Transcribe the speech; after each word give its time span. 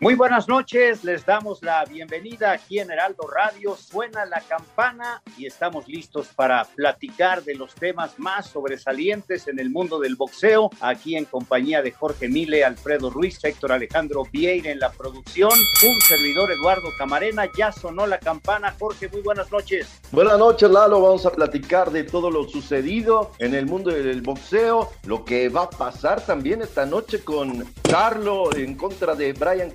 Muy 0.00 0.14
buenas 0.14 0.46
noches, 0.46 1.02
les 1.02 1.26
damos 1.26 1.60
la 1.60 1.84
bienvenida 1.84 2.52
aquí 2.52 2.78
en 2.78 2.88
Heraldo 2.88 3.26
Radio. 3.26 3.74
Suena 3.74 4.24
la 4.26 4.40
campana 4.42 5.20
y 5.36 5.46
estamos 5.46 5.88
listos 5.88 6.28
para 6.36 6.64
platicar 6.64 7.42
de 7.42 7.56
los 7.56 7.74
temas 7.74 8.16
más 8.16 8.46
sobresalientes 8.46 9.48
en 9.48 9.58
el 9.58 9.70
mundo 9.70 9.98
del 9.98 10.14
boxeo. 10.14 10.70
Aquí 10.80 11.16
en 11.16 11.24
compañía 11.24 11.82
de 11.82 11.90
Jorge 11.90 12.28
Mile, 12.28 12.64
Alfredo 12.64 13.10
Ruiz, 13.10 13.40
Héctor 13.42 13.72
Alejandro 13.72 14.22
Vieira 14.30 14.70
en 14.70 14.78
la 14.78 14.92
producción. 14.92 15.50
Un 15.50 16.00
servidor 16.02 16.52
Eduardo 16.52 16.90
Camarena. 16.96 17.50
Ya 17.56 17.72
sonó 17.72 18.06
la 18.06 18.20
campana. 18.20 18.76
Jorge, 18.78 19.08
muy 19.08 19.22
buenas 19.22 19.50
noches. 19.50 19.88
Buenas 20.12 20.38
noches, 20.38 20.70
Lalo. 20.70 21.00
Vamos 21.00 21.26
a 21.26 21.32
platicar 21.32 21.90
de 21.90 22.04
todo 22.04 22.30
lo 22.30 22.48
sucedido 22.48 23.32
en 23.40 23.52
el 23.52 23.66
mundo 23.66 23.90
del 23.90 24.22
boxeo, 24.22 24.92
lo 25.06 25.24
que 25.24 25.48
va 25.48 25.62
a 25.62 25.70
pasar 25.70 26.20
también 26.24 26.62
esta 26.62 26.86
noche 26.86 27.24
con 27.24 27.64
Carlo 27.82 28.54
en 28.54 28.76
contra 28.76 29.16
de 29.16 29.32
Brian 29.32 29.72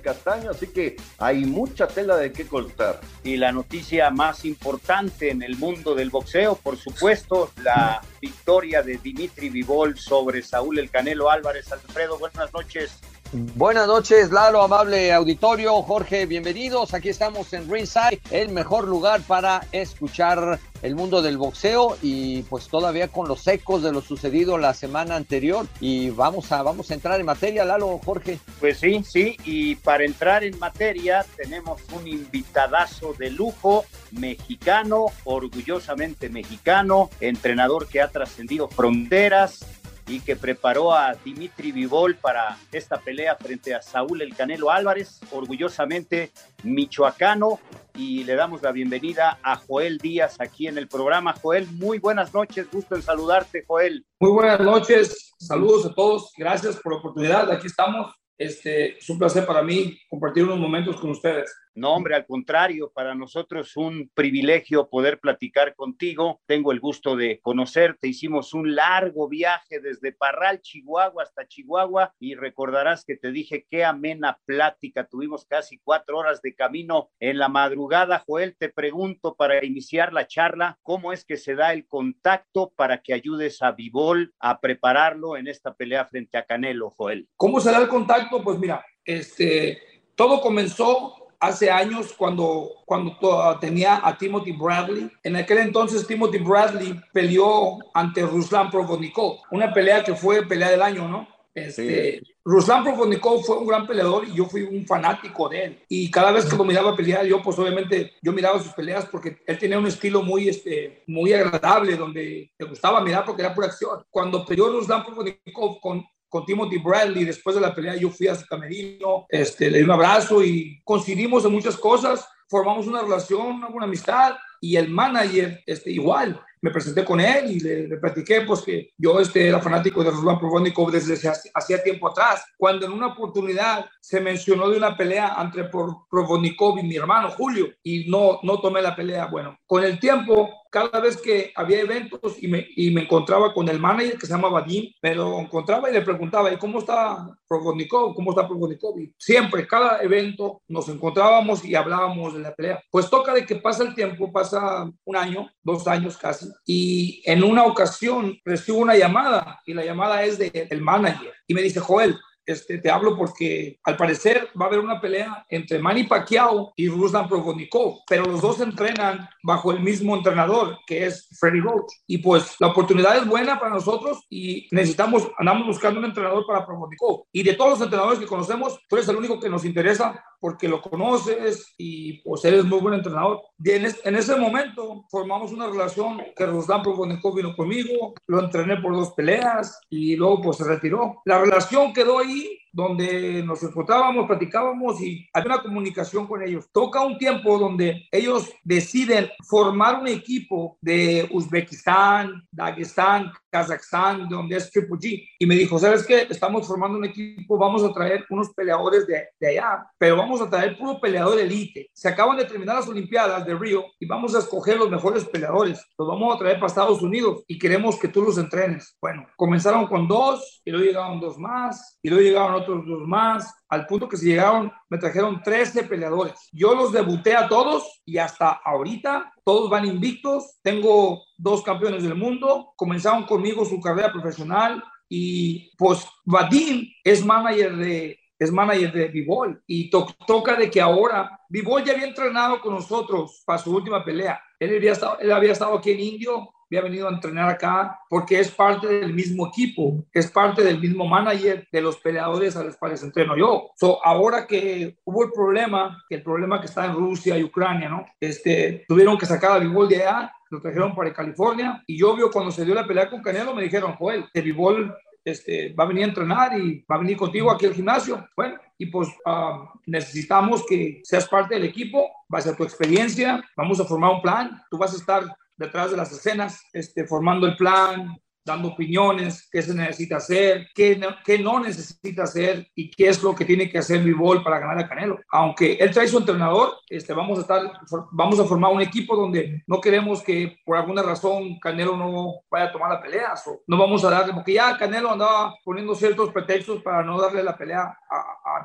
Así 0.50 0.68
que 0.68 0.96
hay 1.18 1.44
mucha 1.44 1.86
tela 1.86 2.16
de 2.16 2.32
qué 2.32 2.46
cortar. 2.46 3.00
Y 3.22 3.36
la 3.36 3.52
noticia 3.52 4.10
más 4.10 4.44
importante 4.44 5.30
en 5.30 5.42
el 5.42 5.56
mundo 5.56 5.94
del 5.94 6.10
boxeo, 6.10 6.56
por 6.56 6.76
supuesto, 6.76 7.50
la 7.62 8.00
victoria 8.20 8.82
de 8.82 8.98
Dimitri 8.98 9.48
Vivol 9.48 9.98
sobre 9.98 10.42
Saúl 10.42 10.78
El 10.78 10.90
Canelo 10.90 11.30
Álvarez. 11.30 11.70
Alfredo, 11.72 12.18
buenas 12.18 12.52
noches. 12.52 13.00
Buenas 13.32 13.88
noches, 13.88 14.30
Lalo, 14.30 14.62
amable 14.62 15.12
auditorio. 15.12 15.82
Jorge, 15.82 16.26
bienvenidos. 16.26 16.94
Aquí 16.94 17.08
estamos 17.08 17.52
en 17.52 17.68
Ringside, 17.70 18.20
el 18.30 18.50
mejor 18.50 18.86
lugar 18.86 19.22
para 19.22 19.66
escuchar 19.72 20.60
el 20.82 20.94
mundo 20.94 21.22
del 21.22 21.38
boxeo 21.38 21.96
y 22.02 22.42
pues 22.42 22.68
todavía 22.68 23.08
con 23.08 23.26
los 23.26 23.46
ecos 23.48 23.82
de 23.82 23.90
lo 23.90 24.02
sucedido 24.02 24.58
la 24.58 24.74
semana 24.74 25.16
anterior. 25.16 25.66
Y 25.80 26.10
vamos 26.10 26.52
a, 26.52 26.62
vamos 26.62 26.90
a 26.90 26.94
entrar 26.94 27.18
en 27.18 27.26
materia, 27.26 27.64
Lalo, 27.64 27.98
Jorge. 28.04 28.38
Pues 28.60 28.78
sí, 28.78 29.02
sí, 29.04 29.36
y 29.44 29.76
para 29.76 30.04
entrar 30.04 30.44
en 30.44 30.58
materia 30.58 31.24
tenemos 31.36 31.80
un 31.92 32.06
invitadazo 32.06 33.14
de 33.14 33.30
lujo, 33.30 33.84
mexicano, 34.12 35.06
orgullosamente 35.24 36.28
mexicano, 36.28 37.10
entrenador 37.20 37.88
que 37.88 38.00
ha 38.00 38.08
trascendido 38.08 38.68
fronteras, 38.68 39.64
y 40.06 40.20
que 40.20 40.36
preparó 40.36 40.92
a 40.92 41.14
Dimitri 41.14 41.72
Vivol 41.72 42.16
para 42.16 42.58
esta 42.72 43.00
pelea 43.00 43.36
frente 43.36 43.74
a 43.74 43.80
Saúl 43.80 44.20
El 44.20 44.36
Canelo 44.36 44.70
Álvarez, 44.70 45.20
orgullosamente 45.30 46.30
michoacano. 46.62 47.58
Y 47.94 48.24
le 48.24 48.34
damos 48.34 48.62
la 48.62 48.72
bienvenida 48.72 49.38
a 49.42 49.56
Joel 49.56 49.98
Díaz 49.98 50.36
aquí 50.40 50.66
en 50.66 50.78
el 50.78 50.88
programa. 50.88 51.34
Joel, 51.40 51.66
muy 51.72 51.98
buenas 51.98 52.34
noches, 52.34 52.68
gusto 52.70 52.96
en 52.96 53.02
saludarte, 53.02 53.64
Joel. 53.66 54.04
Muy 54.20 54.32
buenas 54.32 54.60
noches, 54.60 55.32
saludos 55.38 55.86
a 55.86 55.94
todos, 55.94 56.32
gracias 56.36 56.76
por 56.76 56.92
la 56.92 56.98
oportunidad, 56.98 57.50
aquí 57.50 57.68
estamos. 57.68 58.12
Este, 58.36 58.98
es 58.98 59.08
un 59.08 59.18
placer 59.18 59.46
para 59.46 59.62
mí 59.62 59.96
compartir 60.10 60.42
unos 60.44 60.58
momentos 60.58 61.00
con 61.00 61.10
ustedes. 61.10 61.54
No, 61.76 61.92
hombre, 61.92 62.14
al 62.14 62.24
contrario, 62.24 62.92
para 62.94 63.16
nosotros 63.16 63.70
es 63.70 63.76
un 63.76 64.08
privilegio 64.14 64.88
poder 64.88 65.18
platicar 65.18 65.74
contigo. 65.74 66.40
Tengo 66.46 66.70
el 66.70 66.78
gusto 66.78 67.16
de 67.16 67.40
conocerte. 67.40 68.06
Hicimos 68.06 68.54
un 68.54 68.76
largo 68.76 69.28
viaje 69.28 69.80
desde 69.80 70.12
Parral, 70.12 70.60
Chihuahua, 70.60 71.24
hasta 71.24 71.48
Chihuahua 71.48 72.14
y 72.20 72.36
recordarás 72.36 73.04
que 73.04 73.16
te 73.16 73.32
dije 73.32 73.66
qué 73.68 73.84
amena 73.84 74.38
plática. 74.44 75.08
Tuvimos 75.08 75.46
casi 75.46 75.78
cuatro 75.78 76.18
horas 76.18 76.40
de 76.42 76.54
camino 76.54 77.10
en 77.18 77.38
la 77.38 77.48
madrugada. 77.48 78.22
Joel, 78.24 78.56
te 78.56 78.68
pregunto 78.68 79.34
para 79.34 79.64
iniciar 79.64 80.12
la 80.12 80.28
charla, 80.28 80.78
¿cómo 80.82 81.12
es 81.12 81.24
que 81.24 81.36
se 81.36 81.56
da 81.56 81.72
el 81.72 81.88
contacto 81.88 82.72
para 82.76 83.02
que 83.02 83.14
ayudes 83.14 83.62
a 83.62 83.72
Vivol 83.72 84.32
a 84.38 84.60
prepararlo 84.60 85.36
en 85.36 85.48
esta 85.48 85.74
pelea 85.74 86.04
frente 86.06 86.38
a 86.38 86.44
Canelo, 86.44 86.90
Joel? 86.90 87.28
¿Cómo 87.36 87.58
se 87.58 87.72
da 87.72 87.78
el 87.78 87.88
contacto? 87.88 88.42
Pues 88.44 88.60
mira, 88.60 88.86
este, 89.04 89.82
todo 90.14 90.40
comenzó 90.40 91.23
hace 91.46 91.70
años 91.70 92.14
cuando, 92.16 92.70
cuando 92.84 93.16
tenía 93.60 94.00
a 94.06 94.16
Timothy 94.16 94.52
Bradley. 94.52 95.10
En 95.22 95.36
aquel 95.36 95.58
entonces 95.58 96.06
Timothy 96.06 96.38
Bradley 96.38 97.00
peleó 97.12 97.78
ante 97.92 98.22
Ruslan 98.22 98.70
Provodnikov, 98.70 99.38
una 99.50 99.72
pelea 99.72 100.02
que 100.02 100.14
fue 100.14 100.46
pelea 100.46 100.70
del 100.70 100.82
año, 100.82 101.08
¿no? 101.08 101.28
Este, 101.54 102.18
sí. 102.18 102.34
Ruslan 102.44 102.82
Provodnikov 102.82 103.44
fue 103.44 103.58
un 103.58 103.66
gran 103.66 103.86
peleador 103.86 104.26
y 104.28 104.34
yo 104.34 104.46
fui 104.46 104.62
un 104.62 104.84
fanático 104.86 105.48
de 105.48 105.64
él. 105.64 105.82
Y 105.88 106.10
cada 106.10 106.32
vez 106.32 106.44
que 106.44 106.56
lo 106.56 106.64
miraba 106.64 106.96
pelear, 106.96 107.24
yo 107.24 107.40
pues 107.40 107.58
obviamente, 107.58 108.12
yo 108.20 108.32
miraba 108.32 108.60
sus 108.60 108.72
peleas 108.72 109.06
porque 109.06 109.38
él 109.46 109.58
tenía 109.58 109.78
un 109.78 109.86
estilo 109.86 110.22
muy, 110.22 110.48
este, 110.48 111.04
muy 111.06 111.32
agradable, 111.32 111.96
donde 111.96 112.50
me 112.58 112.66
gustaba 112.66 113.00
mirar 113.00 113.24
porque 113.24 113.42
era 113.42 113.54
pura 113.54 113.68
acción. 113.68 114.04
Cuando 114.10 114.44
peleó 114.44 114.68
Ruslan 114.68 115.04
Provodnikov 115.04 115.80
con 115.80 116.04
con 116.34 116.44
Timothy 116.44 116.78
Bradley. 116.78 117.24
Después 117.24 117.54
de 117.54 117.62
la 117.62 117.72
pelea 117.72 117.94
yo 117.94 118.10
fui 118.10 118.26
a 118.26 118.34
su 118.34 118.44
camerino, 118.44 119.24
este, 119.28 119.70
le 119.70 119.78
di 119.78 119.84
un 119.84 119.92
abrazo 119.92 120.42
y 120.42 120.80
coincidimos 120.82 121.44
en 121.44 121.52
muchas 121.52 121.76
cosas, 121.76 122.28
formamos 122.48 122.88
una 122.88 123.02
relación, 123.02 123.62
una 123.72 123.84
amistad 123.84 124.34
y 124.60 124.74
el 124.74 124.88
manager 124.88 125.62
este, 125.64 125.92
igual. 125.92 126.44
Me 126.64 126.70
presenté 126.70 127.04
con 127.04 127.20
él 127.20 127.50
y 127.50 127.60
le, 127.60 127.86
le 127.86 127.98
platiqué 127.98 128.40
pues 128.40 128.62
que 128.62 128.88
yo 128.96 129.20
este, 129.20 129.48
era 129.48 129.60
fanático 129.60 130.02
de 130.02 130.10
Ruslan 130.10 130.38
Provodnikov 130.38 130.90
desde 130.90 131.30
hacía 131.52 131.82
tiempo 131.82 132.08
atrás. 132.08 132.42
Cuando 132.56 132.86
en 132.86 132.92
una 132.92 133.08
oportunidad 133.08 133.84
se 134.00 134.18
mencionó 134.18 134.70
de 134.70 134.78
una 134.78 134.96
pelea 134.96 135.36
entre 135.38 135.64
Provodnikov 135.64 136.78
y 136.78 136.84
mi 136.84 136.96
hermano 136.96 137.28
Julio 137.32 137.68
y 137.82 138.08
no, 138.08 138.40
no 138.42 138.62
tomé 138.62 138.80
la 138.80 138.96
pelea. 138.96 139.26
Bueno, 139.26 139.58
con 139.66 139.84
el 139.84 140.00
tiempo 140.00 140.64
cada 140.74 140.98
vez 140.98 141.16
que 141.16 141.52
había 141.54 141.82
eventos 141.82 142.42
y 142.42 142.48
me, 142.48 142.66
y 142.74 142.90
me 142.90 143.02
encontraba 143.02 143.54
con 143.54 143.68
el 143.68 143.78
manager 143.78 144.18
que 144.18 144.26
se 144.26 144.32
llama 144.32 144.48
Vadim, 144.48 144.92
me 145.00 145.14
lo 145.14 145.38
encontraba 145.38 145.88
y 145.88 145.92
le 145.92 146.02
preguntaba, 146.02 146.52
¿y 146.52 146.56
cómo 146.56 146.80
está 146.80 147.28
Provodnikov? 147.46 148.12
¿Cómo 148.12 148.32
está 148.32 148.48
Provodnikov? 148.48 148.98
Y 148.98 149.14
siempre, 149.16 149.68
cada 149.68 150.02
evento, 150.02 150.62
nos 150.66 150.88
encontrábamos 150.88 151.64
y 151.64 151.76
hablábamos 151.76 152.34
de 152.34 152.40
la 152.40 152.52
pelea. 152.52 152.82
Pues 152.90 153.08
toca 153.08 153.32
de 153.32 153.46
que 153.46 153.54
pasa 153.54 153.84
el 153.84 153.94
tiempo, 153.94 154.32
pasa 154.32 154.90
un 155.04 155.16
año, 155.16 155.48
dos 155.62 155.86
años 155.86 156.18
casi, 156.18 156.48
y 156.66 157.22
en 157.24 157.42
una 157.44 157.64
ocasión 157.64 158.38
recibo 158.44 158.78
una 158.78 158.96
llamada 158.96 159.60
y 159.66 159.74
la 159.74 159.84
llamada 159.84 160.22
es 160.22 160.38
del 160.38 160.50
el 160.54 160.80
manager 160.80 161.32
y 161.46 161.54
me 161.54 161.62
dice, 161.62 161.80
Joel, 161.80 162.16
este, 162.46 162.78
te 162.78 162.90
hablo 162.90 163.16
porque 163.16 163.78
al 163.84 163.96
parecer 163.96 164.48
va 164.60 164.66
a 164.66 164.68
haber 164.68 164.80
una 164.80 165.00
pelea 165.00 165.44
entre 165.48 165.78
Manny 165.78 166.04
Pacquiao 166.04 166.72
y 166.76 166.88
Ruslan 166.88 167.28
Provodnikov, 167.28 168.00
pero 168.06 168.24
los 168.24 168.40
dos 168.40 168.60
entrenan 168.60 169.28
bajo 169.42 169.72
el 169.72 169.80
mismo 169.80 170.16
entrenador 170.16 170.78
que 170.86 171.06
es 171.06 171.28
Freddy 171.38 171.60
Roach. 171.60 171.90
Y 172.06 172.18
pues 172.18 172.56
la 172.60 172.68
oportunidad 172.68 173.16
es 173.16 173.26
buena 173.26 173.58
para 173.58 173.74
nosotros 173.74 174.24
y 174.28 174.68
necesitamos, 174.70 175.28
andamos 175.38 175.66
buscando 175.66 176.00
un 176.00 176.06
entrenador 176.06 176.46
para 176.46 176.66
Provodnikov. 176.66 177.24
Y 177.32 177.42
de 177.42 177.54
todos 177.54 177.78
los 177.78 177.80
entrenadores 177.82 178.18
que 178.18 178.26
conocemos, 178.26 178.78
tú 178.88 178.96
eres 178.96 179.08
el 179.08 179.16
único 179.16 179.40
que 179.40 179.48
nos 179.48 179.64
interesa 179.64 180.22
porque 180.40 180.68
lo 180.68 180.82
conoces 180.82 181.72
y 181.78 182.20
pues 182.22 182.44
eres 182.44 182.64
muy 182.64 182.80
buen 182.80 182.94
entrenador. 182.94 183.40
Y 183.58 183.70
en, 183.70 183.86
es, 183.86 184.00
en 184.04 184.14
ese 184.14 184.36
momento 184.36 185.06
formamos 185.10 185.52
una 185.52 185.66
relación 185.68 186.20
que 186.36 186.44
Ruslan 186.44 186.82
Provodnikov 186.82 187.36
vino 187.36 187.56
conmigo, 187.56 188.12
lo 188.26 188.40
entrené 188.40 188.76
por 188.76 188.92
dos 188.92 189.12
peleas 189.12 189.80
y 189.88 190.16
luego 190.16 190.42
pues 190.42 190.58
se 190.58 190.64
retiró. 190.64 191.22
La 191.24 191.38
relación 191.38 191.94
quedó 191.94 192.18
ahí 192.18 192.33
Similarly, 192.34 192.63
donde 192.74 193.42
nos 193.44 193.62
encontrábamos, 193.62 194.26
platicábamos 194.26 195.00
y 195.00 195.28
había 195.32 195.54
una 195.54 195.62
comunicación 195.62 196.26
con 196.26 196.42
ellos. 196.42 196.68
Toca 196.72 197.04
un 197.04 197.16
tiempo 197.16 197.58
donde 197.58 198.06
ellos 198.10 198.52
deciden 198.64 199.30
formar 199.48 200.00
un 200.00 200.08
equipo 200.08 200.76
de 200.80 201.28
Uzbekistán, 201.30 202.42
Dagestán, 202.50 203.32
Kazajstán, 203.48 204.28
donde 204.28 204.56
es 204.56 204.70
Triple 204.70 204.96
G. 204.96 205.28
Y 205.38 205.46
me 205.46 205.54
dijo, 205.54 205.78
¿sabes 205.78 206.04
qué? 206.04 206.26
Estamos 206.28 206.66
formando 206.66 206.98
un 206.98 207.04
equipo, 207.04 207.56
vamos 207.56 207.84
a 207.84 207.92
traer 207.92 208.24
unos 208.28 208.52
peleadores 208.52 209.06
de, 209.06 209.28
de 209.38 209.48
allá, 209.48 209.86
pero 209.96 210.16
vamos 210.16 210.40
a 210.40 210.50
traer 210.50 210.76
puro 210.76 211.00
peleador 211.00 211.38
elite. 211.38 211.88
Se 211.92 212.08
acaban 212.08 212.36
de 212.36 212.44
terminar 212.44 212.76
las 212.76 212.88
Olimpiadas 212.88 213.46
de 213.46 213.54
Río 213.54 213.84
y 214.00 214.06
vamos 214.06 214.34
a 214.34 214.40
escoger 214.40 214.78
los 214.78 214.90
mejores 214.90 215.24
peleadores. 215.26 215.80
Los 215.96 216.08
vamos 216.08 216.34
a 216.34 216.38
traer 216.38 216.56
para 216.56 216.66
Estados 216.66 217.00
Unidos 217.02 217.44
y 217.46 217.56
queremos 217.56 217.98
que 217.98 218.08
tú 218.08 218.22
los 218.22 218.38
entrenes. 218.38 218.96
Bueno, 219.00 219.26
comenzaron 219.36 219.86
con 219.86 220.08
dos 220.08 220.60
y 220.64 220.70
luego 220.72 220.86
llegaron 220.86 221.20
dos 221.20 221.38
más 221.38 221.98
y 222.02 222.08
luego 222.08 222.24
llegaron 222.24 222.54
otros 222.54 222.63
dos 222.66 223.06
más 223.06 223.54
al 223.68 223.86
punto 223.86 224.08
que 224.08 224.16
se 224.16 224.26
llegaron, 224.26 224.72
me 224.88 224.98
trajeron 224.98 225.42
13 225.42 225.84
peleadores. 225.84 226.34
Yo 226.52 226.74
los 226.74 226.92
debuté 226.92 227.34
a 227.36 227.48
todos 227.48 228.02
y 228.04 228.18
hasta 228.18 228.50
ahorita 228.64 229.32
todos 229.44 229.68
van 229.70 229.84
invictos. 229.84 230.58
Tengo 230.62 231.22
dos 231.36 231.62
campeones 231.62 232.02
del 232.02 232.14
mundo. 232.14 232.72
Comenzaron 232.76 233.24
conmigo 233.24 233.64
su 233.64 233.80
carrera 233.80 234.12
profesional 234.12 234.82
y 235.08 235.70
pues 235.76 236.06
Vadim 236.24 236.88
es 237.02 237.24
manager 237.24 237.76
de 237.76 238.18
es 238.38 238.50
manager 238.50 238.92
de 238.92 239.08
Bivol 239.08 239.62
y 239.66 239.88
toca 239.90 240.56
de 240.56 240.70
que 240.70 240.80
ahora 240.80 241.40
Bivol 241.48 241.84
ya 241.84 241.92
había 241.92 242.06
entrenado 242.06 242.60
con 242.60 242.74
nosotros 242.74 243.42
para 243.46 243.58
su 243.58 243.74
última 243.74 244.04
pelea. 244.04 244.40
Él 244.58 244.76
había 244.76 244.92
estado, 244.92 245.18
él 245.20 245.32
había 245.32 245.52
estado 245.52 245.78
aquí 245.78 245.92
en 245.92 246.00
Indio 246.00 246.50
había 246.74 246.90
venido 246.90 247.08
a 247.08 247.12
entrenar 247.12 247.48
acá 247.48 248.00
porque 248.08 248.40
es 248.40 248.50
parte 248.50 248.88
del 248.88 249.14
mismo 249.14 249.48
equipo, 249.48 250.04
es 250.12 250.30
parte 250.30 250.62
del 250.62 250.80
mismo 250.80 251.06
manager 251.06 251.68
de 251.70 251.80
los 251.80 251.98
peleadores 251.98 252.56
a 252.56 252.64
los 252.64 252.76
cuales 252.76 253.02
entreno 253.02 253.36
yo. 253.36 253.70
So, 253.76 254.04
ahora 254.04 254.46
que 254.46 254.96
hubo 255.04 255.24
el 255.24 255.30
problema, 255.30 256.02
que 256.08 256.16
el 256.16 256.22
problema 256.22 256.60
que 256.60 256.66
está 256.66 256.86
en 256.86 256.94
Rusia 256.94 257.38
y 257.38 257.44
Ucrania, 257.44 257.88
¿no? 257.88 258.04
Este, 258.18 258.84
tuvieron 258.88 259.16
que 259.16 259.26
sacar 259.26 259.52
a 259.52 259.58
Bivol 259.58 259.88
de 259.88 260.02
allá, 260.02 260.32
lo 260.50 260.60
trajeron 260.60 260.94
para 260.94 261.12
California 261.12 261.82
y 261.86 261.98
yo 261.98 262.16
vio 262.16 262.30
cuando 262.30 262.50
se 262.50 262.64
dio 262.64 262.74
la 262.74 262.86
pelea 262.86 263.08
con 263.08 263.22
Canelo 263.22 263.54
me 263.54 263.62
dijeron, 263.62 263.94
Joel, 263.94 264.26
el 264.32 264.42
Bivol 264.42 264.94
este, 265.24 265.72
va 265.72 265.84
a 265.84 265.88
venir 265.88 266.04
a 266.04 266.08
entrenar 266.08 266.58
y 266.58 266.84
va 266.90 266.96
a 266.96 266.98
venir 266.98 267.16
contigo 267.16 267.50
aquí 267.50 267.66
al 267.66 267.74
gimnasio. 267.74 268.28
Bueno, 268.36 268.56
y 268.78 268.86
pues 268.86 269.08
ah, 269.24 269.72
necesitamos 269.86 270.64
que 270.66 271.00
seas 271.04 271.28
parte 271.28 271.54
del 271.54 271.64
equipo, 271.64 272.10
va 272.32 272.38
a 272.38 272.42
ser 272.42 272.56
tu 272.56 272.64
experiencia, 272.64 273.42
vamos 273.56 273.80
a 273.80 273.84
formar 273.84 274.12
un 274.12 274.22
plan, 274.22 274.62
tú 274.70 274.76
vas 274.76 274.92
a 274.92 274.96
estar 274.96 275.24
detrás 275.56 275.90
de 275.90 275.96
las 275.96 276.12
escenas, 276.12 276.60
este, 276.72 277.06
formando 277.06 277.46
el 277.46 277.56
plan, 277.56 278.16
dando 278.44 278.68
opiniones, 278.68 279.48
qué 279.50 279.62
se 279.62 279.74
necesita 279.74 280.16
hacer, 280.16 280.68
qué 280.74 280.96
no, 280.96 281.08
qué 281.24 281.38
no 281.38 281.60
necesita 281.60 282.24
hacer 282.24 282.66
y 282.74 282.90
qué 282.90 283.08
es 283.08 283.22
lo 283.22 283.34
que 283.34 283.44
tiene 283.44 283.70
que 283.70 283.78
hacer 283.78 284.02
Vivol 284.02 284.42
para 284.42 284.58
ganar 284.58 284.78
a 284.78 284.88
Canelo. 284.88 285.18
Aunque 285.30 285.74
él 285.74 285.90
trae 285.90 286.08
su 286.08 286.18
entrenador, 286.18 286.74
este, 286.88 287.12
vamos, 287.12 287.38
a 287.38 287.42
estar, 287.42 287.80
vamos 288.12 288.38
a 288.38 288.44
formar 288.44 288.72
un 288.72 288.80
equipo 288.80 289.16
donde 289.16 289.62
no 289.66 289.80
queremos 289.80 290.22
que 290.22 290.58
por 290.64 290.76
alguna 290.76 291.02
razón 291.02 291.58
Canelo 291.58 291.96
no 291.96 292.34
vaya 292.50 292.66
a 292.66 292.72
tomar 292.72 292.90
la 292.90 293.02
pelea. 293.02 293.34
O 293.46 293.62
no 293.66 293.76
vamos 293.76 294.04
a 294.04 294.10
darle, 294.10 294.32
porque 294.32 294.54
ya 294.54 294.76
Canelo 294.76 295.10
andaba 295.10 295.54
poniendo 295.64 295.94
ciertos 295.94 296.30
pretextos 296.30 296.82
para 296.82 297.02
no 297.02 297.20
darle 297.20 297.42
la 297.42 297.56
pelea 297.56 297.98
a, 298.10 298.16
a 298.16 298.64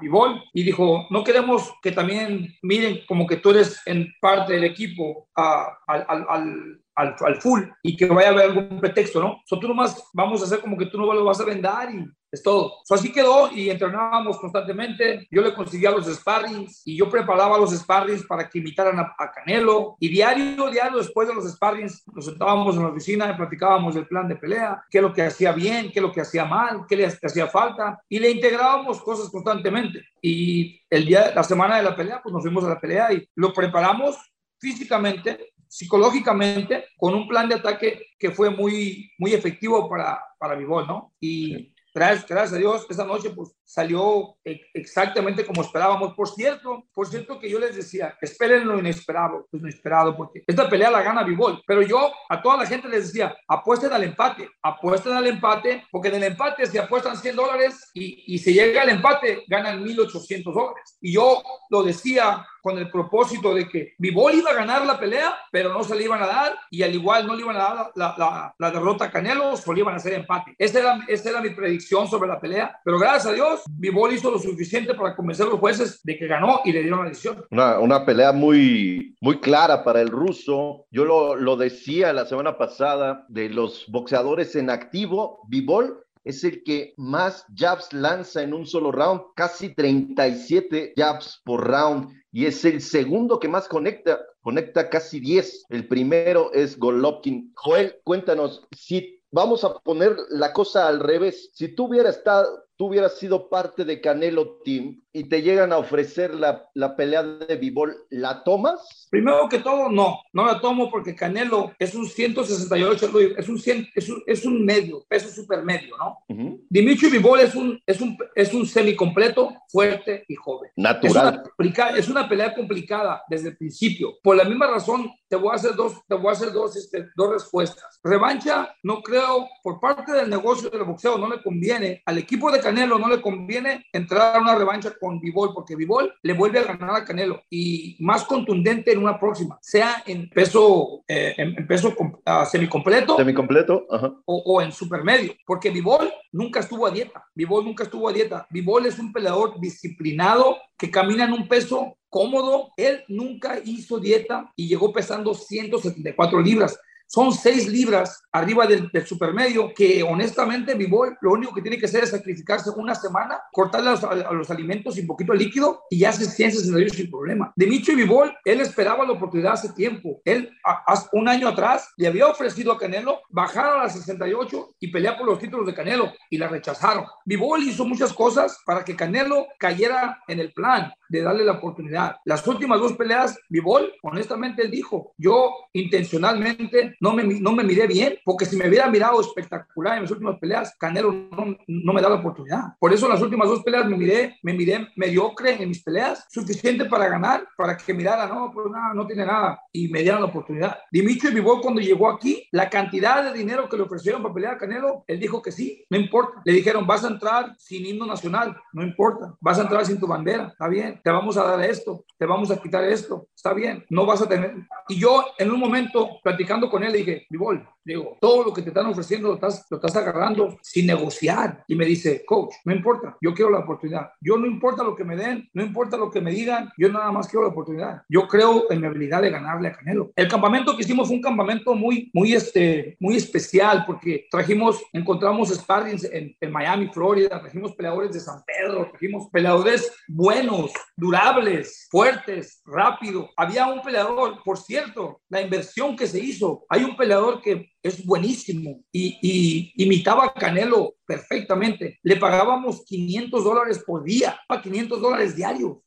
y 0.53 0.63
dijo, 0.63 1.07
no 1.09 1.23
queremos 1.23 1.73
que 1.81 1.91
también 1.91 2.55
miren 2.61 3.01
como 3.07 3.27
que 3.27 3.37
tú 3.37 3.51
eres 3.51 3.81
en 3.85 4.07
parte 4.21 4.53
del 4.53 4.63
equipo 4.63 5.27
al, 5.35 6.05
al 6.07 6.19
al, 6.27 6.81
al, 6.99 7.41
full 7.41 7.63
y 7.81 7.95
que 7.95 8.05
vaya 8.05 8.29
a 8.29 8.31
haber 8.31 8.45
algún 8.45 8.79
pretexto, 8.79 9.21
¿no? 9.21 9.41
So, 9.45 9.59
tú 9.59 9.67
nomás 9.67 10.03
vamos 10.13 10.41
a 10.41 10.45
hacer 10.45 10.59
como 10.59 10.77
que 10.77 10.87
tú 10.87 10.97
no 10.97 11.11
lo 11.13 11.23
vas 11.23 11.39
a 11.39 11.45
vender 11.45 11.91
y 11.93 12.05
es 12.31 12.43
todo. 12.43 12.73
So, 12.83 12.95
así 12.95 13.11
quedó 13.11 13.51
y 13.51 13.69
entrenábamos 13.69 14.37
constantemente. 14.37 15.27
Yo 15.31 15.41
le 15.41 15.53
conseguía 15.53 15.91
los 15.91 16.05
sparrings 16.05 16.81
y 16.85 16.97
yo 16.97 17.09
preparaba 17.09 17.57
los 17.57 17.71
sparrings 17.71 18.25
para 18.25 18.49
que 18.49 18.59
imitaran 18.59 18.99
a, 18.99 19.31
Canelo. 19.33 19.95
Y 19.99 20.09
diario, 20.09 20.69
diario, 20.69 20.97
después 20.97 21.27
de 21.27 21.33
los 21.33 21.49
sparrings, 21.51 22.03
nos 22.13 22.25
sentábamos 22.25 22.75
en 22.75 22.83
la 22.83 22.89
oficina 22.89 23.31
y 23.31 23.37
platicábamos 23.37 23.95
del 23.95 24.07
plan 24.07 24.27
de 24.27 24.35
pelea, 24.35 24.83
qué 24.89 24.99
es 24.99 25.01
lo 25.01 25.13
que 25.13 25.23
hacía 25.23 25.51
bien, 25.53 25.91
qué 25.91 25.99
es 25.99 26.03
lo 26.03 26.11
que 26.11 26.21
hacía 26.21 26.45
mal, 26.45 26.85
qué 26.87 26.95
le 26.95 27.05
hacía 27.05 27.47
falta. 27.47 27.99
Y 28.09 28.19
le 28.19 28.29
integrábamos 28.29 29.01
cosas 29.01 29.29
constantemente. 29.29 30.03
Y 30.21 30.81
el 30.89 31.05
día, 31.05 31.31
la 31.33 31.43
semana 31.43 31.77
de 31.77 31.83
la 31.83 31.95
pelea, 31.95 32.21
pues 32.21 32.33
nos 32.33 32.43
fuimos 32.43 32.63
a 32.65 32.69
la 32.69 32.79
pelea 32.79 33.13
y 33.13 33.27
lo 33.35 33.53
preparamos 33.53 34.17
físicamente 34.59 35.53
psicológicamente 35.69 36.86
con 36.98 37.13
un 37.13 37.27
plan 37.27 37.48
de 37.48 37.56
ataque 37.56 38.07
que 38.18 38.31
fue 38.31 38.50
muy, 38.50 39.12
muy 39.19 39.33
efectivo 39.33 39.88
para, 39.88 40.19
para 40.39 40.56
Vivol, 40.56 40.88
¿no? 40.88 41.13
Y 41.19 41.74
gracias, 41.94 42.27
gracias 42.27 42.54
a 42.54 42.57
Dios, 42.57 42.88
esa 42.89 43.06
noche 43.06 43.30
pues 43.30 43.56
salió 43.69 44.36
e, 44.44 44.62
exactamente 44.74 45.45
como 45.45 45.62
esperábamos. 45.62 46.16
Por 46.16 46.27
cierto, 46.27 46.86
por 46.92 47.07
cierto 47.07 47.39
que 47.39 47.50
yo 47.50 47.60
les 47.60 47.75
decía, 47.75 48.18
esperen 48.19 48.68
lo 48.68 48.80
inesperado, 48.80 49.48
pues 49.51 49.62
inesperado, 49.62 50.18
porque 50.18 50.44
esta 50.48 50.68
pelea 50.68 50.89
la 50.89 51.04
gana 51.04 51.24
Vivol. 51.24 51.62
Pero 51.68 51.83
yo 51.83 52.12
a 52.30 52.42
toda 52.42 52.57
la 52.57 52.66
gente 52.66 52.88
les 52.88 53.07
decía, 53.07 53.38
apuesten 53.48 53.94
al 53.94 54.04
empate, 54.04 54.50
apuesten 54.63 55.13
al 55.13 55.27
empate, 55.27 55.86
porque 55.92 56.07
en 56.07 56.16
el 56.16 56.24
empate 56.24 56.66
se 56.66 56.80
apuestan 56.80 57.16
100 57.16 57.36
dólares 57.36 57.92
y, 57.94 58.33
y 58.33 58.39
si 58.39 58.54
llega 58.54 58.81
al 58.81 58.89
empate 58.89 59.44
ganan 59.48 59.86
1.800 59.86 60.51
dólares. 60.51 60.98
Y 61.00 61.13
yo 61.13 61.44
lo 61.69 61.83
decía 61.83 62.44
con 62.62 62.77
el 62.77 62.89
propósito 62.89 63.54
de 63.54 63.69
que 63.69 63.94
Vivol 63.98 64.33
iba 64.33 64.51
a 64.51 64.56
ganar 64.56 64.86
la 64.86 65.00
pelea, 65.00 65.38
pero 65.51 65.71
no 65.71 65.83
se 65.83 65.95
le 65.95 66.04
iban 66.04 66.21
a 66.21 66.27
dar 66.27 66.60
y 66.69 66.83
al 66.83 66.94
igual 66.94 67.25
no 67.25 67.36
le 67.36 67.42
iban 67.42 67.56
a 67.56 67.60
dar 67.60 67.92
la, 67.95 68.16
la, 68.18 68.56
la 68.57 68.71
derrota 68.71 69.06
a 69.06 69.12
Canelo, 69.12 69.56
solo 69.56 69.80
iban 69.80 69.94
a 69.94 69.98
hacer 69.98 70.13
empate. 70.13 70.56
Esta 70.57 70.80
era, 70.80 71.00
esta 71.07 71.30
era 71.30 71.42
mi 71.42 71.51
predicción 71.51 72.07
sobre 72.07 72.27
la 72.27 72.39
pelea, 72.39 72.80
pero 72.83 73.00
gracias 73.00 73.27
a 73.27 73.33
Dios 73.33 73.58
Vivol 73.69 74.13
hizo 74.13 74.31
lo 74.31 74.39
suficiente 74.39 74.94
para 74.94 75.15
convencer 75.15 75.47
a 75.47 75.50
los 75.50 75.59
jueces 75.59 76.00
de 76.03 76.17
que 76.17 76.27
ganó 76.27 76.61
y 76.65 76.71
le 76.71 76.81
dieron 76.81 77.03
la 77.03 77.09
decisión. 77.09 77.45
Una, 77.51 77.79
una 77.79 78.06
pelea 78.06 78.31
muy, 78.31 79.15
muy 79.21 79.39
clara 79.39 79.83
para 79.83 80.01
el 80.01 80.09
ruso. 80.09 80.85
Yo 80.91 81.06
lo, 81.06 81.35
lo 81.35 81.56
decía 81.56 82.13
la 82.13 82.25
semana 82.25 82.57
pasada 82.57 83.25
de 83.29 83.50
los 83.50 83.85
boxeadores 83.88 84.56
en 84.56 84.69
activo. 84.69 85.41
Vivol 85.47 86.03
es 86.23 86.44
el 86.44 86.63
que 86.63 86.94
más 86.97 87.45
jabs 87.56 87.91
lanza 87.94 88.44
en 88.44 88.53
un 88.53 88.65
solo 88.65 88.91
round, 88.91 89.21
casi 89.35 89.73
37 89.73 90.94
jabs 90.95 91.41
por 91.44 91.67
round, 91.67 92.09
y 92.31 92.45
es 92.45 92.63
el 92.65 92.81
segundo 92.81 93.39
que 93.39 93.47
más 93.47 93.67
conecta, 93.67 94.19
conecta 94.41 94.89
casi 94.89 95.19
10. 95.19 95.65
El 95.69 95.88
primero 95.88 96.51
es 96.53 96.77
Golovkin. 96.77 97.51
Joel, 97.56 97.95
cuéntanos, 98.03 98.67
si 98.75 99.21
vamos 99.31 99.63
a 99.63 99.73
poner 99.79 100.15
la 100.29 100.53
cosa 100.53 100.88
al 100.88 101.00
revés, 101.00 101.50
si 101.53 101.69
tú 101.69 101.85
hubieras 101.88 102.17
estado, 102.17 102.47
tú 102.79 102.85
hubieras 102.85 103.17
sido 103.17 103.49
parte 103.49 103.83
de 103.83 103.99
Canelo 103.99 104.61
Team 104.63 105.03
y 105.11 105.23
te 105.23 105.41
llegan 105.41 105.71
a 105.71 105.77
ofrecer 105.77 106.35
la, 106.35 106.69
la, 106.73 106.95
pelea 106.95 107.23
de 107.23 107.56
Bivol, 107.56 107.95
¿la 108.09 108.44
tomas? 108.44 109.07
Primero 109.09 109.50
que 109.50 109.59
todo, 109.59 109.89
no, 109.89 110.21
no 110.33 110.45
la 110.45 110.59
tomo 110.59 110.89
porque 110.91 111.15
Canelo 111.15 111.73
es 111.79 111.95
un 111.95 112.06
168, 112.06 113.06
es 113.38 113.50
un, 113.50 113.63
es 113.95 114.09
un, 114.09 114.23
es 114.25 114.45
un 114.45 114.65
medio, 114.65 115.03
peso 115.07 115.29
supermedio, 115.29 115.97
¿no? 115.97 116.17
Uh 116.27 116.59
Dimitri 116.69 117.09
Bivol 117.09 117.39
es 117.39 117.56
un, 117.56 117.81
es 117.85 118.00
un, 118.00 118.16
es 118.35 118.54
un 118.54 118.66
semicompleto, 118.66 119.56
fuerte 119.69 120.23
y 120.28 120.35
joven. 120.35 120.69
Natural. 120.75 121.42
Es 121.57 121.78
una, 121.78 121.89
es 121.97 122.09
una, 122.09 122.30
pelea 122.30 122.54
complicada 122.54 123.23
desde 123.28 123.49
el 123.49 123.57
principio. 123.57 124.13
Por 124.21 124.35
la 124.35 124.44
misma 124.44 124.68
razón, 124.68 125.09
te 125.28 125.35
voy 125.35 125.51
a 125.51 125.56
hacer 125.56 125.73
dos, 125.73 125.94
te 126.07 126.13
voy 126.13 126.30
a 126.30 126.33
hacer 126.33 126.51
dos, 126.51 126.75
este, 126.75 127.07
dos 127.16 127.33
respuestas. 127.33 127.99
Revancha, 128.04 128.75
no 128.83 129.01
creo, 129.01 129.47
por 129.63 129.80
parte 129.80 130.11
del 130.11 130.30
negocio 130.30 130.69
del 130.69 130.83
boxeo, 130.83 131.18
no 131.18 131.28
le 131.28 131.42
conviene 131.42 132.04
al 132.06 132.19
equipo 132.19 132.51
de 132.51 132.59
Canelo, 132.59 132.99
no 132.99 133.09
le 133.09 133.21
conviene 133.21 133.87
entrar 133.92 134.35
a 134.35 134.39
una 134.39 134.56
revancha 134.56 134.94
con 134.99 135.19
Vivol, 135.19 135.53
porque 135.53 135.75
Vivol 135.75 136.13
le 136.21 136.33
vuelve 136.33 136.59
a 136.59 136.63
ganar 136.63 136.95
a 136.95 137.06
Canelo 137.06 137.41
y 137.49 137.95
más 137.99 138.23
contundente 138.25 138.91
en 138.91 138.99
una 138.99 139.19
próxima, 139.19 139.57
sea 139.61 140.03
en 140.06 140.29
peso, 140.29 141.03
eh, 141.07 141.33
en, 141.37 141.68
peso 141.68 141.95
uh, 141.97 142.45
semicompleto, 142.45 143.18
semicompleto 143.18 143.87
O, 144.25 144.44
o, 144.45 144.61
en 144.61 144.71
supermedio, 144.71 145.33
porque 145.45 145.69
Vivol 145.69 146.11
nunca 146.31 146.59
estuvo 146.59 146.85
a 146.85 146.91
dieta. 146.91 147.25
Vivol 147.33 147.65
nunca 147.65 147.83
estuvo 147.83 148.07
a 148.09 148.13
dieta. 148.13 148.47
Vivol 148.49 148.85
es 148.85 148.99
un 148.99 149.11
peleador 149.11 149.59
disciplinado 149.59 150.57
que 150.77 150.91
camina 150.91 151.25
en 151.25 151.33
un 151.33 151.47
peso 151.47 151.97
cómodo. 152.09 152.71
Él 152.77 153.03
nunca 153.07 153.59
hizo 153.63 153.99
dieta 153.99 154.51
y 154.56 154.68
llegó 154.68 154.91
pesando 154.91 155.33
174 155.33 156.41
libras 156.41 156.79
son 157.09 157.33
seis 157.33 157.68
libras 157.68 158.21
arriba 158.31 158.68
del, 158.68 158.87
del 158.92 159.06
supermedio, 159.06 159.73
que 159.75 160.04
honestamente 160.04 160.75
Vivol 160.75 161.18
lo 161.21 161.31
único 161.31 161.56
que 161.56 161.61
tiene 161.63 161.80
que 161.80 161.87
hacer 161.87 162.04
es 162.04 162.11
sacrificarse 162.11 162.69
una 162.75 162.94
semana, 162.94 163.42
cortarle 163.51 163.89
a 163.89 164.33
los, 164.33 164.51
alimentos 164.51 164.95
y 164.95 165.01
un 165.01 165.07
poquito 165.07 165.33
de 165.33 165.39
líquido 165.39 165.81
y 165.89 165.99
ya 165.99 166.11
se 166.11 166.25
168 166.25 166.94
sin 166.94 167.09
problema. 167.09 167.51
Dimitri 167.56 167.95
Vivol, 167.95 168.31
él 168.45 168.61
esperaba 168.61 169.06
la 169.06 169.13
oportunidad 169.13 169.54
hace 169.54 169.69
tiempo. 169.73 170.21
Él, 170.23 170.51
a, 170.63 171.04
un 171.13 171.28
año 171.28 171.47
atrás, 171.47 171.89
le 171.97 172.07
había 172.07 172.28
ofrecido 172.28 172.71
a 172.71 172.78
Canelo 172.78 173.21
bajar 173.30 173.66
a 173.66 173.83
las 173.83 173.94
68 173.94 174.75
y 174.80 174.92
pelear 174.92 175.18
por 175.18 175.25
los 175.25 175.39
títulos 175.39 175.66
de 175.66 175.73
Canelo 175.73 176.13
y 176.30 176.37
la 176.37 176.47
rechazaron. 176.47 177.06
Vivol 177.25 177.63
hizo 177.63 177.85
muchas 177.85 178.13
cosas 178.13 178.59
para 178.68 178.85
que 178.85 178.95
Canelo 178.95 179.47
cayera 179.57 180.21
en 180.28 180.39
el 180.39 180.54
plan. 180.54 180.94
De 181.09 181.21
darle 181.21 181.44
la 181.44 181.54
oportunidad. 181.54 182.18
Las 182.25 182.45
últimas 182.47 182.80
dos 182.80 182.94
peleas, 182.94 183.37
Vivol, 183.49 183.92
honestamente, 184.04 184.61
él 184.63 184.71
dijo, 184.71 185.13
yo 185.18 185.51
intencionalmente 185.73 186.95
no 186.99 187.13
me, 187.13 187.23
no 187.23 187.51
me 187.51 187.63
miré 187.63 187.87
bien, 187.87 188.18
porque 188.23 188.45
si 188.45 188.56
me 188.56 188.68
hubiera 188.68 188.89
mirado 188.89 189.19
espectacular 189.19 189.97
en 189.97 190.04
las 190.04 190.11
últimas 190.11 190.37
peleas, 190.39 190.75
Canelo 190.80 191.11
no, 191.11 191.57
no 191.68 191.94
me 191.94 192.01
da 192.01 192.09
la 192.09 192.16
oportunidad. 192.16 192.75
Por 192.80 192.94
eso 192.94 193.07
las 193.07 193.21
últimas 193.21 193.47
dos 193.47 193.63
peleas 193.63 193.87
me 193.87 193.97
miré, 193.97 194.37
me 194.44 194.54
miré 194.54 194.87
mediocre 194.95 195.61
en 195.61 195.69
mis 195.69 195.83
peleas, 195.83 196.25
suficiente 196.30 196.85
para 196.85 197.09
ganar, 197.09 197.47
para 197.57 197.75
que 197.75 197.94
mirara, 197.94 198.28
no, 198.28 198.51
pues 198.54 198.68
nada, 198.71 198.94
no 198.94 199.06
tiene 199.06 199.25
nada, 199.25 199.61
y 199.71 199.87
me 199.87 200.01
dieran 200.01 200.21
la 200.21 200.28
oportunidad. 200.28 200.78
Dimitri 200.92 201.33
Vivol, 201.33 201.61
cuando 201.61 201.81
llegó 201.81 202.09
aquí, 202.09 202.47
la 202.51 202.69
cantidad 202.69 203.23
de 203.23 203.37
dinero 203.37 203.68
que 203.68 203.78
le 203.78 203.83
ofrecieron 203.83 204.21
para 204.21 204.33
pelear 204.33 204.54
a 204.54 204.57
Canelo, 204.57 205.04
él 205.07 205.19
dijo 205.19 205.42
que 205.42 205.51
sí, 205.51 205.85
no 205.89 205.97
importa. 205.97 206.42
Le 206.45 206.54
dijeron, 206.54 206.85
vas 206.85 207.04
a 207.04 207.07
entrar 207.09 207.56
sin 207.57 207.85
himno 207.85 208.06
nacional, 208.06 208.56
no 208.73 208.83
importa. 208.83 209.35
Vas 209.39 209.59
a 209.59 209.63
entrar 209.63 209.85
sin 209.85 209.99
tu 209.99 210.07
bandera, 210.07 210.47
está 210.47 210.68
bien. 210.68 210.98
Te 211.03 211.09
vamos 211.09 211.37
a 211.37 211.44
dar 211.44 211.61
esto, 211.63 212.06
te 212.18 212.25
vamos 212.25 212.51
a 212.51 212.61
quitar 212.61 212.83
esto, 212.83 213.27
está 213.35 213.53
bien. 213.53 213.85
No 213.89 214.06
vas 214.06 214.21
a 214.21 214.27
tener. 214.29 214.56
Y 214.87 214.99
yo, 214.99 215.25
en 215.37 215.51
un 215.51 215.59
momento, 215.59 216.19
platicando 216.23 216.69
con 216.69 216.83
él, 216.83 216.94
dije, 216.94 217.25
Vivol, 217.29 217.68
digo, 217.83 218.18
todo 218.19 218.44
lo 218.44 218.53
que 218.53 218.61
te 218.61 218.69
están 218.69 218.85
ofreciendo 218.85 219.29
lo 219.29 219.35
estás, 219.35 219.65
lo 219.69 219.77
estás 219.77 219.95
agarrando 219.95 220.57
sin 220.61 220.87
negociar. 220.87 221.63
Y 221.68 221.75
me 221.75 221.85
dice, 221.85 222.23
coach, 222.25 222.56
no 222.65 222.73
importa, 222.73 223.18
yo 223.21 223.33
quiero 223.33 223.51
la 223.51 223.59
oportunidad. 223.59 224.11
Yo 224.21 224.37
no 224.37 224.45
importa 224.45 224.83
lo 224.83 224.95
que 224.95 225.03
me 225.03 225.15
den, 225.15 225.49
no 225.53 225.63
importa 225.63 225.97
lo 225.97 226.11
que 226.11 226.21
me 226.21 226.31
digan, 226.31 226.71
yo 226.77 226.89
nada 226.89 227.11
más 227.11 227.27
quiero 227.27 227.44
la 227.44 227.51
oportunidad. 227.51 228.03
Yo 228.09 228.27
creo 228.27 228.71
en 228.71 228.81
mi 228.81 228.87
habilidad 228.87 229.21
de 229.21 229.31
ganarle 229.31 229.69
a 229.69 229.73
Canelo. 229.73 230.11
El 230.15 230.27
campamento 230.27 230.75
que 230.75 230.83
hicimos 230.83 231.07
fue 231.07 231.18
un 231.18 231.21
campamento 231.21 231.73
muy, 231.73 232.09
muy, 232.13 232.33
este, 232.33 232.97
muy 232.99 233.15
especial 233.15 233.83
porque 233.85 234.27
trajimos, 234.29 234.81
encontramos 234.94 235.49
sparrings 235.49 236.03
en, 236.06 236.35
en 236.39 236.51
Miami, 236.51 236.89
Florida, 236.94 237.39
trajimos 237.39 237.75
peleadores 237.75 238.13
de 238.13 238.19
San 238.19 238.44
Pedro, 238.45 238.87
trajimos 238.89 239.29
peleadores 239.29 239.91
buenos, 240.07 240.71
durables, 240.99 241.87
fuertes, 241.89 242.61
rápido. 242.65 243.29
Había 243.37 243.68
un 243.68 243.81
peleador, 243.81 244.44
por 244.44 244.57
cierto, 244.57 245.21
la 245.29 245.41
inversión 245.41 245.95
que 245.95 246.07
se 246.07 246.19
hizo, 246.19 246.65
hay 246.69 246.83
un 246.83 246.97
peleador 246.97 247.41
que 247.41 247.71
es 247.81 248.06
buenísimo 248.06 248.83
y, 248.91 249.18
y, 249.21 249.83
imitaba 249.83 250.25
a 250.25 250.33
Canelo 250.33 250.95
perfectamente. 251.06 251.99
Le 252.03 252.18
pagábamos 252.18 252.83
500 252.85 253.44
dólares 253.44 253.83
por 253.85 254.03
día, 254.03 254.39
a 254.47 254.61
500 254.61 255.01
dólares 255.01 255.35
diarios. 255.35 255.77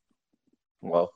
Wow. 0.80 1.10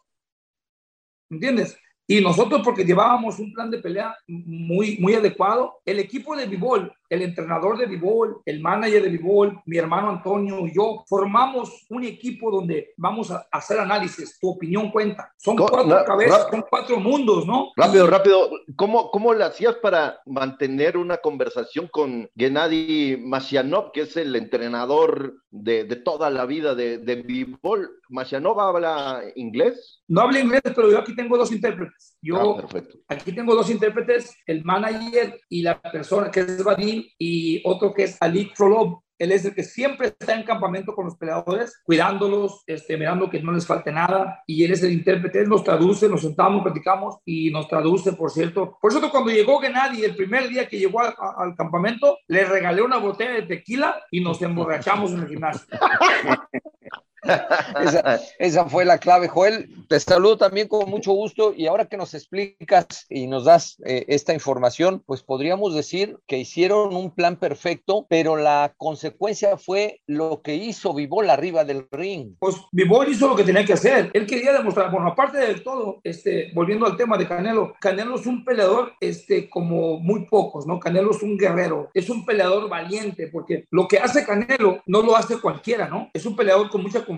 ¿Entiendes? 1.30 1.76
Y 2.08 2.20
nosotros, 2.20 2.60
porque 2.64 2.84
llevábamos 2.84 3.38
un 3.40 3.52
plan 3.52 3.70
de 3.70 3.78
pelea 3.78 4.16
muy, 4.28 4.96
muy 4.98 5.14
adecuado, 5.14 5.80
el 5.84 5.98
equipo 5.98 6.36
de 6.36 6.46
Vivol, 6.46 6.92
el 7.08 7.22
entrenador 7.22 7.78
de 7.78 7.86
Vivol, 7.86 8.38
el 8.44 8.60
manager 8.60 9.02
de 9.02 9.08
Vivol, 9.10 9.60
mi 9.66 9.76
hermano 9.76 10.10
Antonio 10.10 10.66
y 10.66 10.74
yo, 10.74 11.04
formamos 11.08 11.86
un 11.88 12.04
equipo 12.04 12.50
donde 12.50 12.92
vamos 12.96 13.30
a 13.30 13.46
hacer 13.50 13.78
análisis. 13.80 14.38
Tu 14.40 14.48
opinión 14.48 14.90
cuenta. 14.90 15.32
Son 15.36 15.56
Co- 15.56 15.66
cuatro 15.68 16.04
cabezas, 16.04 16.46
son 16.50 16.64
cuatro 16.68 16.98
mundos, 16.98 17.46
¿no? 17.46 17.70
Rápido, 17.76 18.06
rápido. 18.08 18.50
¿Cómo, 18.76 19.10
¿Cómo 19.10 19.34
le 19.34 19.44
hacías 19.44 19.74
para 19.76 20.20
mantener 20.26 20.96
una 20.96 21.16
conversación 21.18 21.88
con 21.88 22.28
Gennady 22.36 23.16
Masianov, 23.20 23.92
que 23.92 24.02
es 24.02 24.16
el 24.16 24.34
entrenador 24.36 25.34
de, 25.50 25.84
de 25.84 25.96
toda 25.96 26.30
la 26.30 26.44
vida 26.46 26.74
de, 26.74 26.98
de 26.98 27.16
Bivol? 27.16 28.00
¿Masianov 28.08 28.60
habla 28.60 29.22
inglés? 29.36 30.02
No 30.08 30.20
hablo 30.20 30.38
inglés, 30.38 30.62
pero 30.64 30.90
yo 30.90 30.98
aquí 30.98 31.14
tengo 31.16 31.36
dos 31.36 31.50
intérpretes. 31.52 32.16
Yo 32.22 32.58
Ah, 32.58 32.66
aquí 33.08 33.32
tengo 33.32 33.54
dos 33.54 33.68
intérpretes, 33.70 34.36
el 34.46 34.64
manager 34.64 35.40
y 35.48 35.62
la 35.62 35.80
persona 35.80 36.30
que 36.30 36.40
es 36.40 36.62
Vadim 36.62 37.04
y 37.18 37.60
otro 37.64 37.92
que 37.92 38.04
es 38.04 38.16
Ali 38.20 38.52
Trolov. 38.54 39.00
Él 39.18 39.32
es 39.32 39.46
el 39.46 39.54
que 39.54 39.64
siempre 39.64 40.08
está 40.08 40.34
en 40.34 40.44
campamento 40.44 40.94
con 40.94 41.06
los 41.06 41.16
peleadores, 41.16 41.80
cuidándolos, 41.84 42.62
este, 42.66 42.98
mirando 42.98 43.30
que 43.30 43.40
no 43.42 43.50
les 43.50 43.66
falte 43.66 43.90
nada. 43.90 44.42
Y 44.46 44.62
él 44.62 44.72
es 44.72 44.82
el 44.82 44.92
intérprete, 44.92 45.40
él 45.40 45.48
nos 45.48 45.64
traduce, 45.64 46.06
nos 46.06 46.20
sentamos, 46.20 46.62
platicamos 46.62 47.16
y 47.24 47.50
nos 47.50 47.66
traduce, 47.66 48.12
por 48.12 48.30
cierto. 48.30 48.76
Por 48.80 48.92
eso 48.92 49.10
cuando 49.10 49.30
llegó 49.30 49.58
Gennady, 49.58 50.04
el 50.04 50.14
primer 50.14 50.48
día 50.50 50.68
que 50.68 50.78
llegó 50.78 51.00
a- 51.00 51.14
a- 51.18 51.34
al 51.44 51.56
campamento, 51.56 52.18
le 52.28 52.44
regalé 52.44 52.82
una 52.82 52.98
botella 52.98 53.32
de 53.32 53.42
tequila 53.42 53.96
y 54.10 54.20
nos 54.20 54.40
emborrachamos 54.42 55.10
en 55.12 55.20
el 55.20 55.28
gimnasio. 55.28 55.66
Esa, 57.82 58.20
esa 58.38 58.64
fue 58.66 58.84
la 58.84 58.98
clave, 58.98 59.28
Joel. 59.28 59.68
Te 59.88 60.00
saludo 60.00 60.36
también 60.38 60.68
con 60.68 60.88
mucho 60.88 61.12
gusto 61.12 61.52
y 61.56 61.66
ahora 61.66 61.86
que 61.86 61.96
nos 61.96 62.14
explicas 62.14 63.06
y 63.08 63.26
nos 63.26 63.44
das 63.44 63.76
eh, 63.84 64.04
esta 64.08 64.32
información, 64.34 65.02
pues 65.06 65.22
podríamos 65.22 65.74
decir 65.74 66.18
que 66.26 66.38
hicieron 66.38 66.94
un 66.96 67.14
plan 67.14 67.36
perfecto, 67.36 68.06
pero 68.08 68.36
la 68.36 68.74
consecuencia 68.76 69.56
fue 69.56 70.00
lo 70.06 70.42
que 70.42 70.54
hizo 70.54 70.94
Vivol 70.94 71.30
arriba 71.30 71.64
del 71.64 71.86
ring. 71.90 72.34
pues 72.38 72.56
Vivol 72.72 73.08
hizo 73.10 73.28
lo 73.28 73.36
que 73.36 73.44
tenía 73.44 73.64
que 73.64 73.74
hacer. 73.74 74.10
Él 74.12 74.26
quería 74.26 74.52
demostrar, 74.52 74.90
bueno, 74.90 75.08
aparte 75.08 75.38
de 75.38 75.54
todo, 75.60 76.00
este, 76.04 76.50
volviendo 76.54 76.86
al 76.86 76.96
tema 76.96 77.16
de 77.16 77.26
Canelo, 77.26 77.74
Canelo 77.80 78.16
es 78.16 78.26
un 78.26 78.44
peleador 78.44 78.92
este, 79.00 79.48
como 79.48 79.98
muy 79.98 80.26
pocos, 80.26 80.66
¿no? 80.66 80.80
Canelo 80.80 81.10
es 81.10 81.22
un 81.22 81.36
guerrero, 81.36 81.90
es 81.94 82.08
un 82.10 82.24
peleador 82.24 82.68
valiente, 82.68 83.28
porque 83.28 83.64
lo 83.70 83.86
que 83.88 83.98
hace 83.98 84.24
Canelo 84.24 84.82
no 84.86 85.02
lo 85.02 85.16
hace 85.16 85.40
cualquiera, 85.40 85.88
¿no? 85.88 86.10
Es 86.12 86.26
un 86.26 86.36
peleador 86.36 86.70
con 86.70 86.82
mucha 86.82 87.04
confianza, 87.04 87.15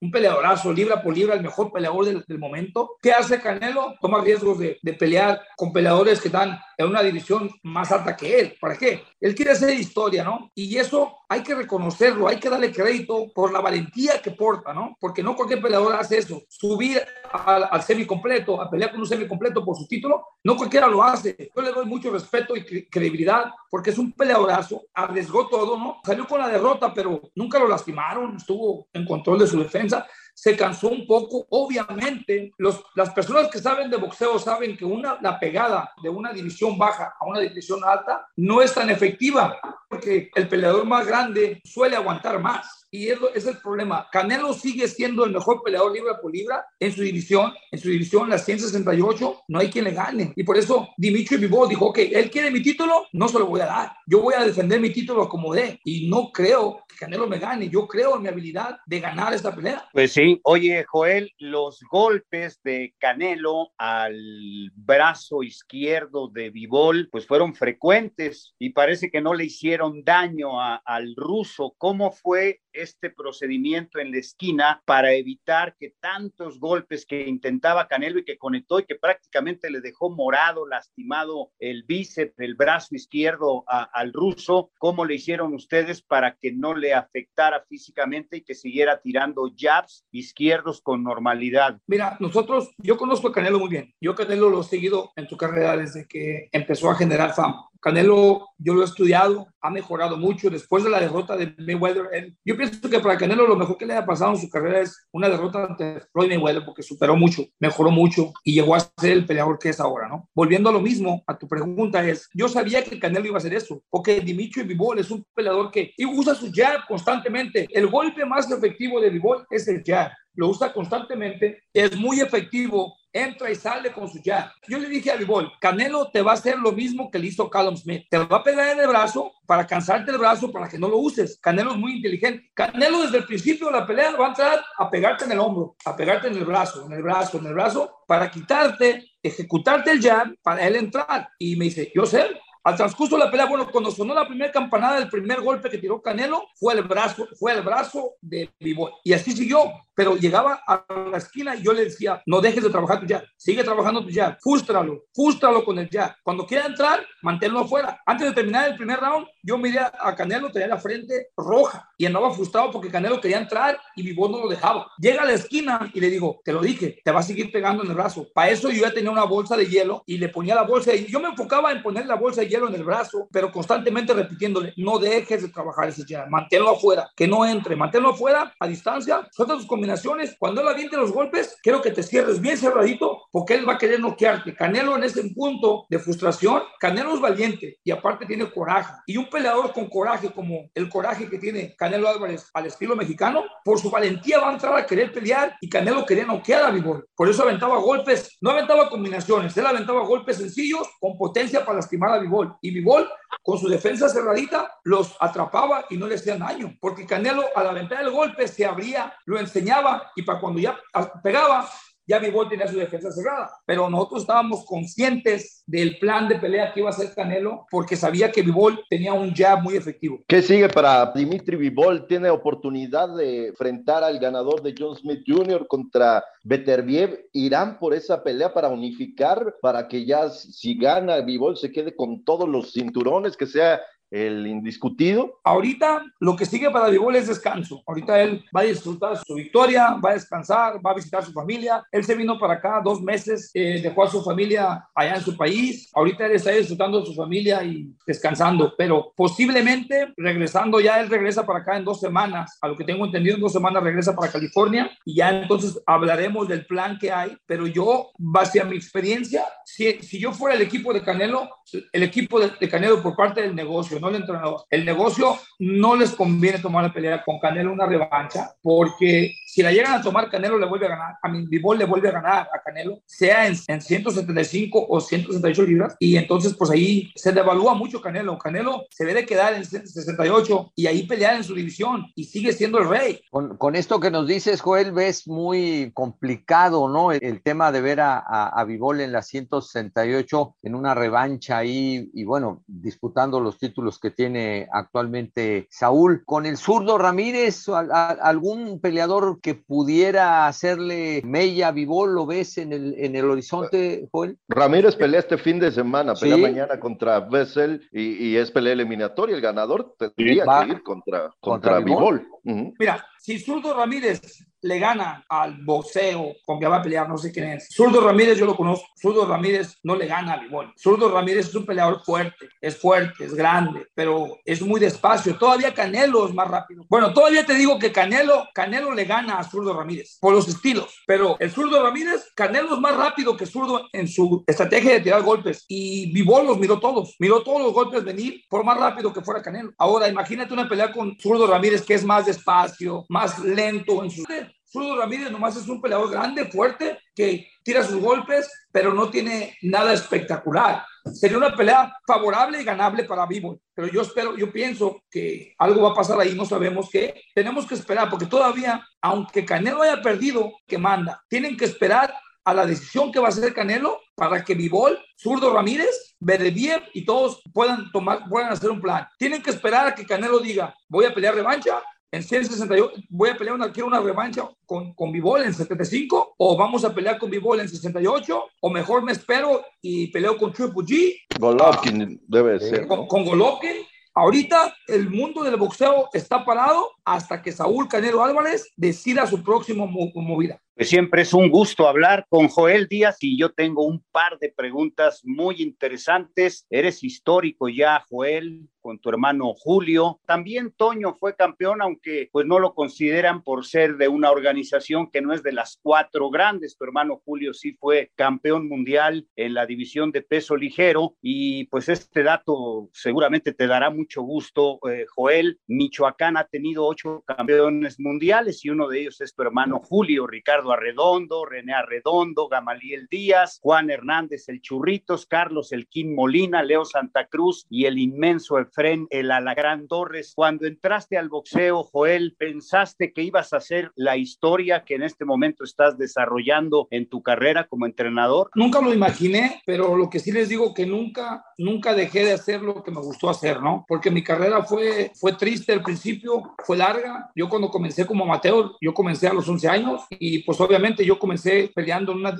un 0.00 0.10
peleadorazo, 0.10 0.72
libra 0.72 1.02
por 1.02 1.14
libra, 1.16 1.34
el 1.34 1.42
mejor 1.42 1.72
peleador 1.72 2.04
del, 2.04 2.24
del 2.26 2.38
momento. 2.38 2.96
¿Qué 3.00 3.12
hace 3.12 3.40
Canelo? 3.40 3.94
Toma 4.00 4.20
riesgos 4.20 4.58
de, 4.58 4.78
de 4.82 4.92
pelear 4.94 5.40
con 5.56 5.72
peleadores 5.72 6.20
que 6.20 6.28
están 6.28 6.58
en 6.78 6.86
una 6.86 7.02
división 7.02 7.50
más 7.62 7.90
alta 7.90 8.16
que 8.16 8.38
él. 8.38 8.54
¿Para 8.60 8.76
qué? 8.76 9.02
Él 9.20 9.34
quiere 9.34 9.52
hacer 9.52 9.70
historia, 9.70 10.24
¿no? 10.24 10.50
Y 10.54 10.76
eso 10.76 11.16
hay 11.28 11.42
que 11.42 11.54
reconocerlo, 11.54 12.28
hay 12.28 12.38
que 12.38 12.50
darle 12.50 12.70
crédito 12.70 13.26
por 13.34 13.52
la 13.52 13.60
valentía 13.60 14.20
que 14.22 14.30
porta, 14.30 14.72
¿no? 14.72 14.96
Porque 15.00 15.22
no 15.22 15.34
cualquier 15.34 15.60
peleador 15.62 15.94
hace 15.94 16.18
eso. 16.18 16.42
Subir 16.48 17.02
al, 17.32 17.68
al 17.70 17.82
semicompleto, 17.82 18.60
a 18.60 18.70
pelear 18.70 18.90
con 18.90 19.00
un 19.00 19.06
semicompleto 19.06 19.64
por 19.64 19.76
su 19.76 19.86
título, 19.86 20.24
no 20.44 20.56
cualquiera 20.56 20.86
lo 20.86 21.02
hace. 21.02 21.50
Yo 21.54 21.62
le 21.62 21.72
doy 21.72 21.86
mucho 21.86 22.10
respeto 22.10 22.54
y 22.56 22.60
cre- 22.60 22.88
credibilidad 22.90 23.52
porque 23.70 23.90
es 23.90 23.98
un 23.98 24.12
peleadorazo, 24.12 24.82
arriesgó 24.94 25.48
todo, 25.48 25.76
¿no? 25.78 26.00
Salió 26.04 26.26
con 26.26 26.40
la 26.40 26.48
derrota, 26.48 26.92
pero 26.94 27.20
nunca 27.34 27.58
lo 27.58 27.68
lastimaron, 27.68 28.36
estuvo 28.36 28.86
en 28.92 29.04
control 29.16 29.38
de 29.40 29.46
su 29.46 29.58
defensa 29.58 30.06
se 30.36 30.54
cansó 30.54 30.88
un 30.88 31.06
poco. 31.06 31.46
Obviamente, 31.50 32.52
los, 32.58 32.84
las 32.94 33.10
personas 33.10 33.48
que 33.48 33.58
saben 33.58 33.90
de 33.90 33.96
boxeo 33.96 34.38
saben 34.38 34.76
que 34.76 34.84
una, 34.84 35.18
la 35.22 35.40
pegada 35.40 35.92
de 36.02 36.10
una 36.10 36.32
división 36.32 36.76
baja 36.76 37.14
a 37.18 37.24
una 37.24 37.40
división 37.40 37.80
alta 37.82 38.28
no 38.36 38.60
es 38.60 38.74
tan 38.74 38.90
efectiva, 38.90 39.58
porque 39.88 40.30
el 40.34 40.46
peleador 40.46 40.84
más 40.84 41.06
grande 41.06 41.62
suele 41.64 41.96
aguantar 41.96 42.38
más. 42.38 42.85
Y 42.96 43.08
es, 43.10 43.46
el 43.46 43.58
problema. 43.58 44.08
Canelo 44.10 44.54
sigue 44.54 44.88
siendo 44.88 45.24
el 45.24 45.32
mejor 45.32 45.62
peleador 45.62 45.92
libra 45.92 46.18
por 46.20 46.32
libra 46.32 46.64
en 46.80 46.92
su 46.92 47.02
división. 47.02 47.52
En 47.70 47.78
su 47.78 47.90
división, 47.90 48.30
la 48.30 48.38
168, 48.38 49.42
no 49.48 49.58
hay 49.58 49.68
quien 49.68 49.84
le 49.84 49.90
gane. 49.92 50.32
Y 50.34 50.44
por 50.44 50.56
eso 50.56 50.88
Dimitri 50.96 51.36
Vivol 51.36 51.68
dijo, 51.68 51.86
ok, 51.86 51.98
él 51.98 52.30
quiere 52.30 52.50
mi 52.50 52.62
título, 52.62 53.06
no 53.12 53.28
se 53.28 53.38
lo 53.38 53.46
voy 53.46 53.60
a 53.60 53.66
dar. 53.66 53.92
Yo 54.06 54.22
voy 54.22 54.34
a 54.34 54.44
defender 54.44 54.80
mi 54.80 54.90
título 54.90 55.28
como 55.28 55.52
dé. 55.54 55.78
Y 55.84 56.08
no 56.08 56.30
creo 56.32 56.80
que 56.88 56.96
Canelo 56.96 57.26
me 57.26 57.38
gane. 57.38 57.68
Yo 57.68 57.86
creo 57.86 58.16
en 58.16 58.22
mi 58.22 58.28
habilidad 58.28 58.78
de 58.86 59.00
ganar 59.00 59.34
esta 59.34 59.54
pelea. 59.54 59.86
Pues 59.92 60.12
sí, 60.12 60.40
oye 60.44 60.84
Joel, 60.88 61.30
los 61.38 61.80
golpes 61.90 62.60
de 62.64 62.94
Canelo 62.98 63.72
al 63.76 64.70
brazo 64.74 65.42
izquierdo 65.42 66.28
de 66.28 66.50
Vivol 66.50 67.08
pues 67.12 67.26
fueron 67.26 67.54
frecuentes 67.54 68.54
y 68.58 68.70
parece 68.70 69.10
que 69.10 69.20
no 69.20 69.34
le 69.34 69.44
hicieron 69.44 70.02
daño 70.04 70.60
a- 70.60 70.76
al 70.84 71.14
ruso. 71.16 71.74
¿Cómo 71.78 72.12
fue 72.12 72.60
este 72.86 73.10
procedimiento 73.10 73.98
en 73.98 74.12
la 74.12 74.18
esquina 74.18 74.80
para 74.86 75.12
evitar 75.12 75.76
que 75.78 75.94
tantos 76.00 76.58
golpes 76.60 77.04
que 77.04 77.26
intentaba 77.26 77.88
Canelo 77.88 78.20
y 78.20 78.24
que 78.24 78.38
conectó 78.38 78.78
y 78.78 78.84
que 78.84 78.94
prácticamente 78.94 79.70
le 79.70 79.80
dejó 79.80 80.08
morado, 80.10 80.66
lastimado 80.66 81.50
el 81.58 81.82
bíceps, 81.82 82.38
el 82.38 82.54
brazo 82.54 82.94
izquierdo 82.94 83.64
a- 83.66 83.82
al 83.92 84.12
ruso? 84.12 84.70
¿Cómo 84.78 85.04
le 85.04 85.14
hicieron 85.16 85.52
ustedes 85.54 86.00
para 86.02 86.36
que 86.36 86.52
no 86.52 86.74
le 86.74 86.94
afectara 86.94 87.64
físicamente 87.68 88.38
y 88.38 88.42
que 88.42 88.54
siguiera 88.54 89.00
tirando 89.00 89.50
jabs 89.56 90.04
izquierdos 90.12 90.80
con 90.80 91.02
normalidad? 91.02 91.78
Mira, 91.86 92.16
nosotros, 92.20 92.70
yo 92.78 92.96
conozco 92.96 93.28
a 93.28 93.32
Canelo 93.32 93.58
muy 93.58 93.68
bien. 93.68 93.92
Yo 94.00 94.14
Canelo 94.14 94.48
lo 94.48 94.60
he 94.60 94.64
seguido 94.64 95.10
en 95.16 95.28
su 95.28 95.36
carrera 95.36 95.76
desde 95.76 96.06
que 96.06 96.48
empezó 96.52 96.90
a 96.90 96.94
generar 96.94 97.34
fama. 97.34 97.68
Canelo, 97.80 98.48
yo 98.58 98.74
lo 98.74 98.82
he 98.82 98.84
estudiado, 98.84 99.46
ha 99.60 99.70
mejorado 99.70 100.16
mucho 100.16 100.50
después 100.50 100.84
de 100.84 100.90
la 100.90 101.00
derrota 101.00 101.36
de 101.36 101.54
Mayweather. 101.58 102.08
él- 102.12 102.36
yo 102.44 102.56
pienso 102.56 102.88
que 102.88 103.00
para 103.00 103.16
Canelo 103.16 103.46
lo 103.46 103.56
mejor 103.56 103.76
que 103.76 103.86
le 103.86 103.92
haya 103.94 104.06
pasado 104.06 104.32
en 104.32 104.40
su 104.40 104.48
carrera 104.48 104.80
es 104.80 105.06
una 105.12 105.28
derrota 105.28 105.64
ante 105.64 106.00
Floyd 106.12 106.28
Mayweather 106.28 106.64
porque 106.64 106.82
superó 106.82 107.16
mucho, 107.16 107.44
mejoró 107.60 107.90
mucho 107.90 108.32
y 108.44 108.54
llegó 108.54 108.74
a 108.74 108.80
ser 108.80 109.12
el 109.12 109.26
peleador 109.26 109.58
que 109.58 109.70
es 109.70 109.80
ahora, 109.80 110.08
¿no? 110.08 110.28
Volviendo 110.34 110.70
a 110.70 110.72
lo 110.72 110.80
mismo, 110.80 111.22
a 111.26 111.36
tu 111.36 111.46
pregunta 111.48 112.06
es, 112.06 112.28
yo 112.34 112.48
sabía 112.48 112.82
que 112.84 112.98
Canelo 112.98 113.26
iba 113.26 113.36
a 113.36 113.38
hacer 113.38 113.54
eso, 113.54 113.82
porque 113.90 114.20
Dimitri 114.20 114.62
Vivol 114.62 114.98
es 114.98 115.10
un 115.10 115.24
peleador 115.34 115.70
que 115.70 115.92
usa 116.08 116.34
su 116.34 116.50
jab 116.52 116.86
constantemente. 116.88 117.66
El 117.70 117.86
golpe 117.88 118.24
más 118.24 118.50
efectivo 118.50 119.00
de 119.00 119.10
Vivol 119.10 119.46
es 119.50 119.66
el 119.68 119.82
jab. 119.84 120.10
Lo 120.36 120.48
usa 120.48 120.72
constantemente, 120.72 121.64
es 121.72 121.96
muy 121.96 122.20
efectivo 122.20 122.94
entra 123.16 123.50
y 123.50 123.54
sale 123.54 123.92
con 123.92 124.08
su 124.08 124.20
jab. 124.22 124.50
Yo 124.68 124.78
le 124.78 124.88
dije 124.88 125.10
a 125.10 125.16
Vivol, 125.16 125.50
Canelo 125.60 126.10
te 126.10 126.22
va 126.22 126.32
a 126.32 126.34
hacer 126.34 126.58
lo 126.58 126.72
mismo 126.72 127.10
que 127.10 127.18
le 127.18 127.28
hizo 127.28 127.48
Callum 127.48 127.76
Smith. 127.76 128.04
Te 128.10 128.18
va 128.18 128.36
a 128.36 128.42
pegar 128.42 128.68
en 128.68 128.80
el 128.80 128.88
brazo 128.88 129.32
para 129.46 129.66
cansarte 129.66 130.10
el 130.10 130.18
brazo 130.18 130.50
para 130.52 130.68
que 130.68 130.78
no 130.78 130.88
lo 130.88 130.98
uses. 130.98 131.38
Canelo 131.40 131.72
es 131.72 131.78
muy 131.78 131.96
inteligente. 131.96 132.50
Canelo 132.54 133.02
desde 133.02 133.18
el 133.18 133.24
principio 133.24 133.66
de 133.66 133.72
la 133.72 133.86
pelea 133.86 134.14
va 134.16 134.26
a 134.26 134.28
entrar 134.28 134.64
a 134.78 134.90
pegarte 134.90 135.24
en 135.24 135.32
el 135.32 135.38
hombro, 135.38 135.76
a 135.84 135.96
pegarte 135.96 136.28
en 136.28 136.36
el 136.36 136.44
brazo, 136.44 136.84
en 136.86 136.92
el 136.92 137.02
brazo, 137.02 137.38
en 137.38 137.46
el 137.46 137.54
brazo, 137.54 138.02
para 138.06 138.30
quitarte, 138.30 139.12
ejecutarte 139.22 139.90
el 139.90 140.02
jab, 140.02 140.34
para 140.42 140.66
él 140.66 140.76
entrar. 140.76 141.28
Y 141.38 141.56
me 141.56 141.66
dice, 141.66 141.90
yo 141.94 142.04
sé, 142.04 142.26
al 142.64 142.76
transcurso 142.76 143.16
de 143.16 143.24
la 143.24 143.30
pelea, 143.30 143.46
bueno, 143.46 143.70
cuando 143.70 143.90
sonó 143.90 144.12
la 144.12 144.26
primera 144.26 144.50
campanada, 144.50 144.98
el 144.98 145.08
primer 145.08 145.40
golpe 145.40 145.70
que 145.70 145.78
tiró 145.78 146.02
Canelo 146.02 146.48
fue 146.56 146.74
el 146.74 146.82
brazo, 146.82 147.28
fue 147.38 147.52
el 147.52 147.62
brazo 147.62 148.14
de 148.20 148.50
Vivo. 148.58 148.98
Y 149.04 149.12
así 149.12 149.32
siguió, 149.32 149.72
pero 149.96 150.14
llegaba 150.14 150.60
a 150.66 150.84
la 151.10 151.16
esquina 151.16 151.56
y 151.56 151.62
yo 151.62 151.72
le 151.72 151.84
decía, 151.84 152.22
no 152.26 152.40
dejes 152.42 152.62
de 152.62 152.70
trabajar 152.70 153.00
tu 153.00 153.06
jab, 153.08 153.24
sigue 153.36 153.64
trabajando 153.64 154.04
tu 154.04 154.12
jab, 154.12 154.36
fústralo, 154.40 155.04
fústralo 155.14 155.64
con 155.64 155.78
el 155.78 155.88
jab. 155.88 156.14
Cuando 156.22 156.46
quiera 156.46 156.66
entrar, 156.66 157.04
manténlo 157.22 157.60
afuera. 157.60 158.00
Antes 158.04 158.28
de 158.28 158.34
terminar 158.34 158.68
el 158.68 158.76
primer 158.76 159.00
round, 159.00 159.26
yo 159.42 159.56
miré 159.56 159.78
a 159.78 160.14
Canelo, 160.14 160.52
tenía 160.52 160.68
la 160.68 160.76
frente 160.76 161.28
roja 161.36 161.88
y 161.96 162.04
andaba 162.04 162.30
frustrado 162.30 162.70
porque 162.70 162.90
Canelo 162.90 163.20
quería 163.20 163.38
entrar 163.38 163.80
y 163.96 164.02
Vivo 164.02 164.28
no 164.28 164.38
lo 164.38 164.48
dejaba. 164.48 164.86
Llega 164.98 165.22
a 165.22 165.24
la 165.24 165.32
esquina 165.32 165.90
y 165.94 166.00
le 166.00 166.10
digo, 166.10 166.40
te 166.44 166.52
lo 166.52 166.60
dije, 166.60 167.00
te 167.02 167.10
va 167.10 167.20
a 167.20 167.22
seguir 167.22 167.50
pegando 167.50 167.82
en 167.82 167.88
el 167.88 167.96
brazo. 167.96 168.26
Para 168.34 168.50
eso 168.50 168.70
yo 168.70 168.82
ya 168.82 168.92
tenía 168.92 169.10
una 169.10 169.24
bolsa 169.24 169.56
de 169.56 169.66
hielo 169.66 170.02
y 170.04 170.18
le 170.18 170.28
ponía 170.28 170.54
la 170.54 170.62
bolsa 170.64 170.94
y 170.94 171.06
yo 171.06 171.20
me 171.20 171.28
enfocaba 171.28 171.72
en 171.72 171.82
poner 171.82 172.06
la 172.06 172.16
bolsa 172.16 172.42
de 172.42 172.48
hielo 172.48 172.68
en 172.68 172.74
el 172.74 172.84
brazo, 172.84 173.28
pero 173.32 173.50
constantemente 173.50 174.12
repitiéndole, 174.12 174.74
no 174.76 174.98
dejes 174.98 175.42
de 175.42 175.48
trabajar 175.48 175.88
ese 175.88 176.04
jab, 176.06 176.28
manténlo 176.28 176.72
afuera, 176.72 177.08
que 177.16 177.26
no 177.26 177.46
entre, 177.46 177.76
manténlo 177.76 178.10
afuera, 178.10 178.54
a 178.60 178.66
distancia, 178.66 179.26
suelta 179.32 179.54
tus 179.54 179.66
combinaciones, 179.86 180.36
cuando 180.36 180.62
él 180.62 180.68
aviente 180.68 180.96
los 180.96 181.12
golpes, 181.12 181.56
quiero 181.62 181.80
que 181.80 181.92
te 181.92 182.02
cierres 182.02 182.40
bien 182.40 182.58
cerradito, 182.58 183.22
porque 183.30 183.54
él 183.54 183.68
va 183.68 183.74
a 183.74 183.78
querer 183.78 184.00
noquearte. 184.00 184.52
Canelo 184.52 184.96
en 184.96 185.04
ese 185.04 185.22
punto 185.32 185.86
de 185.88 186.00
frustración, 186.00 186.62
Canelo 186.80 187.14
es 187.14 187.20
valiente 187.20 187.78
y 187.84 187.92
aparte 187.92 188.26
tiene 188.26 188.50
coraje. 188.50 188.92
Y 189.06 189.16
un 189.16 189.30
peleador 189.30 189.72
con 189.72 189.88
coraje, 189.88 190.32
como 190.32 190.68
el 190.74 190.88
coraje 190.88 191.28
que 191.28 191.38
tiene 191.38 191.76
Canelo 191.76 192.08
Álvarez 192.08 192.50
al 192.52 192.66
estilo 192.66 192.96
mexicano, 192.96 193.44
por 193.64 193.78
su 193.78 193.88
valentía 193.88 194.40
va 194.40 194.50
a 194.50 194.54
entrar 194.54 194.76
a 194.76 194.86
querer 194.86 195.12
pelear 195.12 195.56
y 195.60 195.68
Canelo 195.68 196.04
quería 196.04 196.24
noquear 196.24 196.64
a 196.64 196.70
Vivol. 196.70 197.06
Por 197.14 197.28
eso 197.28 197.44
aventaba 197.44 197.78
golpes, 197.78 198.36
no 198.40 198.50
aventaba 198.50 198.88
combinaciones, 198.88 199.56
él 199.56 199.66
aventaba 199.66 200.00
golpes 200.00 200.38
sencillos 200.38 200.88
con 200.98 201.16
potencia 201.16 201.64
para 201.64 201.76
lastimar 201.76 202.10
a 202.10 202.18
Vivol. 202.18 202.56
Y 202.60 202.72
Vivol, 202.72 203.08
con 203.40 203.58
su 203.58 203.68
defensa 203.68 204.08
cerradita, 204.08 204.72
los 204.82 205.16
atrapaba 205.20 205.86
y 205.90 205.96
no 205.96 206.08
le 206.08 206.16
hacían 206.16 206.40
daño. 206.40 206.74
Porque 206.80 207.06
Canelo, 207.06 207.44
al 207.54 207.68
aventar 207.68 208.02
el 208.02 208.10
golpe, 208.10 208.48
se 208.48 208.64
abría, 208.64 209.14
lo 209.26 209.38
enseñaba 209.38 209.75
y 210.14 210.22
para 210.22 210.40
cuando 210.40 210.60
ya 210.60 210.78
pegaba, 211.22 211.68
ya 212.06 212.18
Vivol 212.18 212.48
tenía 212.48 212.68
su 212.68 212.78
defensa 212.78 213.10
cerrada. 213.10 213.50
Pero 213.66 213.90
nosotros 213.90 214.22
estábamos 214.22 214.64
conscientes 214.64 215.64
del 215.66 215.98
plan 215.98 216.28
de 216.28 216.36
pelea 216.36 216.72
que 216.72 216.80
iba 216.80 216.88
a 216.88 216.92
hacer 216.92 217.12
Canelo 217.14 217.66
porque 217.70 217.96
sabía 217.96 218.30
que 218.30 218.42
Vivol 218.42 218.84
tenía 218.88 219.12
un 219.12 219.34
jab 219.34 219.62
muy 219.62 219.76
efectivo. 219.76 220.20
¿Qué 220.28 220.40
sigue 220.40 220.68
para 220.68 221.12
Dimitri 221.12 221.56
Vivol? 221.56 222.06
¿Tiene 222.06 222.30
oportunidad 222.30 223.14
de 223.16 223.48
enfrentar 223.48 224.04
al 224.04 224.18
ganador 224.18 224.62
de 224.62 224.74
John 224.78 224.96
Smith 224.96 225.24
Jr. 225.26 225.66
contra 225.66 226.24
Beterbiev? 226.44 227.28
¿Irán 227.32 227.78
por 227.78 227.92
esa 227.92 228.22
pelea 228.22 228.54
para 228.54 228.68
unificar, 228.68 229.56
para 229.60 229.88
que 229.88 230.06
ya 230.06 230.30
si 230.30 230.78
gana 230.78 231.20
Vivol 231.20 231.56
se 231.56 231.72
quede 231.72 231.96
con 231.96 232.24
todos 232.24 232.48
los 232.48 232.72
cinturones, 232.72 233.36
que 233.36 233.46
sea 233.46 233.80
el 234.10 234.46
indiscutido. 234.46 235.40
Ahorita 235.44 236.04
lo 236.20 236.36
que 236.36 236.46
sigue 236.46 236.70
para 236.70 236.88
Vivol 236.88 237.16
es 237.16 237.28
descanso. 237.28 237.82
Ahorita 237.86 238.20
él 238.22 238.44
va 238.54 238.60
a 238.60 238.64
disfrutar 238.64 239.16
su 239.24 239.34
victoria, 239.34 239.94
va 240.04 240.10
a 240.10 240.14
descansar, 240.14 240.84
va 240.84 240.92
a 240.92 240.94
visitar 240.94 241.20
a 241.20 241.26
su 241.26 241.32
familia. 241.32 241.82
Él 241.90 242.04
se 242.04 242.14
vino 242.14 242.38
para 242.38 242.54
acá 242.54 242.80
dos 242.84 243.02
meses, 243.02 243.50
eh, 243.54 243.80
dejó 243.82 244.04
a 244.04 244.10
su 244.10 244.22
familia 244.22 244.86
allá 244.94 245.16
en 245.16 245.22
su 245.22 245.36
país. 245.36 245.90
Ahorita 245.94 246.26
él 246.26 246.32
está 246.32 246.50
disfrutando 246.50 247.00
de 247.00 247.06
su 247.06 247.14
familia 247.14 247.62
y 247.64 247.92
descansando, 248.06 248.74
pero 248.76 249.12
posiblemente 249.16 250.12
regresando 250.16 250.80
ya, 250.80 251.00
él 251.00 251.08
regresa 251.08 251.44
para 251.44 251.60
acá 251.60 251.76
en 251.76 251.84
dos 251.84 252.00
semanas. 252.00 252.58
A 252.60 252.68
lo 252.68 252.76
que 252.76 252.84
tengo 252.84 253.04
entendido, 253.04 253.36
en 253.36 253.42
dos 253.42 253.52
semanas 253.52 253.82
regresa 253.82 254.14
para 254.14 254.32
California 254.32 254.90
y 255.04 255.16
ya 255.16 255.30
entonces 255.30 255.80
hablaremos 255.86 256.48
del 256.48 256.66
plan 256.66 256.98
que 256.98 257.12
hay. 257.12 257.36
Pero 257.46 257.66
yo, 257.66 258.10
base 258.18 258.60
a 258.60 258.64
mi 258.64 258.76
experiencia, 258.76 259.44
si, 259.76 259.92
si 260.02 260.18
yo 260.18 260.32
fuera 260.32 260.56
el 260.56 260.62
equipo 260.62 260.94
de 260.94 261.02
Canelo, 261.02 261.50
el 261.92 262.02
equipo 262.02 262.40
de, 262.40 262.68
Canelo 262.68 263.02
por 263.02 263.14
parte 263.14 263.42
del 263.42 263.54
negocio, 263.54 264.00
no 264.00 264.08
el 264.08 264.16
entrenador. 264.16 264.64
El 264.70 264.86
negocio 264.86 265.36
no 265.58 265.96
les 265.96 266.12
conviene 266.12 266.60
tomar 266.60 266.84
la 266.84 266.92
pelea 266.94 267.22
con 267.22 267.38
Canelo 267.38 267.72
una 267.72 267.84
revancha, 267.84 268.52
porque 268.62 269.34
si 269.56 269.62
la 269.62 269.72
llegan 269.72 269.94
a 269.94 270.02
tomar, 270.02 270.28
Canelo 270.28 270.58
le 270.58 270.66
vuelve 270.66 270.84
a 270.84 270.90
ganar. 270.90 271.14
A 271.22 271.28
mi 271.30 271.46
Bivol 271.46 271.78
le 271.78 271.86
vuelve 271.86 272.10
a 272.10 272.12
ganar 272.12 272.48
a 272.52 272.60
Canelo, 272.62 273.00
sea 273.06 273.46
en, 273.46 273.56
en 273.68 273.80
175 273.80 274.86
o 274.86 275.00
168 275.00 275.62
libras, 275.62 275.96
y 275.98 276.18
entonces 276.18 276.54
pues 276.58 276.70
ahí 276.70 277.10
se 277.14 277.32
devalúa 277.32 277.72
mucho 277.72 278.02
Canelo. 278.02 278.36
Canelo 278.36 278.84
se 278.90 279.06
debe 279.06 279.24
quedar 279.24 279.54
en 279.54 279.64
168 279.64 280.72
y 280.74 280.88
ahí 280.88 281.06
pelear 281.06 281.36
en 281.36 281.44
su 281.44 281.54
división 281.54 282.04
y 282.14 282.24
sigue 282.24 282.52
siendo 282.52 282.80
el 282.80 282.88
rey. 282.90 283.20
Con, 283.30 283.56
con 283.56 283.76
esto 283.76 283.98
que 283.98 284.10
nos 284.10 284.26
dices, 284.26 284.60
Joel, 284.60 284.92
ves 284.92 285.26
muy 285.26 285.90
complicado, 285.94 286.88
¿no? 286.88 287.12
El, 287.12 287.42
tema 287.42 287.72
de 287.72 287.80
ver 287.80 288.00
a, 288.00 288.18
a, 288.18 288.48
a 288.48 288.64
Vivol 288.64 289.00
en 289.00 289.12
la 289.12 289.22
168 289.22 290.56
en 290.64 290.74
una 290.74 290.94
revancha 290.94 291.56
ahí 291.56 292.10
y 292.12 292.24
bueno, 292.24 292.62
disputando 292.66 293.40
los 293.40 293.56
títulos 293.56 293.86
los 293.86 293.98
que 294.00 294.10
tiene 294.10 294.68
actualmente 294.72 295.68
Saúl. 295.70 296.24
Con 296.26 296.44
el 296.44 296.56
zurdo 296.58 296.98
Ramírez, 296.98 297.68
algún 297.68 298.80
peleador 298.80 299.40
que 299.46 299.54
pudiera 299.54 300.48
hacerle 300.48 301.22
mella 301.24 301.70
Vivol, 301.70 302.16
¿lo 302.16 302.26
ves 302.26 302.58
en 302.58 302.72
el, 302.72 302.96
en 302.98 303.14
el 303.14 303.30
horizonte, 303.30 304.08
Joel? 304.10 304.36
Ramírez 304.48 304.96
pelea 304.96 305.20
este 305.20 305.38
fin 305.38 305.60
de 305.60 305.70
semana, 305.70 306.14
pelea 306.14 306.34
¿Sí? 306.34 306.42
mañana 306.42 306.80
contra 306.80 307.20
Bessel 307.20 307.88
y, 307.92 308.26
y, 308.26 308.36
es 308.38 308.50
pelea 308.50 308.72
eliminatoria. 308.72 309.36
El 309.36 309.40
ganador 309.40 309.94
tendría 309.96 310.44
que 310.44 310.72
ir 310.72 310.82
contra, 310.82 311.30
contra, 311.38 311.74
contra 311.74 311.78
Vivol. 311.78 312.26
Uh 312.42 312.50
-huh. 312.50 312.74
Mira, 312.76 313.06
si 313.26 313.40
zurdo 313.40 313.74
Ramírez 313.74 314.20
le 314.62 314.78
gana 314.78 315.24
al 315.28 315.58
boxeo 315.64 316.34
con 316.44 316.58
que 316.58 316.66
va 316.66 316.76
a 316.76 316.82
pelear, 316.82 317.08
no 317.08 317.18
sé 317.18 317.32
quién 317.32 317.50
es. 317.50 317.68
Zurdo 317.70 318.00
Ramírez 318.00 318.38
yo 318.38 318.46
lo 318.46 318.56
conozco. 318.56 318.86
Zurdo 319.00 319.26
Ramírez 319.26 319.78
no 319.82 319.94
le 319.96 320.06
gana 320.06 320.34
a 320.34 320.38
Vivol. 320.38 320.72
Zurdo 320.76 321.10
Ramírez 321.10 321.48
es 321.48 321.54
un 321.54 321.66
peleador 321.66 322.02
fuerte, 322.04 322.48
es 322.60 322.76
fuerte, 322.76 323.24
es 323.24 323.34
grande, 323.34 323.86
pero 323.94 324.38
es 324.44 324.62
muy 324.62 324.80
despacio. 324.80 325.36
Todavía 325.36 325.74
Canelo 325.74 326.26
es 326.26 326.34
más 326.34 326.48
rápido. 326.48 326.84
Bueno, 326.88 327.12
todavía 327.12 327.44
te 327.44 327.54
digo 327.54 327.78
que 327.78 327.92
Canelo, 327.92 328.48
Canelo 328.54 328.92
le 328.92 329.04
gana 329.04 329.38
a 329.38 329.44
Zurdo 329.44 329.74
Ramírez 329.76 330.18
por 330.20 330.32
los 330.32 330.48
estilos, 330.48 331.02
pero 331.06 331.36
el 331.38 331.50
Zurdo 331.50 331.82
Ramírez, 331.82 332.32
Canelo 332.34 332.74
es 332.74 332.80
más 332.80 332.96
rápido 332.96 333.36
que 333.36 333.46
Zurdo 333.46 333.88
en 333.92 334.08
su 334.08 334.44
estrategia 334.46 334.94
de 334.94 335.00
tirar 335.00 335.22
golpes 335.22 335.64
y 335.68 336.12
Vivol 336.12 336.46
los 336.46 336.58
miró 336.58 336.80
todos, 336.80 337.14
miró 337.18 337.42
todos 337.42 337.62
los 337.62 337.72
golpes 337.72 338.04
venir 338.04 338.42
por 338.48 338.64
más 338.64 338.78
rápido 338.78 339.12
que 339.12 339.20
fuera 339.20 339.42
Canelo. 339.42 339.72
Ahora, 339.78 340.08
imagínate 340.08 340.52
una 340.52 340.68
pelea 340.68 340.92
con 340.92 341.16
Zurdo 341.20 341.46
Ramírez 341.46 341.82
que 341.82 341.94
es 341.94 342.04
más 342.04 342.26
despacio, 342.26 343.04
más 343.16 343.38
lento 343.38 344.04
en 344.04 344.10
su 344.10 344.24
Zurdo 344.68 344.96
Ramírez 344.98 345.30
nomás 345.30 345.56
es 345.56 345.68
un 345.68 345.80
peleador 345.80 346.10
grande, 346.10 346.44
fuerte, 346.44 346.98
que 347.14 347.48
tira 347.62 347.82
sus 347.82 347.98
golpes, 347.98 348.50
pero 348.70 348.92
no 348.92 349.08
tiene 349.08 349.56
nada 349.62 349.94
espectacular. 349.94 350.84
Sería 351.14 351.38
una 351.38 351.56
pelea 351.56 351.96
favorable 352.06 352.60
y 352.60 352.64
ganable 352.64 353.04
para 353.04 353.24
Vivo, 353.24 353.58
pero 353.74 353.88
yo 353.88 354.02
espero, 354.02 354.36
yo 354.36 354.52
pienso 354.52 355.02
que 355.10 355.54
algo 355.58 355.82
va 355.82 355.92
a 355.92 355.94
pasar 355.94 356.20
ahí, 356.20 356.34
no 356.34 356.44
sabemos 356.44 356.90
qué. 356.90 357.22
Tenemos 357.34 357.64
que 357.64 357.74
esperar, 357.74 358.10
porque 358.10 358.26
todavía, 358.26 358.84
aunque 359.00 359.46
Canelo 359.46 359.80
haya 359.80 360.02
perdido, 360.02 360.52
que 360.66 360.76
manda, 360.76 361.24
tienen 361.30 361.56
que 361.56 361.64
esperar 361.64 362.12
a 362.44 362.52
la 362.52 362.66
decisión 362.66 363.10
que 363.10 363.18
va 363.18 363.26
a 363.26 363.30
hacer 363.30 363.54
Canelo 363.54 363.98
para 364.14 364.44
que 364.44 364.54
Vivol, 364.54 364.98
Zurdo 365.16 365.54
Ramírez, 365.54 366.16
Berebiev 366.20 366.82
y 366.92 367.06
todos 367.06 367.40
puedan 367.54 367.90
tomar, 367.92 368.28
puedan 368.28 368.52
hacer 368.52 368.70
un 368.70 368.80
plan. 368.80 369.08
Tienen 369.16 369.42
que 369.42 369.50
esperar 369.50 369.86
a 369.86 369.94
que 369.94 370.04
Canelo 370.04 370.38
diga, 370.38 370.74
voy 370.88 371.06
a 371.06 371.14
pelear 371.14 371.34
revancha 371.34 371.82
en 372.10 372.22
168 372.22 372.92
voy 373.08 373.30
a 373.30 373.36
pelear 373.36 373.56
una, 373.56 373.72
quiero 373.72 373.88
una 373.88 374.00
revancha 374.00 374.48
con, 374.64 374.94
con 374.94 375.12
Bivol 375.12 375.42
en 375.42 375.52
75 375.52 376.34
o 376.36 376.56
vamos 376.56 376.84
a 376.84 376.94
pelear 376.94 377.18
con 377.18 377.30
Bivol 377.30 377.60
en 377.60 377.68
68 377.68 378.44
o 378.60 378.70
mejor 378.70 379.02
me 379.02 379.12
espero 379.12 379.64
y 379.82 380.08
peleo 380.08 380.36
con 380.36 380.52
Triple 380.52 380.84
G. 380.84 381.14
Golovkin 381.34 382.20
debe 382.26 382.58
ser. 382.60 382.86
Con, 382.86 383.06
con 383.06 383.24
Golovkin. 383.24 383.86
Ahorita 384.18 384.74
el 384.88 385.10
mundo 385.10 385.44
del 385.44 385.56
boxeo 385.56 386.08
está 386.14 386.42
parado 386.42 386.90
hasta 387.04 387.42
que 387.42 387.52
Saúl 387.52 387.86
Canelo 387.86 388.24
Álvarez 388.24 388.72
decida 388.74 389.26
su 389.26 389.42
próximo 389.42 389.86
movida. 389.86 390.58
Pues 390.74 390.88
siempre 390.88 391.20
es 391.20 391.34
un 391.34 391.50
gusto 391.50 391.86
hablar 391.86 392.24
con 392.30 392.48
Joel 392.48 392.88
Díaz 392.88 393.18
y 393.20 393.38
yo 393.38 393.52
tengo 393.52 393.84
un 393.84 394.02
par 394.12 394.38
de 394.38 394.50
preguntas 394.56 395.20
muy 395.22 395.56
interesantes. 395.60 396.66
Eres 396.70 397.04
histórico 397.04 397.68
ya, 397.68 398.06
Joel 398.08 398.66
con 398.86 399.00
tu 399.00 399.08
hermano 399.08 399.52
Julio. 399.52 400.20
También 400.26 400.70
Toño 400.70 401.14
fue 401.14 401.34
campeón, 401.34 401.82
aunque 401.82 402.28
pues 402.30 402.46
no 402.46 402.60
lo 402.60 402.72
consideran 402.72 403.42
por 403.42 403.66
ser 403.66 403.96
de 403.96 404.06
una 404.06 404.30
organización 404.30 405.10
que 405.10 405.20
no 405.20 405.32
es 405.32 405.42
de 405.42 405.50
las 405.50 405.80
cuatro 405.82 406.30
grandes. 406.30 406.76
Tu 406.76 406.84
hermano 406.84 407.20
Julio 407.24 407.52
sí 407.52 407.72
fue 407.72 408.12
campeón 408.14 408.68
mundial 408.68 409.26
en 409.34 409.54
la 409.54 409.66
división 409.66 410.12
de 410.12 410.22
peso 410.22 410.54
ligero 410.54 411.16
y 411.20 411.64
pues 411.64 411.88
este 411.88 412.22
dato 412.22 412.88
seguramente 412.92 413.52
te 413.52 413.66
dará 413.66 413.90
mucho 413.90 414.22
gusto, 414.22 414.78
eh, 414.88 415.04
Joel. 415.12 415.58
Michoacán 415.66 416.36
ha 416.36 416.44
tenido 416.44 416.86
ocho 416.86 417.24
campeones 417.26 417.98
mundiales 417.98 418.64
y 418.64 418.70
uno 418.70 418.86
de 418.86 419.00
ellos 419.00 419.20
es 419.20 419.34
tu 419.34 419.42
hermano 419.42 419.80
Julio, 419.80 420.28
Ricardo 420.28 420.70
Arredondo, 420.70 421.44
René 421.44 421.74
Arredondo, 421.74 422.46
Gamaliel 422.46 423.08
Díaz, 423.10 423.58
Juan 423.60 423.90
Hernández 423.90 424.48
el 424.48 424.60
Churritos, 424.60 425.26
Carlos 425.26 425.72
el 425.72 425.88
Quín 425.88 426.14
Molina, 426.14 426.62
Leo 426.62 426.84
Santa 426.84 427.26
Cruz 427.26 427.66
y 427.68 427.86
el 427.86 427.98
inmenso 427.98 428.58
Efren 428.76 429.06
el 429.10 429.30
Alagrán 429.30 429.88
Torres. 429.88 430.32
Cuando 430.34 430.66
entraste 430.66 431.16
al 431.16 431.30
boxeo, 431.30 431.82
Joel, 431.82 432.36
¿pensaste 432.38 433.12
que 433.12 433.22
ibas 433.22 433.52
a 433.52 433.56
hacer 433.56 433.90
la 433.96 434.18
historia 434.18 434.84
que 434.84 434.94
en 434.94 435.02
este 435.02 435.24
momento 435.24 435.64
estás 435.64 435.96
desarrollando 435.96 436.86
en 436.90 437.08
tu 437.08 437.22
carrera 437.22 437.68
como 437.68 437.86
entrenador? 437.86 438.50
Nunca 438.54 438.80
lo 438.82 438.92
imaginé, 438.92 439.62
pero 439.64 439.96
lo 439.96 440.10
que 440.10 440.18
sí 440.18 440.30
les 440.30 440.50
digo 440.50 440.74
que 440.74 440.84
nunca, 440.84 441.44
nunca 441.56 441.94
dejé 441.94 442.24
de 442.24 442.32
hacer 442.32 442.60
lo 442.60 442.82
que 442.82 442.90
me 442.90 443.00
gustó 443.00 443.30
hacer, 443.30 443.62
¿no? 443.62 443.86
Porque 443.88 444.10
mi 444.10 444.22
carrera 444.22 444.62
fue, 444.62 445.10
fue 445.14 445.32
triste 445.32 445.72
al 445.72 445.82
principio, 445.82 446.54
fue 446.64 446.76
larga. 446.76 447.30
Yo 447.34 447.48
cuando 447.48 447.70
comencé 447.70 448.04
como 448.04 448.24
amateur, 448.24 448.72
yo 448.80 448.92
comencé 448.92 449.26
a 449.26 449.32
los 449.32 449.48
11 449.48 449.68
años 449.68 450.02
y 450.10 450.40
pues 450.42 450.60
obviamente 450.60 451.04
yo 451.04 451.18
comencé 451.18 451.70
peleando 451.74 452.12
en 452.12 452.18
una, 452.18 452.36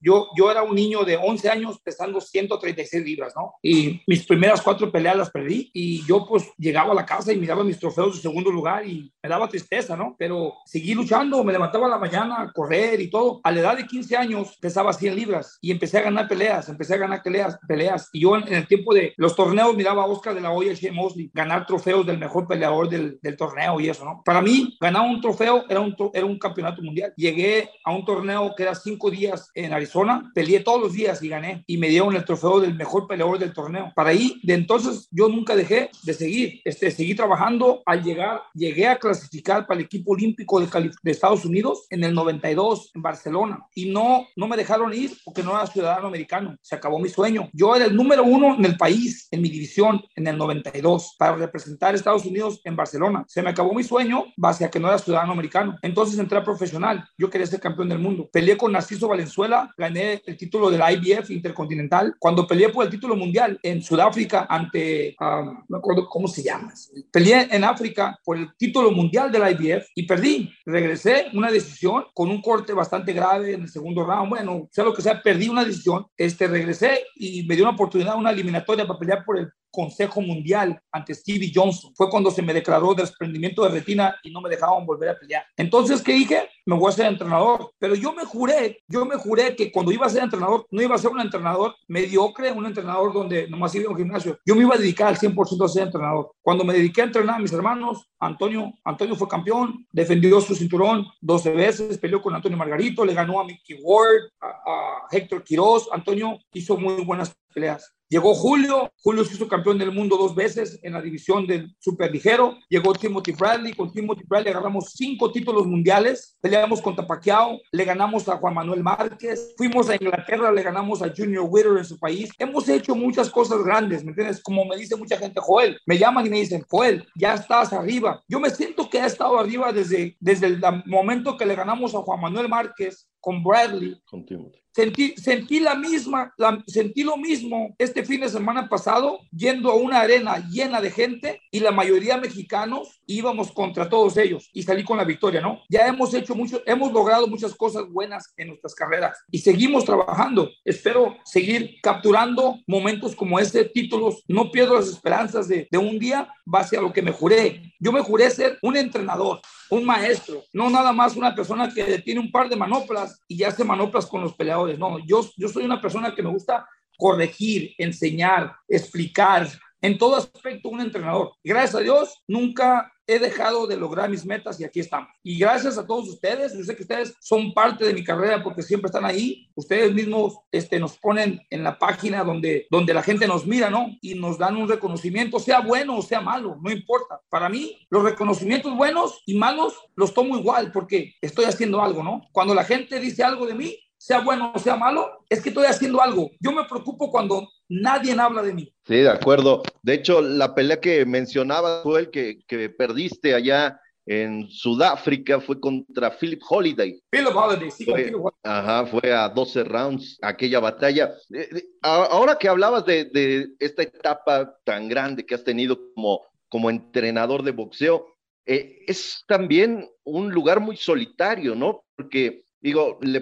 yo, 0.00 0.28
yo 0.36 0.50
era 0.50 0.62
un 0.62 0.74
niño 0.74 1.04
de 1.04 1.16
11 1.16 1.48
años 1.48 1.80
pesando 1.82 2.20
136 2.20 3.04
libras, 3.04 3.32
¿no? 3.34 3.54
Y 3.62 4.02
mis 4.06 4.26
primeras 4.26 4.60
cuatro 4.60 4.92
peleas 4.92 5.16
las 5.16 5.30
perdí 5.30 5.70
y 5.80 6.04
yo 6.06 6.26
pues 6.26 6.50
llegaba 6.58 6.90
a 6.90 6.94
la 6.96 7.06
casa 7.06 7.32
y 7.32 7.36
miraba 7.36 7.62
mis 7.62 7.78
trofeos 7.78 8.16
de 8.16 8.22
segundo 8.22 8.50
lugar 8.50 8.84
y 8.84 9.12
me 9.22 9.28
daba 9.28 9.48
tristeza, 9.48 9.96
¿no? 9.96 10.16
Pero 10.18 10.54
seguí 10.66 10.92
luchando, 10.92 11.44
me 11.44 11.52
levantaba 11.52 11.86
a 11.86 11.90
la 11.90 11.98
mañana 11.98 12.42
a 12.42 12.52
correr 12.52 13.00
y 13.00 13.08
todo. 13.08 13.40
A 13.44 13.52
la 13.52 13.60
edad 13.60 13.76
de 13.76 13.86
15 13.86 14.16
años 14.16 14.58
pesaba 14.60 14.92
100 14.92 15.14
libras 15.14 15.56
y 15.60 15.70
empecé 15.70 15.98
a 15.98 16.02
ganar 16.02 16.26
peleas, 16.26 16.68
empecé 16.68 16.94
a 16.94 16.96
ganar 16.96 17.22
peleas, 17.22 17.56
peleas. 17.68 18.08
Y 18.12 18.22
yo 18.22 18.36
en, 18.36 18.52
el 18.52 18.66
tiempo 18.66 18.92
de 18.92 19.14
los 19.16 19.36
torneos 19.36 19.76
miraba 19.76 20.02
a 20.02 20.06
Oscar 20.06 20.34
de 20.34 20.40
la 20.40 20.50
Hoya 20.50 20.74
y 20.80 20.90
Mosley 20.90 21.30
ganar 21.32 21.64
trofeos 21.64 22.04
del 22.04 22.18
mejor 22.18 22.48
peleador 22.48 22.88
del, 22.88 23.20
del, 23.22 23.36
torneo 23.36 23.78
y 23.78 23.88
eso, 23.88 24.04
¿no? 24.04 24.22
Para 24.24 24.42
mí, 24.42 24.76
ganar 24.80 25.08
un 25.08 25.20
trofeo 25.20 25.64
era 25.68 25.78
un, 25.78 25.94
era 26.12 26.26
un 26.26 26.40
campeonato 26.40 26.82
mundial. 26.82 27.12
Llegué 27.16 27.70
a 27.84 27.94
un 27.94 28.04
torneo 28.04 28.52
que 28.56 28.64
era 28.64 28.74
cinco 28.74 29.12
días 29.12 29.52
en 29.54 29.72
Arizona, 29.72 30.28
peleé 30.34 30.58
todos 30.58 30.80
los 30.80 30.92
días 30.92 31.22
y 31.22 31.28
gané. 31.28 31.62
Y 31.68 31.78
me 31.78 31.88
dieron 31.88 32.16
el 32.16 32.24
trofeo 32.24 32.58
del 32.58 32.74
mejor 32.74 33.06
peleador 33.06 33.38
del 33.38 33.52
torneo. 33.52 33.92
Para 33.94 34.10
ahí, 34.10 34.40
de 34.42 34.54
entonces, 34.54 35.06
yo 35.12 35.28
nunca 35.28 35.54
dejé 35.58 35.90
de 36.02 36.14
seguir. 36.14 36.60
Este, 36.64 36.90
seguí 36.90 37.14
trabajando. 37.14 37.82
Al 37.84 38.02
llegar, 38.02 38.42
llegué 38.54 38.88
a 38.88 38.98
clasificar 38.98 39.66
para 39.66 39.80
el 39.80 39.86
equipo 39.86 40.12
olímpico 40.12 40.60
de, 40.60 40.90
de 41.02 41.10
Estados 41.10 41.44
Unidos 41.44 41.86
en 41.90 42.04
el 42.04 42.14
92 42.14 42.92
en 42.94 43.02
Barcelona. 43.02 43.66
Y 43.74 43.90
no, 43.90 44.26
no 44.36 44.48
me 44.48 44.56
dejaron 44.56 44.94
ir 44.94 45.12
porque 45.24 45.42
no 45.42 45.52
era 45.52 45.66
ciudadano 45.66 46.08
americano. 46.08 46.56
Se 46.62 46.74
acabó 46.74 46.98
mi 46.98 47.08
sueño. 47.08 47.48
Yo 47.52 47.74
era 47.76 47.84
el 47.84 47.94
número 47.94 48.24
uno 48.24 48.54
en 48.54 48.64
el 48.64 48.76
país, 48.76 49.28
en 49.30 49.42
mi 49.42 49.50
división, 49.50 50.00
en 50.14 50.26
el 50.26 50.38
92, 50.38 51.16
para 51.18 51.36
representar 51.36 51.92
a 51.92 51.96
Estados 51.96 52.24
Unidos 52.24 52.60
en 52.64 52.76
Barcelona. 52.76 53.24
Se 53.28 53.42
me 53.42 53.50
acabó 53.50 53.74
mi 53.74 53.84
sueño 53.84 54.24
base 54.36 54.64
a 54.64 54.70
que 54.70 54.80
no 54.80 54.88
era 54.88 54.98
ciudadano 54.98 55.32
americano. 55.32 55.76
Entonces 55.82 56.18
entré 56.18 56.38
a 56.38 56.44
profesional. 56.44 57.04
Yo 57.18 57.28
quería 57.30 57.46
ser 57.46 57.60
campeón 57.60 57.88
del 57.88 57.98
mundo. 57.98 58.28
Peleé 58.32 58.56
con 58.56 58.72
Narciso 58.72 59.08
Valenzuela, 59.08 59.72
gané 59.76 60.22
el 60.24 60.36
título 60.36 60.70
del 60.70 60.80
IBF 60.80 61.30
Intercontinental. 61.30 62.14
Cuando 62.18 62.46
peleé 62.46 62.68
por 62.68 62.84
el 62.84 62.90
título 62.90 63.16
mundial 63.16 63.58
en 63.62 63.82
Sudáfrica 63.82 64.46
ante, 64.48 65.16
um, 65.20 65.47
no 65.52 65.64
me 65.68 65.78
acuerdo 65.78 66.08
cómo 66.08 66.28
se 66.28 66.42
llama, 66.42 66.72
peleé 67.10 67.48
en 67.50 67.64
África 67.64 68.18
por 68.24 68.36
el 68.36 68.48
título 68.56 68.90
mundial 68.90 69.30
del 69.30 69.42
IBF 69.50 69.86
y 69.94 70.06
perdí. 70.06 70.50
Regresé 70.64 71.26
una 71.34 71.50
decisión 71.50 72.04
con 72.14 72.30
un 72.30 72.40
corte 72.40 72.72
bastante 72.72 73.12
grave 73.12 73.52
en 73.54 73.62
el 73.62 73.68
segundo 73.68 74.04
round. 74.04 74.30
Bueno, 74.30 74.68
sea 74.70 74.84
lo 74.84 74.94
que 74.94 75.02
sea, 75.02 75.22
perdí 75.22 75.48
una 75.48 75.64
decisión. 75.64 76.06
Este, 76.16 76.46
regresé 76.46 77.00
y 77.16 77.46
me 77.46 77.54
dio 77.54 77.64
una 77.64 77.74
oportunidad, 77.74 78.16
una 78.16 78.30
eliminatoria 78.30 78.86
para 78.86 78.98
pelear 78.98 79.24
por 79.24 79.38
el 79.38 79.50
Consejo 79.70 80.20
Mundial 80.20 80.80
ante 80.92 81.14
Stevie 81.14 81.52
Johnson. 81.54 81.92
Fue 81.94 82.10
cuando 82.10 82.30
se 82.30 82.42
me 82.42 82.54
declaró 82.54 82.94
desprendimiento 82.94 83.62
de 83.62 83.70
retina 83.70 84.16
y 84.22 84.30
no 84.30 84.40
me 84.40 84.48
dejaban 84.48 84.86
volver 84.86 85.10
a 85.10 85.18
pelear. 85.18 85.44
Entonces, 85.56 86.02
¿qué 86.02 86.12
dije? 86.12 86.48
Me 86.66 86.76
voy 86.76 86.90
a 86.90 86.94
ser 86.94 87.06
entrenador. 87.06 87.72
Pero 87.78 87.94
yo 87.94 88.12
me 88.12 88.24
juré, 88.24 88.82
yo 88.88 89.04
me 89.04 89.16
juré 89.16 89.54
que 89.56 89.70
cuando 89.70 89.92
iba 89.92 90.06
a 90.06 90.10
ser 90.10 90.22
entrenador, 90.22 90.66
no 90.70 90.82
iba 90.82 90.94
a 90.94 90.98
ser 90.98 91.10
un 91.10 91.20
entrenador 91.20 91.74
mediocre, 91.86 92.52
un 92.52 92.66
entrenador 92.66 93.12
donde 93.12 93.48
nomás 93.48 93.74
iba 93.74 93.88
a 93.88 93.90
un 93.90 93.96
gimnasio. 93.96 94.38
Yo 94.44 94.54
me 94.54 94.62
iba 94.62 94.74
a 94.74 94.78
dedicar 94.78 95.08
al 95.08 95.18
100% 95.18 95.64
a 95.64 95.68
ser 95.68 95.84
entrenador. 95.84 96.32
Cuando 96.42 96.64
me 96.64 96.74
dediqué 96.74 97.02
a 97.02 97.04
entrenar 97.04 97.36
a 97.36 97.40
mis 97.40 97.52
hermanos, 97.52 98.08
Antonio, 98.18 98.72
Antonio 98.84 99.14
fue 99.16 99.28
campeón, 99.28 99.86
defendió 99.92 100.40
su 100.40 100.54
cinturón 100.54 101.06
12 101.20 101.50
veces, 101.52 101.98
peleó 101.98 102.20
con 102.20 102.34
Antonio 102.34 102.58
Margarito, 102.58 103.04
le 103.04 103.14
ganó 103.14 103.40
a 103.40 103.44
Mickey 103.44 103.78
Ward, 103.82 104.30
a, 104.40 104.46
a 104.46 105.06
Héctor 105.10 105.44
Quiroz. 105.44 105.88
Antonio 105.92 106.38
hizo 106.52 106.76
muy 106.76 107.04
buenas 107.04 107.34
peleas. 107.52 107.97
Llegó 108.10 108.34
Julio, 108.34 108.90
Julio 109.02 109.22
se 109.22 109.34
hizo 109.34 109.46
campeón 109.46 109.76
del 109.78 109.92
mundo 109.92 110.16
dos 110.16 110.34
veces 110.34 110.78
en 110.82 110.94
la 110.94 111.02
división 111.02 111.46
del 111.46 111.76
superligero. 111.78 112.56
Llegó 112.70 112.94
Timothy 112.94 113.32
Bradley, 113.32 113.74
con 113.74 113.92
Timothy 113.92 114.24
Bradley 114.26 114.50
agarramos 114.50 114.92
cinco 114.94 115.30
títulos 115.30 115.66
mundiales. 115.66 116.38
Peleamos 116.40 116.80
contra 116.80 117.06
Pacquiao, 117.06 117.60
le 117.70 117.84
ganamos 117.84 118.26
a 118.30 118.38
Juan 118.38 118.54
Manuel 118.54 118.82
Márquez. 118.82 119.54
Fuimos 119.58 119.90
a 119.90 119.94
Inglaterra, 119.94 120.50
le 120.50 120.62
ganamos 120.62 121.02
a 121.02 121.12
Junior 121.14 121.44
Witter 121.50 121.76
en 121.76 121.84
su 121.84 121.98
país. 121.98 122.30
Hemos 122.38 122.66
hecho 122.70 122.94
muchas 122.94 123.28
cosas 123.28 123.62
grandes, 123.62 124.02
¿me 124.02 124.12
entiendes? 124.12 124.42
Como 124.42 124.64
me 124.64 124.78
dice 124.78 124.96
mucha 124.96 125.18
gente, 125.18 125.38
Joel, 125.42 125.78
me 125.84 125.98
llaman 125.98 126.26
y 126.26 126.30
me 126.30 126.40
dicen, 126.40 126.64
Joel, 126.66 127.06
ya 127.14 127.34
estás 127.34 127.74
arriba. 127.74 128.22
Yo 128.26 128.40
me 128.40 128.48
siento 128.48 128.88
que 128.88 129.00
he 129.00 129.04
estado 129.04 129.38
arriba 129.38 129.70
desde, 129.70 130.16
desde 130.18 130.46
el 130.46 130.62
momento 130.86 131.36
que 131.36 131.44
le 131.44 131.54
ganamos 131.54 131.94
a 131.94 131.98
Juan 131.98 132.22
Manuel 132.22 132.48
Márquez 132.48 133.10
con 133.20 133.44
Bradley. 133.44 134.00
Con 134.06 134.24
Timothy. 134.24 134.60
Sentí, 134.78 135.12
sentí 135.16 135.58
la 135.58 135.74
misma, 135.74 136.32
la, 136.36 136.62
sentí 136.68 137.02
lo 137.02 137.16
mismo 137.16 137.74
este 137.78 138.04
fin 138.04 138.20
de 138.20 138.28
semana 138.28 138.68
pasado 138.68 139.18
yendo 139.32 139.72
a 139.72 139.74
una 139.74 139.98
arena 139.98 140.38
llena 140.48 140.80
de 140.80 140.92
gente 140.92 141.42
y 141.50 141.58
la 141.58 141.72
mayoría 141.72 142.16
mexicanos 142.16 143.00
íbamos 143.04 143.50
contra 143.50 143.88
todos 143.88 144.16
ellos 144.18 144.48
y 144.52 144.62
salí 144.62 144.84
con 144.84 144.96
la 144.96 145.02
victoria, 145.02 145.40
¿no? 145.40 145.62
Ya 145.68 145.88
hemos 145.88 146.14
hecho 146.14 146.36
mucho, 146.36 146.62
hemos 146.64 146.92
logrado 146.92 147.26
muchas 147.26 147.56
cosas 147.56 147.88
buenas 147.90 148.32
en 148.36 148.48
nuestras 148.48 148.72
carreras 148.76 149.18
y 149.32 149.38
seguimos 149.38 149.84
trabajando. 149.84 150.48
Espero 150.64 151.16
seguir 151.24 151.80
capturando 151.82 152.60
momentos 152.68 153.16
como 153.16 153.40
este, 153.40 153.64
títulos. 153.64 154.22
No 154.28 154.52
pierdo 154.52 154.76
las 154.76 154.86
esperanzas 154.86 155.48
de, 155.48 155.66
de 155.68 155.78
un 155.78 155.98
día 155.98 156.32
base 156.44 156.76
a 156.76 156.80
lo 156.80 156.92
que 156.92 157.02
me 157.02 157.10
juré. 157.10 157.74
Yo 157.80 157.90
me 157.90 158.00
juré 158.00 158.30
ser 158.30 158.58
un 158.62 158.76
entrenador, 158.76 159.40
un 159.70 159.84
maestro, 159.84 160.42
no 160.52 160.70
nada 160.70 160.92
más 160.92 161.16
una 161.16 161.34
persona 161.34 161.72
que 161.72 161.98
tiene 161.98 162.20
un 162.20 162.30
par 162.30 162.48
de 162.48 162.56
manoplas 162.56 163.20
y 163.28 163.38
ya 163.38 163.48
hace 163.48 163.64
manoplas 163.64 164.06
con 164.06 164.22
los 164.22 164.34
peleadores. 164.34 164.67
No, 164.76 164.98
yo, 165.06 165.24
yo 165.36 165.48
soy 165.48 165.64
una 165.64 165.80
persona 165.80 166.14
que 166.14 166.22
me 166.22 166.30
gusta 166.30 166.68
corregir, 166.96 167.74
enseñar, 167.78 168.54
explicar, 168.68 169.48
en 169.80 169.96
todo 169.96 170.16
aspecto 170.16 170.68
un 170.68 170.80
entrenador. 170.80 171.32
Gracias 171.44 171.76
a 171.76 171.80
Dios, 171.80 172.22
nunca 172.26 172.92
he 173.06 173.18
dejado 173.18 173.66
de 173.66 173.76
lograr 173.76 174.10
mis 174.10 174.26
metas 174.26 174.60
y 174.60 174.64
aquí 174.64 174.80
estamos. 174.80 175.08
Y 175.22 175.38
gracias 175.38 175.78
a 175.78 175.86
todos 175.86 176.08
ustedes, 176.08 176.52
yo 176.54 176.62
sé 176.62 176.76
que 176.76 176.82
ustedes 176.82 177.14
son 177.20 177.54
parte 177.54 177.86
de 177.86 177.94
mi 177.94 178.04
carrera 178.04 178.42
porque 178.42 178.62
siempre 178.62 178.88
están 178.88 179.04
ahí. 179.04 179.48
Ustedes 179.54 179.94
mismos 179.94 180.36
este, 180.52 180.78
nos 180.78 180.98
ponen 180.98 181.40
en 181.48 181.64
la 181.64 181.78
página 181.78 182.22
donde, 182.22 182.66
donde 182.70 182.92
la 182.92 183.02
gente 183.02 183.26
nos 183.26 183.46
mira, 183.46 183.70
¿no? 183.70 183.96
Y 184.02 184.14
nos 184.14 184.36
dan 184.36 184.56
un 184.56 184.68
reconocimiento, 184.68 185.38
sea 185.38 185.60
bueno 185.60 185.96
o 185.96 186.02
sea 186.02 186.20
malo, 186.20 186.58
no 186.60 186.70
importa. 186.70 187.20
Para 187.30 187.48
mí, 187.48 187.78
los 187.88 188.02
reconocimientos 188.02 188.76
buenos 188.76 189.22
y 189.24 189.34
malos 189.38 189.74
los 189.96 190.12
tomo 190.12 190.36
igual 190.36 190.70
porque 190.70 191.14
estoy 191.22 191.46
haciendo 191.46 191.82
algo, 191.82 192.02
¿no? 192.02 192.22
Cuando 192.32 192.54
la 192.54 192.64
gente 192.64 193.00
dice 193.00 193.22
algo 193.22 193.46
de 193.46 193.54
mí, 193.54 193.78
sea 194.08 194.20
bueno 194.20 194.52
o 194.54 194.58
sea 194.58 194.74
malo, 194.74 195.22
es 195.28 195.42
que 195.42 195.50
estoy 195.50 195.66
haciendo 195.66 196.00
algo. 196.00 196.30
Yo 196.40 196.50
me 196.50 196.64
preocupo 196.64 197.10
cuando 197.10 197.46
nadie 197.68 198.18
habla 198.18 198.40
de 198.40 198.54
mí. 198.54 198.72
Sí, 198.86 198.94
de 198.94 199.10
acuerdo. 199.10 199.62
De 199.82 199.92
hecho, 199.92 200.22
la 200.22 200.54
pelea 200.54 200.80
que 200.80 201.04
mencionaba 201.04 201.82
fue 201.82 202.00
el 202.00 202.10
que, 202.10 202.38
que 202.48 202.70
perdiste 202.70 203.34
allá 203.34 203.78
en 204.06 204.48
Sudáfrica 204.48 205.42
fue 205.42 205.60
contra 205.60 206.10
Philip 206.10 206.40
Holiday. 206.48 206.98
Philip 207.10 207.36
Holiday, 207.36 207.70
sí, 207.70 207.84
fue, 207.84 208.10
Ajá, 208.44 208.86
fue 208.86 209.12
a 209.12 209.28
12 209.28 209.64
rounds 209.64 210.18
aquella 210.22 210.58
batalla. 210.60 211.12
Eh, 211.34 211.64
ahora 211.82 212.38
que 212.38 212.48
hablabas 212.48 212.86
de, 212.86 213.04
de, 213.04 213.48
esta 213.58 213.82
etapa 213.82 214.56
tan 214.64 214.88
grande 214.88 215.26
que 215.26 215.34
has 215.34 215.44
tenido 215.44 215.78
como, 215.94 216.22
como 216.48 216.70
entrenador 216.70 217.42
de 217.42 217.50
boxeo, 217.50 218.06
eh, 218.46 218.86
es 218.86 219.22
también 219.28 219.86
un 220.04 220.32
lugar 220.32 220.60
muy 220.60 220.78
solitario, 220.78 221.54
¿no? 221.54 221.84
Porque 221.94 222.44
Digo, 222.60 222.98
le, 223.02 223.20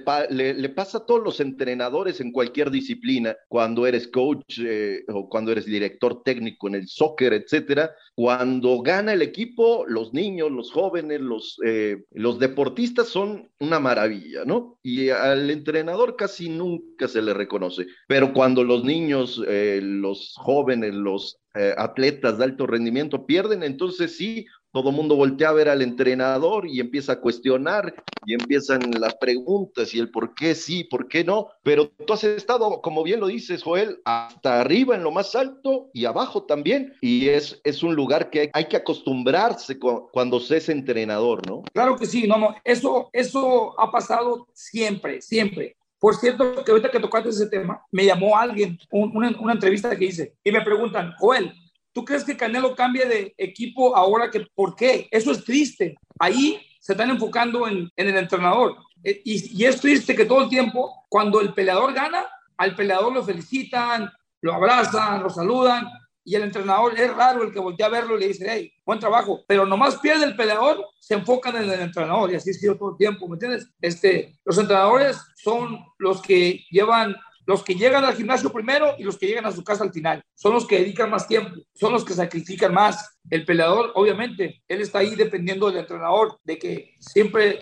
pasa 0.70 0.98
a 0.98 1.04
todos 1.04 1.22
los 1.22 1.40
entrenadores 1.40 2.22
en 2.22 2.32
cualquier 2.32 2.70
disciplina, 2.70 3.36
cuando 3.48 3.86
eres 3.86 4.08
coach 4.08 4.58
eh, 4.64 5.04
o 5.08 5.28
cuando 5.28 5.52
eres 5.52 5.66
director 5.66 6.22
técnico 6.22 6.68
en 6.68 6.76
el 6.76 6.88
soccer, 6.88 7.34
etcétera. 7.34 7.90
Cuando 8.14 8.80
gana 8.80 9.12
el 9.12 9.20
equipo, 9.20 9.84
los 9.86 10.14
niños, 10.14 10.50
los 10.50 10.72
jóvenes, 10.72 11.20
los, 11.20 11.58
eh, 11.66 12.04
deportistas 12.40 13.08
son 13.08 13.50
una 13.60 13.78
maravilla, 13.78 14.44
¿no? 14.46 14.78
Y 14.82 15.10
al 15.10 15.50
entrenador 15.50 16.16
casi 16.16 16.48
nunca 16.48 17.06
se 17.06 17.20
le 17.20 17.34
reconoce. 17.34 17.86
Pero 18.08 18.32
cuando 18.32 18.64
los 18.64 18.84
niños, 18.84 19.42
eh, 19.46 19.80
los 19.82 20.32
jóvenes, 20.36 20.94
los 20.94 21.38
atletas 21.78 22.36
de 22.36 22.44
alto 22.44 22.66
rendimiento 22.66 23.24
pierden, 23.24 23.62
entonces 23.62 24.14
sí, 24.14 24.44
todo 24.76 24.90
el 24.90 24.96
mundo 24.96 25.16
voltea 25.16 25.48
a 25.48 25.52
ver 25.54 25.70
al 25.70 25.80
entrenador 25.80 26.68
y 26.68 26.80
empieza 26.80 27.12
a 27.12 27.20
cuestionar 27.20 27.94
y 28.26 28.34
empiezan 28.34 28.90
las 29.00 29.14
preguntas 29.14 29.94
y 29.94 29.98
el 29.98 30.10
por 30.10 30.34
qué 30.34 30.54
sí, 30.54 30.84
por 30.84 31.08
qué 31.08 31.24
no. 31.24 31.48
Pero 31.62 31.88
tú 31.88 32.12
has 32.12 32.24
estado, 32.24 32.82
como 32.82 33.02
bien 33.02 33.20
lo 33.20 33.28
dices, 33.28 33.62
Joel, 33.62 34.02
hasta 34.04 34.60
arriba 34.60 34.94
en 34.94 35.02
lo 35.02 35.10
más 35.10 35.34
alto 35.34 35.88
y 35.94 36.04
abajo 36.04 36.42
también. 36.42 36.92
Y 37.00 37.30
es, 37.30 37.58
es 37.64 37.82
un 37.82 37.94
lugar 37.94 38.28
que 38.28 38.50
hay 38.52 38.66
que 38.66 38.76
acostumbrarse 38.76 39.78
cuando 39.78 40.40
se 40.40 40.58
es 40.58 40.68
entrenador, 40.68 41.48
¿no? 41.48 41.62
Claro 41.72 41.96
que 41.96 42.04
sí, 42.04 42.28
no, 42.28 42.36
no, 42.36 42.54
eso, 42.62 43.08
eso 43.14 43.80
ha 43.80 43.90
pasado 43.90 44.46
siempre, 44.52 45.22
siempre. 45.22 45.78
Por 45.98 46.16
cierto, 46.16 46.62
que 46.62 46.70
ahorita 46.70 46.90
que 46.90 47.00
tocaste 47.00 47.30
ese 47.30 47.48
tema, 47.48 47.80
me 47.90 48.04
llamó 48.04 48.36
alguien, 48.36 48.78
una, 48.90 49.34
una 49.40 49.54
entrevista 49.54 49.96
que 49.96 50.04
hice, 50.04 50.34
y 50.44 50.52
me 50.52 50.60
preguntan, 50.60 51.14
Joel, 51.18 51.54
¿Tú 51.96 52.04
crees 52.04 52.24
que 52.24 52.36
Canelo 52.36 52.76
cambie 52.76 53.06
de 53.06 53.34
equipo 53.38 53.96
ahora 53.96 54.30
que 54.30 54.46
por 54.54 54.76
qué? 54.76 55.08
Eso 55.10 55.32
es 55.32 55.42
triste. 55.42 55.96
Ahí 56.18 56.60
se 56.78 56.92
están 56.92 57.08
enfocando 57.08 57.66
en, 57.66 57.90
el 57.96 58.16
entrenador. 58.18 58.76
E, 59.02 59.22
y, 59.24 59.62
y, 59.62 59.64
es 59.64 59.80
triste 59.80 60.14
que 60.14 60.26
todo 60.26 60.42
el 60.42 60.50
tiempo, 60.50 61.06
cuando 61.08 61.40
el 61.40 61.54
peleador 61.54 61.94
gana, 61.94 62.26
al 62.58 62.74
peleador 62.76 63.14
lo 63.14 63.24
felicitan, 63.24 64.12
lo 64.42 64.52
abrazan, 64.52 65.22
lo 65.22 65.30
saludan. 65.30 65.88
Y 66.22 66.34
el 66.34 66.42
entrenador 66.42 67.00
es 67.00 67.16
raro 67.16 67.42
el 67.42 67.50
que 67.50 67.60
voltea 67.60 67.86
a 67.86 67.88
verlo 67.88 68.18
y 68.18 68.20
le 68.20 68.28
dice, 68.28 68.46
hey, 68.46 68.70
buen 68.84 68.98
trabajo. 68.98 69.40
Pero 69.48 69.64
nomás 69.64 69.96
pierde 69.96 70.26
el 70.26 70.36
peleador, 70.36 70.84
se 71.00 71.14
enfocan 71.14 71.56
en 71.56 71.70
el 71.70 71.80
entrenador. 71.80 72.30
Y 72.30 72.34
así 72.34 72.50
ha 72.50 72.52
sido 72.52 72.76
todo 72.76 72.90
el 72.90 72.98
tiempo, 72.98 73.26
¿me 73.26 73.36
entiendes? 73.36 73.70
Este, 73.80 74.38
los 74.44 74.58
entrenadores 74.58 75.18
son 75.34 75.78
los 75.96 76.20
que 76.20 76.62
llevan 76.70 77.16
los 77.46 77.62
que 77.62 77.74
llegan 77.74 78.04
al 78.04 78.14
gimnasio 78.14 78.52
primero 78.52 78.94
y 78.98 79.04
los 79.04 79.16
que 79.16 79.26
llegan 79.26 79.46
a 79.46 79.52
su 79.52 79.62
casa 79.62 79.84
al 79.84 79.92
final. 79.92 80.22
Son 80.34 80.52
los 80.52 80.66
que 80.66 80.78
dedican 80.78 81.10
más 81.10 81.28
tiempo, 81.28 81.54
son 81.74 81.92
los 81.92 82.04
que 82.04 82.12
sacrifican 82.12 82.74
más. 82.74 83.18
El 83.30 83.44
peleador, 83.44 83.92
obviamente, 83.94 84.62
él 84.68 84.80
está 84.80 84.98
ahí 84.98 85.14
dependiendo 85.14 85.68
del 85.68 85.78
entrenador, 85.78 86.38
de 86.42 86.58
que 86.58 86.94
siempre 86.98 87.60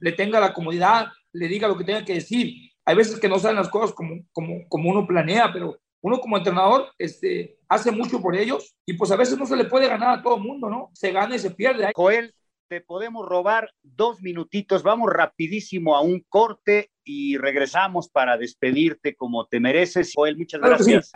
le 0.00 0.12
tenga 0.12 0.40
la 0.40 0.54
comodidad, 0.54 1.08
le 1.32 1.48
diga 1.48 1.68
lo 1.68 1.76
que 1.76 1.84
tenga 1.84 2.04
que 2.04 2.14
decir. 2.14 2.72
Hay 2.84 2.96
veces 2.96 3.20
que 3.20 3.28
no 3.28 3.38
salen 3.38 3.56
las 3.56 3.68
cosas 3.68 3.92
como, 3.92 4.22
como, 4.32 4.66
como 4.68 4.90
uno 4.90 5.06
planea, 5.06 5.52
pero 5.52 5.76
uno 6.00 6.18
como 6.18 6.36
entrenador 6.38 6.88
este, 6.98 7.58
hace 7.68 7.90
mucho 7.90 8.20
por 8.20 8.36
ellos 8.36 8.74
y 8.86 8.94
pues 8.94 9.10
a 9.10 9.16
veces 9.16 9.36
no 9.38 9.44
se 9.44 9.56
le 9.56 9.64
puede 9.64 9.88
ganar 9.88 10.18
a 10.18 10.22
todo 10.22 10.36
el 10.36 10.42
mundo, 10.42 10.70
¿no? 10.70 10.90
Se 10.94 11.12
gana 11.12 11.36
y 11.36 11.38
se 11.38 11.50
pierde. 11.50 11.90
Joel, 11.94 12.32
te 12.68 12.80
podemos 12.80 13.26
robar 13.26 13.72
dos 13.82 14.22
minutitos, 14.22 14.82
vamos 14.82 15.10
rapidísimo 15.12 15.96
a 15.96 16.00
un 16.00 16.24
corte 16.28 16.90
y 17.06 17.38
regresamos 17.38 18.08
para 18.08 18.36
despedirte 18.36 19.14
como 19.14 19.46
te 19.46 19.60
mereces. 19.60 20.12
Joel, 20.14 20.36
muchas 20.36 20.60
gracias. 20.60 21.12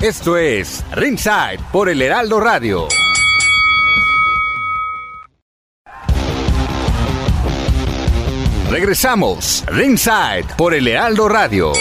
Esto 0.00 0.36
es 0.36 0.84
Ringside 0.92 1.58
por 1.72 1.88
el 1.88 2.00
Heraldo 2.00 2.40
Radio. 2.40 2.88
Regresamos, 8.70 9.64
Ringside 9.66 10.46
por 10.56 10.74
el 10.74 10.88
Heraldo 10.88 11.28
Radio. 11.28 11.72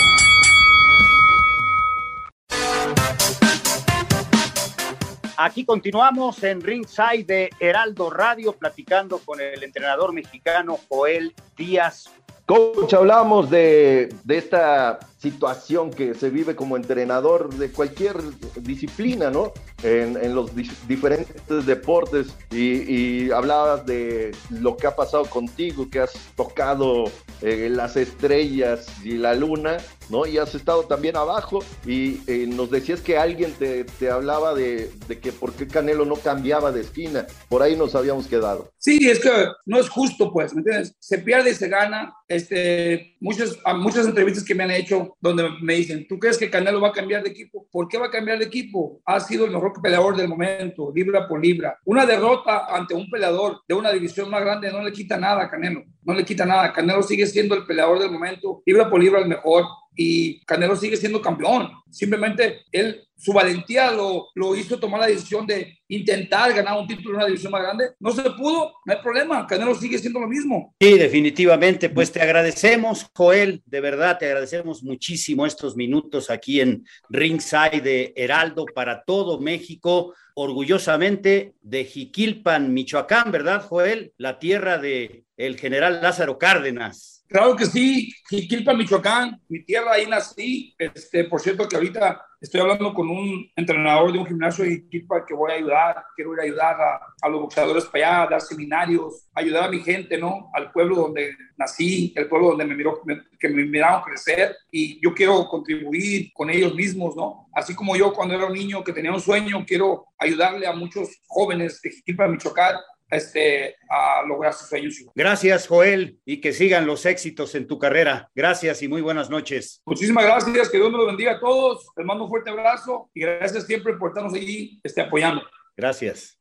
Aquí 5.46 5.66
continuamos 5.66 6.42
en 6.46 6.62
Ringside 6.62 7.26
de 7.26 7.50
Heraldo 7.60 8.10
Radio 8.10 8.54
platicando 8.54 9.18
con 9.18 9.42
el 9.42 9.62
entrenador 9.62 10.14
mexicano 10.14 10.80
Joel 10.88 11.36
Díaz. 11.58 12.10
Coach, 12.46 12.94
hablamos 12.94 13.50
de, 13.50 14.08
de 14.24 14.38
esta 14.38 15.00
situación 15.24 15.90
que 15.90 16.14
se 16.16 16.30
vive 16.30 16.54
como 16.54 16.76
entrenador 16.76 17.56
de 17.56 17.72
cualquier 17.72 18.18
disciplina, 18.62 19.32
¿no? 19.32 19.54
En, 19.82 20.36
los 20.36 20.52
diferentes 20.88 21.66
deportes 21.66 22.28
y, 22.52 23.32
hablabas 23.32 23.86
de 23.86 24.36
lo 24.50 24.76
que 24.76 24.88
ha 24.88 24.96
pasado 24.96 25.26
contigo, 25.26 25.90
que 25.90 26.02
has 26.02 26.12
tocado 26.36 27.06
eh, 27.42 27.70
las 27.72 27.96
estrellas 27.96 28.88
y 29.04 29.14
la 29.14 29.34
luna, 29.34 29.78
¿no? 30.10 30.26
Y 30.26 30.38
has 30.38 30.56
estado 30.56 30.84
también 30.84 31.16
abajo 31.16 31.60
y 31.86 32.20
eh, 32.28 32.46
nos 32.48 32.70
decías 32.70 33.00
que 33.00 33.18
alguien 33.18 33.54
te, 33.54 33.86
te 33.86 34.10
hablaba 34.10 34.54
de, 34.54 34.92
de, 35.08 35.20
que 35.20 35.32
por 35.32 35.54
qué 35.54 35.68
Canelo 35.68 36.04
no 36.06 36.16
cambiaba 36.16 36.72
de 36.72 36.82
esquina. 36.82 37.26
Por 37.48 37.62
ahí 37.62 37.76
nos 37.78 37.96
habíamos 37.96 38.28
quedado. 38.28 38.72
Sí, 38.78 39.10
es 39.10 39.20
que 39.20 39.32
no 39.66 39.80
es 39.80 39.90
justo, 39.90 40.32
pues, 40.32 40.54
¿me 40.54 40.60
entiendes? 40.60 40.96
Se 41.00 41.20
pierde 41.20 41.52
y 41.52 41.56
se 41.56 41.70
gana. 41.70 42.14
Este, 42.28 43.16
muchas, 43.20 43.58
muchas 43.78 44.06
entrevistas 44.08 44.44
que 44.44 44.56
me 44.56 44.64
han 44.64 44.72
hecho 44.72 45.12
donde 45.19 45.49
me 45.62 45.76
dicen, 45.76 46.08
¿tú 46.08 46.19
crees 46.19 46.38
que 46.38 46.49
Canelo 46.49 46.82
va 46.82 46.89
a 46.89 46.93
cambiar 46.93 47.23
de 47.23 47.30
equipo? 47.30 47.67
¿Por 47.71 47.88
qué 47.88 47.97
va 47.97 48.08
a 48.08 48.12
cambiar 48.12 48.39
de 48.39 48.45
equipo? 48.45 49.02
Ha 49.06 49.19
sido 49.19 49.45
el 49.45 49.52
mejor 49.52 49.73
peleador 49.82 50.15
del 50.15 50.28
momento, 50.28 50.91
libra 50.93 51.28
por 51.28 51.43
libra. 51.43 51.80
Una 51.86 52.06
derrota 52.06 52.65
ante 52.69 52.93
un 52.93 53.10
peleador 53.10 53.62
de 53.67 53.76
una 53.76 53.91
división 53.91 54.30
más 54.30 54.41
grande 54.41 54.71
no 54.71 54.84
le 54.84 54.91
quita 54.91 55.17
nada 55.17 55.43
a 55.43 55.49
Canelo, 55.49 55.84
no 56.06 56.13
le 56.13 56.26
quita 56.26 56.46
nada. 56.46 56.72
Canelo 56.74 57.04
sigue 57.04 57.26
siendo 57.26 57.56
el 57.56 57.66
peleador 57.66 58.00
del 58.00 58.12
momento, 58.12 58.62
libra 58.66 58.89
por 58.89 59.02
libra 59.02 59.20
el 59.20 59.28
mejor 59.28 59.66
y 59.96 60.44
Canelo 60.46 60.76
sigue 60.76 60.98
siendo 60.98 61.22
campeón. 61.22 61.72
Simplemente 61.89 62.62
él, 62.72 63.08
su 63.16 63.32
valentía 63.32 63.92
lo, 63.92 64.30
lo 64.34 64.56
hizo 64.56 64.80
tomar 64.80 65.02
la 65.02 65.08
decisión 65.08 65.46
de 65.46 65.78
intentar 65.88 66.54
ganar 66.54 66.80
un 66.80 66.88
título 66.88 67.12
en 67.12 67.16
una 67.18 67.26
división 67.28 67.52
más 67.52 67.62
grande. 67.62 67.89
No 68.00 68.12
se 68.12 68.24
pudo, 68.32 68.74
no 68.86 68.94
hay 68.94 69.02
problema. 69.02 69.46
Canelo 69.46 69.76
sigue 69.76 70.00
siendo 70.00 70.20
lo 70.20 70.28
mismo. 70.28 70.74
Sí, 70.80 70.98
definitivamente. 70.98 71.89
Pues 71.89 72.12
te 72.12 72.22
agradecemos, 72.22 73.08
Joel. 73.16 73.62
De 73.66 73.82
verdad, 73.82 74.18
te 74.18 74.26
agradecemos 74.26 74.84
muchísimo 74.84 75.46
estos 75.46 75.76
minutos 75.76 76.30
aquí 76.30 76.62
en 76.62 76.86
Ringside 77.10 77.82
de 77.82 78.13
Heraldo 78.16 78.66
para 78.74 79.04
todo 79.04 79.39
México. 79.39 80.13
Orgullosamente 80.36 81.54
de 81.62 81.86
Jiquilpan, 81.86 82.74
Michoacán, 82.74 83.32
¿verdad, 83.32 83.62
Joel? 83.62 84.13
La 84.17 84.39
tierra 84.39 84.80
de 84.80 85.26
el 85.38 85.60
general 85.60 86.02
Lázaro 86.02 86.39
Cárdenas. 86.39 87.12
Claro 87.28 87.56
que 87.56 87.66
sí, 87.66 88.14
Jiquilpa, 88.30 88.74
Michoacán, 88.74 89.42
mi 89.50 89.64
tierra, 89.64 89.94
ahí 89.94 90.06
nací. 90.06 90.76
Este, 90.78 91.24
por 91.24 91.42
cierto 91.42 91.68
que 91.68 91.76
ahorita 91.76 92.24
estoy 92.40 92.62
hablando 92.62 92.94
con 92.94 93.10
un 93.10 93.50
entrenador 93.56 94.12
de 94.12 94.20
un 94.20 94.28
gimnasio 94.28 94.66
de 94.66 94.72
Jiquilpa 94.72 95.26
que 95.26 95.34
voy 95.34 95.52
a 95.52 95.56
ayudar, 95.56 96.06
quiero 96.16 96.34
ir 96.34 96.42
a 96.42 96.44
ayudar 96.44 96.78
a, 97.22 97.30
los 97.30 97.42
boxeadores 97.42 97.86
para 97.86 98.06
allá, 98.06 98.22
a 98.22 98.30
dar 98.32 98.42
seminarios, 98.42 99.28
ayudar 99.34 99.64
a 99.64 99.72
mi 99.72 99.80
gente, 99.80 100.18
¿no? 100.18 100.52
Al 100.54 100.72
pueblo 100.72 100.96
donde 100.96 101.36
nací, 101.58 102.14
el 102.16 102.28
pueblo 102.28 102.50
donde 102.50 102.66
me 102.66 102.76
miró, 102.76 103.02
que 103.40 103.50
me 103.50 103.66
miraron 103.66 104.02
crecer 104.02 104.56
y 104.70 105.02
yo 105.02 105.14
quiero 105.14 105.48
contribuir 105.48 106.32
con 106.34 106.50
ellos 106.50 106.76
mismos, 106.76 107.16
¿no? 107.16 107.48
Así 107.54 107.74
como 107.74 107.96
yo 107.96 108.14
cuando 108.14 108.36
era 108.36 108.46
un 108.46 108.54
niño 108.54 108.84
que 108.84 108.94
tenía 108.94 109.12
un 109.12 109.22
sueño, 109.22 109.64
quiero 109.66 110.08
ayudarle 110.20 110.68
a 110.68 110.74
muchos 110.74 111.10
jóvenes 111.28 111.82
de 111.82 111.92
Jiquilpa, 111.92 112.28
Michoacán, 112.28 112.76
este, 113.15 113.76
a 113.89 114.23
lograr 114.28 114.54
sus 114.54 114.69
sueños. 114.69 114.95
Gracias, 115.15 115.67
Joel, 115.67 116.17
y 116.26 116.41
que 116.41 116.54
sigan 116.54 116.86
los 116.86 117.06
éxitos 117.06 117.56
en 117.56 117.67
tu 117.67 117.80
carrera. 117.80 118.30
Gracias 118.36 118.82
y 118.82 118.88
muy 118.88 119.02
buenas 119.02 119.30
noches. 119.30 119.82
Muchísimas 119.86 120.26
gracias, 120.26 120.69
que 120.69 120.78
Dios 120.78 120.91
nos 120.91 121.06
bendiga 121.06 121.34
a 121.34 121.39
todos. 121.39 121.88
Les 121.95 122.06
mando 122.06 122.26
un 122.26 122.30
fuerte 122.30 122.49
abrazo 122.49 123.10
y 123.13 123.21
gracias 123.21 123.65
siempre 123.65 123.93
por 123.93 124.10
estarnos 124.10 124.34
allí 124.34 124.80
este, 124.84 125.02
apoyando. 125.02 125.41
Gracias. 125.76 126.38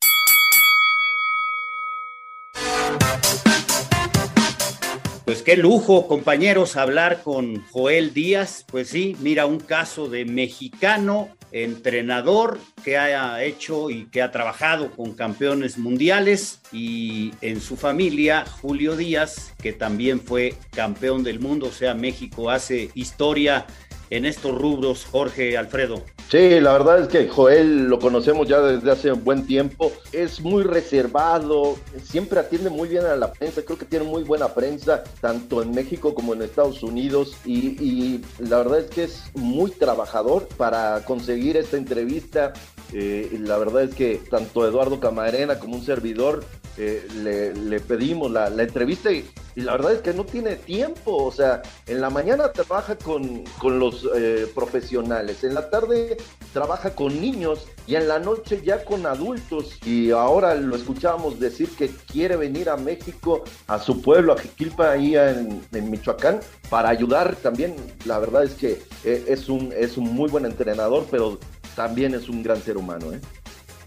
Pues 5.32 5.42
qué 5.42 5.56
lujo, 5.56 6.08
compañeros, 6.08 6.76
hablar 6.76 7.22
con 7.22 7.64
Joel 7.70 8.12
Díaz. 8.12 8.66
Pues 8.70 8.88
sí, 8.88 9.16
mira, 9.20 9.46
un 9.46 9.60
caso 9.60 10.10
de 10.10 10.26
mexicano 10.26 11.30
entrenador 11.52 12.58
que 12.84 12.98
ha 12.98 13.42
hecho 13.42 13.88
y 13.88 14.04
que 14.10 14.20
ha 14.20 14.30
trabajado 14.30 14.90
con 14.90 15.14
campeones 15.14 15.78
mundiales 15.78 16.60
y 16.70 17.32
en 17.40 17.62
su 17.62 17.78
familia 17.78 18.44
Julio 18.60 18.94
Díaz, 18.94 19.54
que 19.62 19.72
también 19.72 20.20
fue 20.20 20.54
campeón 20.70 21.22
del 21.22 21.40
mundo, 21.40 21.68
o 21.68 21.72
sea, 21.72 21.94
México 21.94 22.50
hace 22.50 22.90
historia 22.92 23.64
en 24.12 24.26
estos 24.26 24.54
rubros, 24.54 25.06
Jorge 25.10 25.56
Alfredo. 25.56 26.02
Sí, 26.28 26.60
la 26.60 26.72
verdad 26.72 27.00
es 27.00 27.08
que 27.08 27.28
Joel 27.28 27.84
lo 27.84 27.98
conocemos 27.98 28.46
ya 28.46 28.60
desde 28.60 28.90
hace 28.90 29.10
un 29.10 29.24
buen 29.24 29.46
tiempo. 29.46 29.90
Es 30.12 30.42
muy 30.42 30.64
reservado, 30.64 31.78
siempre 32.04 32.38
atiende 32.38 32.68
muy 32.68 32.90
bien 32.90 33.06
a 33.06 33.16
la 33.16 33.32
prensa. 33.32 33.62
Creo 33.62 33.78
que 33.78 33.86
tiene 33.86 34.04
muy 34.04 34.22
buena 34.22 34.48
prensa, 34.48 35.02
tanto 35.22 35.62
en 35.62 35.70
México 35.70 36.14
como 36.14 36.34
en 36.34 36.42
Estados 36.42 36.82
Unidos. 36.82 37.38
Y, 37.46 38.20
la 38.38 38.58
verdad 38.58 38.80
es 38.80 38.90
que 38.90 39.04
es 39.04 39.22
muy 39.34 39.70
trabajador 39.70 40.46
para 40.58 41.02
conseguir 41.06 41.56
esta 41.56 41.78
entrevista. 41.78 42.52
Eh, 42.92 43.30
la 43.40 43.56
verdad 43.56 43.84
es 43.84 43.94
que 43.94 44.20
tanto 44.30 44.68
Eduardo 44.68 45.00
Camarena 45.00 45.58
como 45.58 45.76
un 45.76 45.84
servidor 45.84 46.44
eh, 46.78 47.52
le, 47.54 47.80
pedimos 47.80 48.30
la, 48.30 48.48
entrevista 48.48 49.12
y 49.12 49.28
la 49.56 49.72
verdad 49.72 49.92
es 49.92 50.00
que 50.00 50.14
no 50.14 50.24
tiene 50.24 50.56
tiempo, 50.56 51.24
o 51.24 51.30
sea, 51.30 51.62
en 51.86 52.00
la 52.00 52.08
mañana 52.08 52.50
trabaja 52.52 52.96
con, 52.96 53.44
con 53.58 53.78
los 53.78 54.08
eh, 54.14 54.50
profesionales, 54.54 55.44
en 55.44 55.54
la 55.54 55.68
tarde 55.68 56.16
trabaja 56.52 56.94
con 56.94 57.20
niños 57.20 57.66
y 57.86 57.96
en 57.96 58.08
la 58.08 58.18
noche 58.18 58.62
ya 58.64 58.84
con 58.84 59.04
adultos 59.06 59.78
y 59.84 60.10
ahora 60.12 60.54
lo 60.54 60.76
escuchábamos 60.76 61.38
decir 61.38 61.68
que 61.76 61.88
quiere 61.88 62.36
venir 62.36 62.70
a 62.70 62.76
México, 62.76 63.44
a 63.66 63.78
su 63.78 64.00
pueblo, 64.00 64.32
a 64.32 64.38
Jiquilpa, 64.38 64.92
ahí 64.92 65.16
en, 65.16 65.62
Michoacán, 65.90 66.40
para 66.70 66.88
ayudar 66.88 67.36
también, 67.36 67.76
la 68.06 68.18
verdad 68.18 68.44
es 68.44 68.54
que 68.54 68.82
eh, 69.04 69.24
es, 69.28 69.48
un, 69.48 69.72
es 69.76 69.96
un 69.96 70.14
muy 70.14 70.30
buen 70.30 70.46
entrenador, 70.46 71.06
pero 71.10 71.38
también 71.76 72.14
es 72.14 72.28
un 72.28 72.42
gran 72.42 72.62
ser 72.62 72.76
humano. 72.76 73.12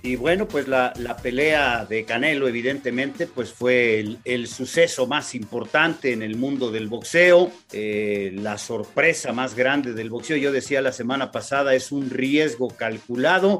Y 0.06 0.18
bueno, 0.18 0.48
pues 0.48 0.68
la, 0.68 0.94
la, 0.98 1.18
pelea 1.18 1.84
de 1.84 2.06
Canelo, 2.06 2.48
evidentemente, 2.48 3.26
pues 3.26 3.52
fue 3.52 4.06
el, 4.24 4.48
suceso 4.48 5.08
más 5.08 5.34
importante 5.34 6.14
en 6.14 6.22
el 6.22 6.36
mundo 6.36 6.70
del 6.70 6.88
boxeo, 6.88 7.52
eh, 7.74 8.32
la 8.36 8.60
sorpresa 8.60 9.34
más 9.34 9.56
grande 9.56 9.94
del 9.94 10.12
boxeo. 10.12 10.38
Yo 10.38 10.52
decía 10.52 10.84
la 10.84 10.92
semana 10.92 11.32
pasada, 11.32 11.74
es 11.74 11.92
un 11.92 12.12
riesgo 12.12 12.68
calculado, 12.68 13.58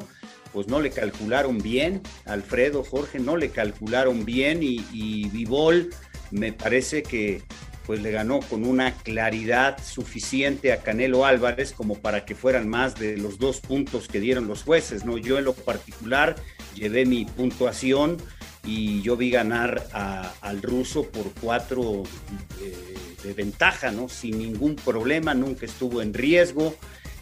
pues 0.54 0.68
no 0.68 0.82
le 0.82 0.92
calcularon 0.92 1.58
bien, 1.58 2.04
Alfredo, 2.26 2.84
Jorge, 2.84 3.18
no 3.18 3.38
le 3.38 3.50
calcularon 3.50 4.24
bien 4.24 4.62
y, 4.62 4.86
y 4.94 5.28
Vivol 5.30 5.90
me 6.30 6.54
parece 6.54 7.02
que 7.02 7.42
pues 7.86 8.02
le 8.02 8.12
ganó 8.12 8.40
con 8.40 8.66
una 8.66 8.94
claridad 8.96 9.78
suficiente 9.84 10.74
a 10.74 10.82
Canelo 10.82 11.26
Álvarez 11.26 11.72
como 11.72 11.96
para 11.96 12.26
que 12.26 12.36
fueran 12.36 12.68
más 12.68 12.96
de 12.96 13.18
los 13.18 13.38
dos 13.38 13.60
puntos 13.60 14.08
que 14.08 14.20
dieron 14.20 14.48
los 14.48 14.64
jueces, 14.64 15.06
¿no? 15.06 15.18
Yo 15.18 15.38
en 15.38 15.46
lo 15.46 15.54
particular 15.54 16.36
llevé 16.74 17.06
mi 17.06 17.26
puntuación 17.26 18.18
y 18.64 19.02
yo 19.02 19.16
vi 19.16 19.30
ganar 19.30 19.88
al 20.42 20.62
ruso 20.62 21.04
por 21.10 21.32
cuatro 21.40 22.04
eh, 22.62 22.96
de 23.24 23.34
ventaja, 23.34 23.92
¿no? 23.92 24.10
Sin 24.10 24.40
ningún 24.40 24.76
problema, 24.76 25.34
nunca 25.34 25.66
estuvo 25.66 26.02
en 26.02 26.14
riesgo 26.14 26.76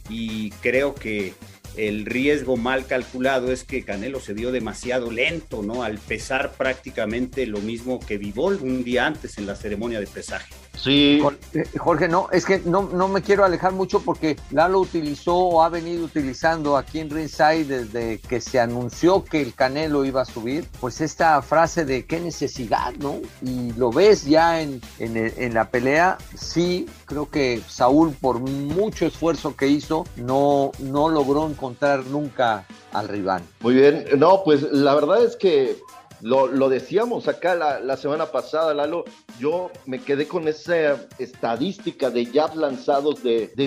y 0.10 0.52
creo 0.62 0.96
que 0.96 1.34
el 1.78 2.06
riesgo 2.06 2.58
mal 2.58 2.86
calculado 2.86 3.52
es 3.52 3.64
que 3.64 3.84
Canelo 3.84 4.20
se 4.20 4.34
vio 4.34 4.52
demasiado 4.52 5.12
lento, 5.12 5.64
¿no? 5.64 5.84
Al 5.84 5.98
pesar 5.98 6.54
prácticamente 6.54 7.46
lo 7.46 7.60
mismo 7.60 8.00
que 8.00 8.18
Vivol 8.18 8.60
un 8.62 8.84
día 8.84 9.06
antes 9.06 9.38
en 9.38 9.48
la 9.48 9.56
ceremonia 9.56 10.00
de 10.00 10.08
pesaje. 10.08 10.54
Sí. 10.76 11.22
Eh, 11.54 11.64
Jorge, 11.78 12.08
no, 12.08 12.28
es 12.32 12.46
que 12.46 12.60
no, 12.60 12.84
no 12.84 13.08
me 13.08 13.22
quiero 13.22 13.46
alejar 13.46 13.72
mucho 13.72 14.02
porque 14.02 14.36
Lalo 14.52 14.80
utilizó 14.80 15.36
o 15.36 15.64
ha 15.64 15.70
venido 15.70 16.04
utilizando 16.04 16.78
aquí 16.78 17.00
en 17.00 17.10
Ringside 17.10 17.66
desde 17.66 18.20
que 18.20 18.42
se 18.42 18.60
anunció 18.60 19.24
que 19.24 19.42
el 19.42 19.54
Canelo 19.54 20.04
iba 20.04 20.22
a 20.22 20.26
subir, 20.26 20.68
pues 20.80 21.00
esta 21.02 21.42
frase 21.42 21.86
de 21.86 22.06
qué 22.06 22.20
necesidad, 22.20 22.94
¿no? 23.00 23.22
Y 23.42 23.72
lo 23.74 23.92
ves 23.92 24.26
ya 24.26 24.62
en, 24.62 24.82
en, 25.00 25.16
en 25.16 25.54
la 25.54 25.70
pelea, 25.70 26.18
sí, 26.36 26.88
creo 27.06 27.30
que 27.30 27.62
Saúl 27.68 28.14
por 28.20 28.40
mucho 28.40 29.06
esfuerzo 29.06 29.56
que 29.56 29.68
hizo, 29.68 30.06
no, 30.18 30.72
no 30.80 31.10
logró 31.10 31.48
encontrar 31.48 32.06
nunca 32.08 32.66
al 32.92 33.08
rival. 33.08 33.42
Muy 33.62 33.76
bien, 33.76 34.06
no, 34.18 34.44
pues 34.44 34.64
la 34.72 34.96
verdad 34.96 35.24
es 35.24 35.36
que 35.36 35.78
lo, 36.24 36.48
lo 36.48 36.70
decíamos 36.70 37.28
acá 37.28 37.54
la, 37.54 37.82
la, 37.82 37.98
semana 37.98 38.28
pasada, 38.28 38.74
Lalo, 38.74 39.04
yo 39.40 39.70
me 39.86 40.00
quedé 40.00 40.26
con 40.26 40.48
esa 40.48 41.06
estadística 41.20 42.10
de 42.10 42.26
jabs 42.26 42.56
lanzados 42.56 43.22
de, 43.24 43.52
de 43.56 43.66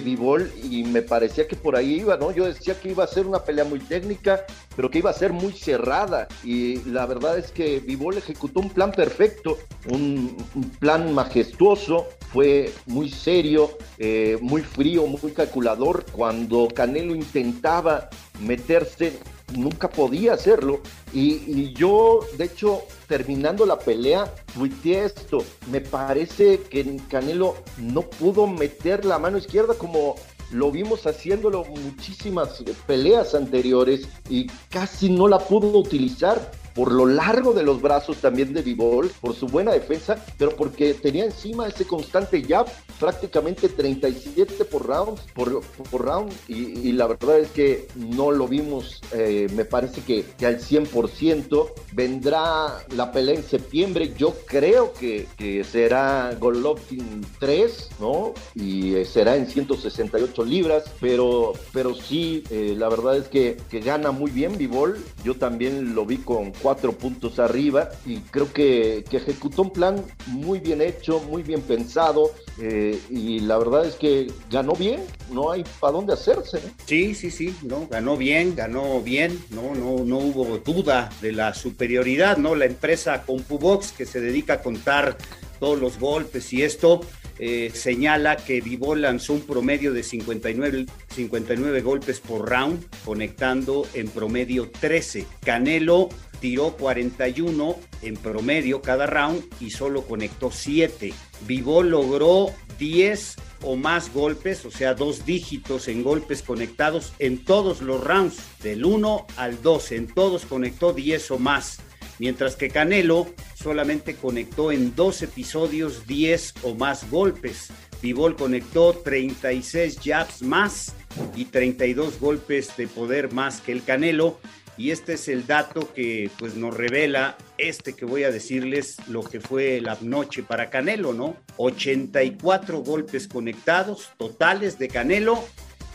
y 0.70 0.84
me 0.84 1.02
parecía 1.02 1.46
que 1.46 1.54
por 1.54 1.76
ahí 1.76 2.00
iba, 2.00 2.16
¿no? 2.16 2.30
Yo 2.32 2.46
decía 2.46 2.80
que 2.80 2.90
iba 2.90 3.04
a 3.04 3.06
ser 3.06 3.26
una 3.26 3.40
pelea 3.40 3.64
muy 3.64 3.78
técnica, 3.80 4.46
pero 4.74 4.90
que 4.90 4.98
iba 4.98 5.10
a 5.10 5.12
ser 5.12 5.34
muy 5.34 5.52
cerrada 5.52 6.28
y 6.42 6.82
la 6.84 7.04
verdad 7.04 7.36
es 7.36 7.50
que 7.50 7.78
Vivol 7.80 8.16
ejecutó 8.16 8.60
un 8.60 8.70
plan 8.70 8.90
perfecto, 8.90 9.58
un, 9.90 10.36
un 10.54 10.70
plan 10.78 11.12
majestuoso, 11.12 12.06
fue 12.32 12.72
muy 12.86 13.10
serio, 13.10 13.76
eh, 13.98 14.38
muy 14.40 14.62
frío, 14.62 15.06
muy 15.06 15.32
calculador. 15.32 16.04
Cuando 16.12 16.68
Canelo 16.68 17.14
intentaba 17.14 18.08
meterse, 18.40 19.18
nunca 19.54 19.88
podía 19.88 20.34
hacerlo. 20.34 20.80
Y, 21.12 21.72
yo, 21.74 22.20
de 22.36 22.44
hecho, 22.44 22.82
terminando 23.06 23.66
la 23.66 23.78
pelea, 23.78 24.32
tuiteé 24.54 25.04
esto. 25.04 25.44
Me 25.70 25.80
parece 25.80 26.60
que 26.62 27.00
Canelo 27.08 27.54
no 27.78 28.02
pudo 28.02 28.46
meter 28.46 29.04
la 29.04 29.18
mano 29.18 29.38
izquierda 29.38 29.74
como 29.74 30.16
lo 30.52 30.70
vimos 30.70 31.06
haciéndolo 31.06 31.64
muchísimas 31.64 32.62
peleas 32.86 33.34
anteriores 33.34 34.08
y 34.28 34.46
casi 34.70 35.10
no 35.10 35.26
la 35.26 35.38
pudo 35.38 35.76
utilizar 35.78 36.52
por 36.76 36.92
lo 36.92 37.06
largo 37.06 37.54
de 37.54 37.62
los 37.62 37.80
brazos 37.80 38.18
también 38.18 38.52
de 38.52 38.60
Vivol, 38.60 39.10
por 39.20 39.34
su 39.34 39.46
buena 39.46 39.72
defensa, 39.72 40.22
pero 40.36 40.54
porque 40.54 40.92
tenía 40.92 41.24
encima 41.24 41.66
ese 41.66 41.86
constante 41.86 42.44
jab, 42.44 42.66
prácticamente 43.00 43.70
37 43.70 44.66
por 44.66 44.86
round, 44.86 45.18
por, 45.32 45.62
round, 45.92 46.32
y, 46.48 46.88
y, 46.88 46.92
la 46.92 47.06
verdad 47.06 47.40
es 47.40 47.50
que 47.50 47.88
no 47.96 48.30
lo 48.30 48.46
vimos, 48.46 49.00
eh, 49.12 49.48
me 49.54 49.64
parece 49.64 50.02
que, 50.02 50.24
que, 50.38 50.46
al 50.46 50.60
100%. 50.60 51.70
Vendrá 51.92 52.84
la 52.94 53.10
pelea 53.10 53.36
en 53.36 53.42
septiembre, 53.42 54.12
yo 54.18 54.34
creo 54.46 54.92
que, 54.92 55.26
que 55.38 55.64
será 55.64 56.36
Golovkin 56.38 57.24
3, 57.38 57.88
¿no? 58.00 58.34
Y 58.54 58.96
eh, 58.96 59.06
será 59.06 59.36
en 59.36 59.46
168 59.46 60.44
libras, 60.44 60.84
pero, 61.00 61.54
pero 61.72 61.94
sí, 61.94 62.44
eh, 62.50 62.74
la 62.76 62.90
verdad 62.90 63.16
es 63.16 63.28
que, 63.28 63.56
que 63.70 63.80
gana 63.80 64.10
muy 64.10 64.30
bien 64.30 64.58
Vivol, 64.58 65.02
yo 65.24 65.36
también 65.36 65.94
lo 65.94 66.04
vi 66.04 66.18
con 66.18 66.52
cuatro 66.66 66.90
puntos 66.90 67.38
arriba 67.38 67.90
y 68.04 68.16
creo 68.16 68.52
que, 68.52 69.04
que 69.08 69.18
ejecutó 69.18 69.62
un 69.62 69.70
plan 69.70 70.04
muy 70.26 70.58
bien 70.58 70.82
hecho, 70.82 71.20
muy 71.20 71.44
bien 71.44 71.60
pensado 71.60 72.32
eh, 72.60 73.00
y 73.08 73.38
la 73.38 73.56
verdad 73.56 73.86
es 73.86 73.94
que 73.94 74.32
ganó 74.50 74.72
bien, 74.72 75.00
no 75.30 75.52
hay 75.52 75.62
para 75.78 75.92
dónde 75.92 76.14
hacerse. 76.14 76.58
Sí, 76.84 77.14
sí, 77.14 77.30
sí, 77.30 77.56
no, 77.62 77.86
ganó 77.86 78.16
bien, 78.16 78.56
ganó 78.56 79.00
bien, 79.00 79.40
no, 79.50 79.76
no, 79.76 80.04
no 80.04 80.18
hubo 80.18 80.58
duda 80.58 81.08
de 81.20 81.30
la 81.30 81.54
superioridad, 81.54 82.36
¿no? 82.36 82.56
La 82.56 82.64
empresa 82.64 83.22
CompuBox 83.22 83.92
que 83.92 84.04
se 84.04 84.20
dedica 84.20 84.54
a 84.54 84.60
contar 84.60 85.18
todos 85.60 85.78
los 85.78 86.00
golpes 86.00 86.52
y 86.52 86.64
esto 86.64 87.00
eh, 87.38 87.70
señala 87.74 88.36
que 88.36 88.60
Vivol 88.60 89.02
lanzó 89.02 89.34
un 89.34 89.42
promedio 89.42 89.92
de 89.92 90.02
59, 90.02 90.86
59 91.14 91.80
golpes 91.82 92.20
por 92.20 92.48
round, 92.48 92.84
conectando 93.04 93.86
en 93.94 94.08
promedio 94.08 94.70
13. 94.70 95.26
Canelo 95.44 96.08
tiró 96.40 96.76
41 96.76 97.76
en 98.02 98.16
promedio 98.16 98.82
cada 98.82 99.06
round 99.06 99.44
y 99.60 99.70
solo 99.70 100.02
conectó 100.02 100.50
7. 100.50 101.12
Vivol 101.46 101.90
logró 101.90 102.52
10 102.78 103.36
o 103.62 103.76
más 103.76 104.12
golpes, 104.12 104.64
o 104.64 104.70
sea, 104.70 104.94
dos 104.94 105.24
dígitos 105.24 105.88
en 105.88 106.02
golpes 106.02 106.42
conectados 106.42 107.12
en 107.18 107.44
todos 107.44 107.80
los 107.80 108.02
rounds, 108.02 108.36
del 108.62 108.84
1 108.84 109.26
al 109.36 109.62
12, 109.62 109.96
en 109.96 110.06
todos 110.06 110.46
conectó 110.46 110.92
10 110.92 111.30
o 111.32 111.38
más, 111.38 111.80
mientras 112.18 112.56
que 112.56 112.70
Canelo 112.70 113.26
solamente 113.54 114.16
conectó 114.16 114.72
en 114.72 114.94
dos 114.94 115.22
episodios 115.22 116.06
10 116.06 116.54
o 116.62 116.74
más 116.74 117.10
golpes. 117.10 117.70
Vivol 118.02 118.36
conectó 118.36 118.92
36 118.92 119.98
jabs 120.04 120.42
más 120.42 120.94
y 121.34 121.46
32 121.46 122.20
golpes 122.20 122.76
de 122.76 122.86
poder 122.86 123.32
más 123.32 123.60
que 123.60 123.72
el 123.72 123.82
Canelo 123.82 124.38
y 124.78 124.90
este 124.90 125.14
es 125.14 125.28
el 125.28 125.46
dato 125.46 125.92
que 125.94 126.30
pues 126.38 126.54
nos 126.54 126.76
revela 126.76 127.36
este 127.56 127.94
que 127.94 128.04
voy 128.04 128.24
a 128.24 128.30
decirles 128.30 128.96
lo 129.08 129.22
que 129.22 129.40
fue 129.40 129.80
la 129.80 129.96
noche 130.02 130.42
para 130.42 130.68
Canelo, 130.68 131.14
¿no? 131.14 131.36
84 131.56 132.80
golpes 132.80 133.26
conectados 133.26 134.10
totales 134.18 134.78
de 134.78 134.88
Canelo, 134.88 135.42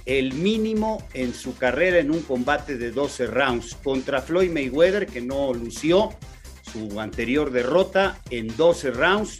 el 0.06 0.34
mínimo 0.34 1.06
en 1.14 1.34
su 1.34 1.58
carrera 1.58 2.00
en 2.00 2.12
un 2.12 2.22
combate 2.22 2.78
de 2.78 2.92
12 2.92 3.28
rounds 3.28 3.76
contra 3.84 4.22
Floyd 4.22 4.52
Mayweather 4.52 5.06
que 5.08 5.22
no 5.22 5.54
lució 5.54 6.18
su 6.72 7.00
anterior 7.00 7.52
derrota 7.52 8.20
en 8.30 8.56
12 8.56 8.92
rounds 8.92 9.40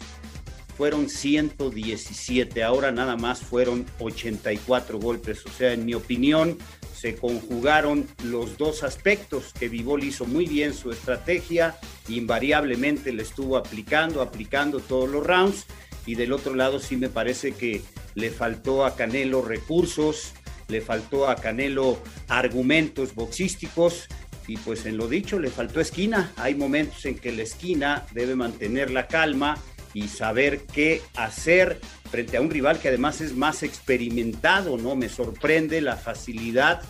fueron 0.76 1.08
117, 1.08 2.62
ahora 2.62 2.90
nada 2.92 3.16
más 3.16 3.40
fueron 3.40 3.86
84 4.00 4.98
golpes, 4.98 5.44
o 5.46 5.50
sea, 5.50 5.74
en 5.74 5.84
mi 5.84 5.94
opinión 5.94 6.58
se 6.94 7.14
conjugaron 7.14 8.06
los 8.24 8.58
dos 8.58 8.82
aspectos 8.82 9.52
que 9.52 9.68
Vivol 9.68 10.04
hizo 10.04 10.24
muy 10.24 10.46
bien 10.46 10.72
su 10.72 10.90
estrategia, 10.90 11.76
invariablemente 12.08 13.12
le 13.12 13.22
estuvo 13.22 13.56
aplicando, 13.56 14.22
aplicando 14.22 14.80
todos 14.80 15.08
los 15.08 15.26
rounds 15.26 15.66
y 16.06 16.14
del 16.14 16.32
otro 16.32 16.54
lado 16.54 16.80
sí 16.80 16.96
me 16.96 17.08
parece 17.08 17.52
que 17.52 17.82
le 18.14 18.30
faltó 18.30 18.84
a 18.84 18.96
Canelo 18.96 19.42
recursos, 19.42 20.32
le 20.72 20.80
faltó 20.80 21.28
a 21.28 21.36
Canelo 21.36 21.98
argumentos 22.28 23.14
boxísticos 23.14 24.08
y 24.48 24.56
pues 24.56 24.86
en 24.86 24.96
lo 24.96 25.06
dicho 25.06 25.38
le 25.38 25.50
faltó 25.50 25.80
esquina. 25.80 26.32
Hay 26.36 26.56
momentos 26.56 27.04
en 27.04 27.16
que 27.16 27.30
la 27.30 27.42
esquina 27.42 28.06
debe 28.12 28.34
mantener 28.34 28.90
la 28.90 29.06
calma 29.06 29.56
y 29.94 30.08
saber 30.08 30.62
qué 30.62 31.02
hacer 31.14 31.78
frente 32.10 32.36
a 32.36 32.40
un 32.40 32.50
rival 32.50 32.80
que 32.80 32.88
además 32.88 33.20
es 33.20 33.36
más 33.36 33.62
experimentado, 33.62 34.78
¿no? 34.78 34.96
Me 34.96 35.08
sorprende 35.08 35.80
la 35.80 35.96
facilidad 35.96 36.82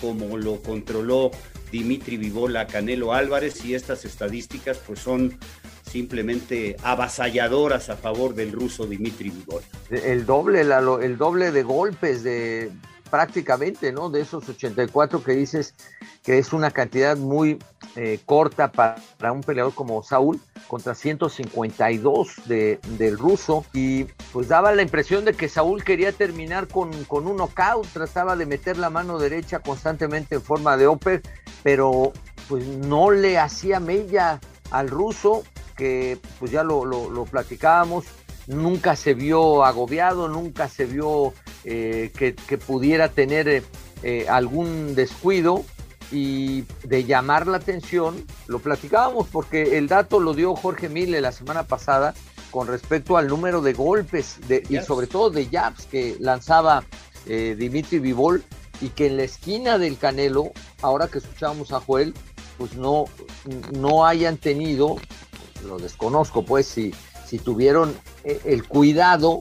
como 0.00 0.36
lo 0.36 0.62
controló 0.62 1.30
Dimitri 1.72 2.16
Vivola 2.16 2.66
Canelo 2.66 3.12
Álvarez 3.12 3.64
y 3.64 3.74
estas 3.74 4.04
estadísticas 4.04 4.78
pues 4.78 5.00
son 5.00 5.38
simplemente 5.90 6.76
avasalladoras 6.82 7.90
a 7.90 7.96
favor 7.96 8.34
del 8.34 8.52
ruso 8.52 8.86
Dimitri 8.86 9.30
Vivol. 9.30 9.62
El 9.90 10.24
doble, 10.24 10.60
el 10.60 11.16
doble 11.18 11.50
de 11.50 11.62
golpes 11.62 12.22
de 12.22 12.70
prácticamente, 13.10 13.92
¿no? 13.92 14.10
De 14.10 14.20
esos 14.20 14.48
84 14.48 15.22
que 15.22 15.32
dices 15.32 15.74
que 16.22 16.38
es 16.38 16.52
una 16.52 16.70
cantidad 16.70 17.16
muy 17.16 17.58
eh, 17.96 18.20
corta 18.24 18.70
para 18.70 19.32
un 19.32 19.42
peleador 19.42 19.74
como 19.74 20.02
Saúl 20.02 20.40
contra 20.68 20.94
152 20.94 22.46
de, 22.46 22.78
del 22.98 23.18
ruso 23.18 23.64
y 23.72 24.04
pues 24.32 24.48
daba 24.48 24.72
la 24.72 24.82
impresión 24.82 25.24
de 25.24 25.34
que 25.34 25.48
Saúl 25.48 25.82
quería 25.82 26.12
terminar 26.12 26.68
con, 26.68 26.92
con 27.04 27.26
un 27.26 27.36
knockout, 27.36 27.86
trataba 27.88 28.36
de 28.36 28.46
meter 28.46 28.76
la 28.78 28.90
mano 28.90 29.18
derecha 29.18 29.60
constantemente 29.60 30.36
en 30.36 30.42
forma 30.42 30.76
de 30.76 30.88
upper, 30.88 31.22
pero 31.62 32.12
pues 32.48 32.66
no 32.66 33.10
le 33.10 33.38
hacía 33.38 33.80
mella 33.80 34.40
al 34.70 34.88
ruso 34.88 35.42
que 35.80 36.18
pues 36.38 36.50
ya 36.50 36.62
lo, 36.62 36.84
lo, 36.84 37.24
platicábamos, 37.24 38.04
nunca 38.50 38.96
se 38.96 39.14
vio 39.14 39.64
agobiado, 39.64 40.28
nunca 40.28 40.68
se 40.68 40.84
vio 40.84 41.32
eh, 41.64 42.10
que, 42.16 42.58
pudiera 42.58 43.08
tener 43.08 43.62
eh, 44.02 44.26
algún 44.28 44.94
descuido. 44.94 45.64
Y 46.12 46.64
de 46.82 47.04
llamar 47.04 47.46
la 47.46 47.58
atención, 47.58 48.24
lo 48.48 48.58
platicábamos 48.58 49.28
porque 49.28 49.78
el 49.78 49.86
dato 49.86 50.18
lo 50.18 50.34
dio 50.34 50.56
Jorge 50.56 50.88
Mille 50.88 51.20
la 51.20 51.30
semana 51.30 51.62
pasada 51.62 52.14
con 52.50 52.66
respecto 52.66 53.16
al 53.16 53.28
número 53.28 53.62
de 53.62 53.74
golpes 53.74 54.40
de, 54.48 54.64
y 54.68 54.78
sobre 54.78 55.06
todo 55.06 55.30
de 55.30 55.46
jabs 55.46 55.86
que 55.86 56.16
lanzaba 56.18 56.82
eh, 57.26 57.54
Dimitri 57.56 58.00
Vivol 58.00 58.42
y 58.80 58.88
que 58.88 59.06
en 59.06 59.18
la 59.18 59.22
esquina 59.22 59.78
del 59.78 59.98
Canelo, 59.98 60.50
ahora 60.82 61.06
que 61.06 61.18
escuchábamos 61.18 61.70
a 61.70 61.78
Joel, 61.78 62.12
pues 62.58 62.74
no, 62.74 63.04
no 63.78 64.04
hayan 64.04 64.36
tenido 64.36 64.96
lo 65.66 65.78
desconozco, 65.78 66.44
pues, 66.44 66.66
si, 66.66 66.92
si 67.30 67.38
tuvieron 67.38 67.94
eh, 68.24 68.40
el 68.44 68.66
cuidado 68.66 69.40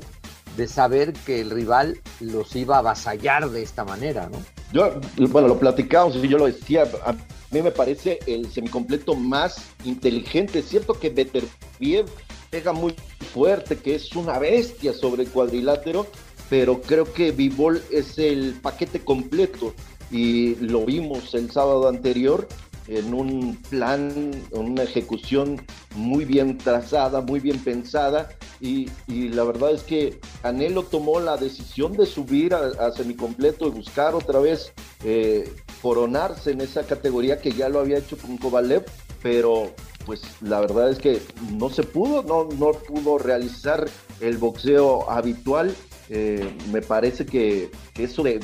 de 0.55 0.67
saber 0.67 1.13
que 1.13 1.41
el 1.41 1.49
rival 1.49 1.99
los 2.19 2.55
iba 2.55 2.75
a 2.75 2.79
avasallar 2.79 3.49
de 3.49 3.63
esta 3.63 3.83
manera, 3.83 4.29
¿no? 4.29 4.37
Yo, 4.71 5.01
bueno, 5.29 5.47
lo 5.47 5.57
platicamos 5.57 6.15
y 6.15 6.27
yo 6.27 6.37
lo 6.37 6.45
decía, 6.45 6.83
a 7.03 7.13
mí 7.13 7.61
me 7.63 7.71
parece 7.71 8.19
el 8.27 8.51
semicompleto 8.51 9.15
más 9.15 9.71
inteligente. 9.83 10.59
Es 10.59 10.69
cierto 10.69 10.93
que 10.93 11.09
Beterbiev 11.09 12.05
pega 12.51 12.73
muy 12.73 12.93
fuerte, 13.33 13.75
que 13.77 13.95
es 13.95 14.15
una 14.15 14.37
bestia 14.37 14.93
sobre 14.93 15.23
el 15.23 15.29
cuadrilátero, 15.29 16.05
pero 16.47 16.81
creo 16.81 17.11
que 17.11 17.31
Vivol 17.31 17.81
es 17.89 18.19
el 18.19 18.53
paquete 18.61 18.99
completo 18.99 19.73
y 20.11 20.55
lo 20.57 20.85
vimos 20.85 21.33
el 21.33 21.49
sábado 21.49 21.87
anterior 21.87 22.47
en 22.89 23.13
un 23.13 23.55
plan, 23.69 24.31
una 24.51 24.83
ejecución 24.83 25.61
muy 25.95 26.25
bien 26.25 26.57
trazada, 26.57 27.21
muy 27.21 27.39
bien 27.39 27.59
pensada 27.59 28.29
y, 28.59 28.89
la 29.07 29.43
verdad 29.43 29.71
es 29.71 29.83
que 29.83 30.19
Anelo 30.43 30.83
tomó 30.83 31.19
la 31.19 31.37
decisión 31.37 31.93
de 31.93 32.05
subir 32.05 32.53
a, 32.53 32.91
semicompleto 32.91 33.67
y 33.67 33.71
buscar 33.71 34.15
otra 34.15 34.39
vez 34.39 34.73
eh, 35.03 35.53
coronarse 35.81 36.51
en 36.51 36.61
esa 36.61 36.83
categoría 36.83 37.39
que 37.39 37.51
ya 37.51 37.69
lo 37.69 37.79
había 37.79 37.99
hecho 37.99 38.17
con 38.17 38.37
Kovalev, 38.37 38.85
pero 39.21 39.71
pues 40.05 40.21
la 40.41 40.59
verdad 40.59 40.89
es 40.89 40.97
que 40.97 41.21
no 41.57 41.69
se 41.69 41.83
pudo, 41.83 42.23
no, 42.23 42.49
no 42.57 42.71
pudo 42.71 43.17
realizar 43.17 43.87
el 44.19 44.37
boxeo 44.37 45.09
habitual. 45.09 45.73
Eh, 46.09 46.51
me 46.71 46.81
parece 46.81 47.25
que, 47.25 47.69
eso 47.97 48.23
de, 48.23 48.39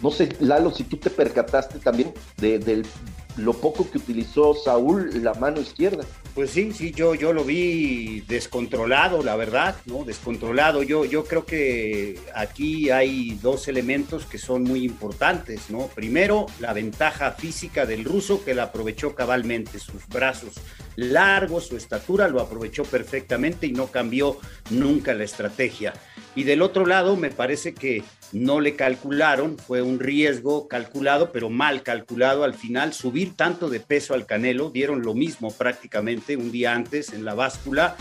no 0.00 0.10
sé, 0.10 0.30
Lalo, 0.40 0.72
si 0.72 0.84
tú 0.84 0.96
te 0.96 1.10
percataste 1.10 1.78
también 1.78 2.14
del 2.38 2.86
lo 3.38 3.54
poco 3.54 3.90
que 3.90 3.98
utilizó 3.98 4.54
Saúl 4.54 5.22
la 5.22 5.34
mano 5.34 5.60
izquierda. 5.60 6.04
Pues 6.34 6.50
sí, 6.50 6.72
sí, 6.72 6.92
yo, 6.92 7.14
yo 7.14 7.32
lo 7.32 7.44
vi 7.44 8.20
descontrolado, 8.28 9.22
la 9.22 9.36
verdad, 9.36 9.76
¿no? 9.86 10.04
Descontrolado. 10.04 10.82
Yo, 10.82 11.04
yo 11.04 11.24
creo 11.24 11.44
que 11.44 12.18
aquí 12.34 12.90
hay 12.90 13.38
dos 13.42 13.68
elementos 13.68 14.26
que 14.26 14.38
son 14.38 14.64
muy 14.64 14.84
importantes, 14.84 15.70
¿no? 15.70 15.86
Primero, 15.88 16.46
la 16.60 16.72
ventaja 16.72 17.32
física 17.32 17.86
del 17.86 18.04
ruso 18.04 18.44
que 18.44 18.54
la 18.54 18.64
aprovechó 18.64 19.14
cabalmente, 19.14 19.78
sus 19.78 20.06
brazos 20.08 20.54
largos, 20.98 21.66
su 21.68 21.76
estatura 21.76 22.26
lo 22.26 22.40
aprovechó 22.40 22.82
perfectamente 22.82 23.68
y 23.68 23.72
no 23.72 23.86
cambió 23.86 24.38
nunca 24.70 25.14
la 25.14 25.24
estrategia. 25.24 25.94
Y 26.38 26.44
del 26.44 26.62
otro 26.62 26.86
lado, 26.86 27.16
me 27.16 27.30
parece 27.30 27.74
que 27.74 28.04
no 28.30 28.60
le 28.60 28.76
calcularon, 28.76 29.58
fue 29.58 29.82
un 29.82 29.98
riesgo 29.98 30.68
calculado, 30.68 31.32
pero 31.32 31.50
mal 31.50 31.82
calculado 31.82 32.44
al 32.44 32.54
final, 32.54 32.92
subir 32.92 33.34
tanto 33.34 33.68
de 33.68 33.80
peso 33.80 34.14
al 34.14 34.24
Canelo, 34.24 34.70
dieron 34.70 35.02
lo 35.02 35.14
mismo 35.14 35.50
prácticamente 35.50 36.36
un 36.36 36.52
día 36.52 36.74
antes 36.74 37.12
en 37.12 37.24
la 37.24 37.34
báscula, 37.34 37.96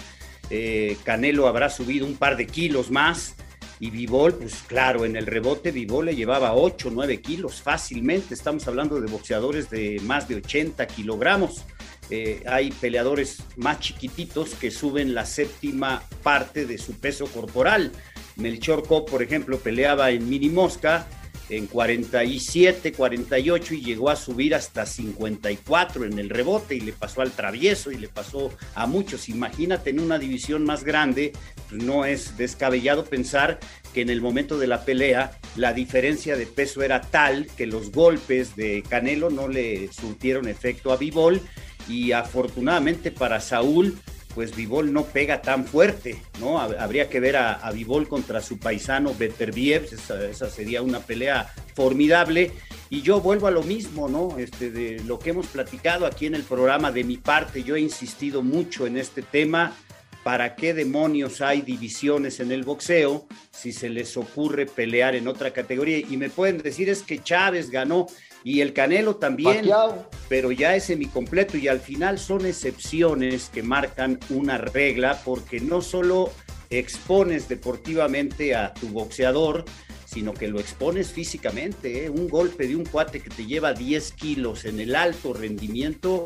eh, 0.52 0.98
Canelo 1.04 1.48
habrá 1.48 1.72
subido 1.72 2.06
un 2.06 2.16
par 2.16 2.38
de 2.38 2.46
kilos 2.46 2.92
más 2.92 3.34
y 3.80 3.90
Vivol, 3.90 4.36
pues 4.36 4.62
claro, 4.68 5.04
en 5.04 5.16
el 5.16 5.26
rebote 5.26 5.72
Vivol 5.72 6.06
le 6.06 6.16
llevaba 6.16 6.54
8, 6.54 6.92
9 6.94 7.22
kilos 7.22 7.64
fácilmente, 7.64 8.36
estamos 8.36 8.68
hablando 8.68 9.02
de 9.02 9.10
boxeadores 9.10 9.72
de 9.72 10.00
más 10.04 10.28
de 10.28 10.36
80 10.36 10.86
kilogramos. 10.86 11.66
Eh, 12.10 12.44
hay 12.48 12.72
peleadores 12.72 13.44
más 13.58 13.80
chiquititos 13.82 14.56
que 14.56 14.72
suben 14.72 15.14
la 15.14 15.26
séptima 15.26 16.04
parte 16.24 16.66
de 16.66 16.78
su 16.78 16.94
peso 16.94 17.26
corporal. 17.26 17.92
Melchor 18.38 18.88
Cop, 18.88 19.10
por 19.10 19.24
ejemplo, 19.24 19.60
peleaba 19.60 20.12
en 20.12 20.30
mini 20.30 20.50
mosca 20.50 21.08
en 21.50 21.68
47, 21.68 22.92
48 22.92 23.74
y 23.74 23.82
llegó 23.82 24.10
a 24.10 24.16
subir 24.16 24.54
hasta 24.54 24.86
54 24.86 26.06
en 26.06 26.20
el 26.20 26.30
rebote 26.30 26.76
y 26.76 26.82
le 26.82 26.92
pasó 26.92 27.22
al 27.22 27.32
travieso 27.32 27.92
y 27.92 27.98
le 27.98 28.10
pasó 28.10 28.52
a 28.76 28.86
muchos. 28.86 29.30
Imagínate 29.30 29.92
en 29.92 30.00
una 30.00 30.20
división 30.20 30.66
más 30.66 30.84
grande, 30.84 31.34
pues 31.70 31.82
no 31.84 32.06
es 32.06 32.38
descabellado 32.38 33.06
pensar 33.06 33.60
que 33.94 34.02
en 34.02 34.10
el 34.10 34.22
momento 34.22 34.58
de 34.58 34.68
la 34.68 34.84
pelea 34.84 35.40
la 35.56 35.74
diferencia 35.74 36.36
de 36.36 36.48
peso 36.48 36.84
era 36.84 37.02
tal 37.02 37.48
que 37.58 37.66
los 37.66 37.92
golpes 37.92 38.56
de 38.56 38.84
Canelo 38.88 39.30
no 39.30 39.48
le 39.48 39.92
surtieron 39.92 40.48
efecto 40.48 40.92
a 40.92 40.98
Bivol 40.98 41.42
y 41.88 42.12
afortunadamente 42.12 43.12
para 43.12 43.40
Saúl 43.40 43.98
pues 44.38 44.56
Vivol 44.56 44.94
no 44.94 45.04
pega 45.04 45.42
tan 45.42 45.66
fuerte, 45.66 46.22
¿no? 46.40 46.60
Habría 46.60 47.10
que 47.10 47.20
ver 47.20 47.38
a, 47.38 47.54
a 47.54 47.74
contra 48.08 48.40
su 48.40 48.60
paisano 48.60 49.16
Beterbiev, 49.16 49.86
esa, 49.92 50.24
esa, 50.30 50.48
sería 50.48 50.84
una 50.84 51.00
pelea 51.00 51.52
formidable. 51.74 52.52
Y 52.92 53.02
yo 53.02 53.20
vuelvo 53.20 53.48
a 53.48 53.52
lo 53.52 53.64
mismo, 53.64 54.08
¿no? 54.08 54.38
Este, 54.38 54.70
de 54.70 55.02
lo 55.06 55.18
que 55.18 55.32
hemos 55.32 55.48
platicado 55.48 56.06
aquí 56.06 56.28
en 56.28 56.36
el 56.36 56.44
programa, 56.44 56.92
de 56.92 57.04
mi 57.04 57.18
parte, 57.18 57.64
yo 57.64 57.76
he 57.76 57.80
insistido 57.80 58.44
mucho 58.44 58.86
en 58.86 58.98
este 58.98 59.24
tema. 59.24 59.76
¿Para 60.24 60.56
qué 60.56 60.76
demonios 60.76 61.42
hay 61.42 61.64
divisiones 61.64 62.40
en 62.40 62.52
el 62.52 62.62
boxeo 62.62 63.26
si 63.50 63.72
se 63.72 63.90
les 63.90 64.18
ocurre 64.18 64.68
pelear 64.68 65.16
en 65.16 65.28
otra 65.28 65.52
categoría? 65.52 65.98
Y 65.98 66.16
me 66.16 66.30
pueden 66.30 66.60
decir 66.60 66.90
es 66.90 67.02
que 67.02 67.24
Chávez 67.24 67.72
ganó. 67.72 68.06
Y 68.48 68.62
el 68.62 68.72
Canelo 68.72 69.18
también, 69.18 69.70
pero 70.30 70.54
ya 70.54 70.74
es 70.74 70.86
semicompleto 70.86 71.58
y 71.58 71.68
al 71.68 71.82
final 71.82 72.18
son 72.18 72.46
excepciones 72.46 73.50
que 73.54 73.62
marcan 73.62 74.22
una 74.30 74.58
regla 74.58 75.20
porque 75.26 75.60
no 75.60 75.82
solo 75.82 76.32
expones 76.70 77.50
deportivamente 77.50 78.56
a 78.56 78.74
tu 78.74 78.88
boxeador, 78.88 79.66
sino 80.06 80.34
que 80.34 80.48
lo 80.48 80.62
expones 80.62 81.12
físicamente. 81.12 82.06
¿eh? 82.06 82.10
Un 82.10 82.30
golpe 82.30 82.70
de 82.70 82.78
un 82.78 82.86
cuate 82.86 83.20
que 83.20 83.30
te 83.30 83.46
lleva 83.46 83.74
10 83.74 84.14
kilos 84.14 84.64
en 84.64 84.80
el 84.80 84.96
alto 84.96 85.34
rendimiento, 85.34 86.24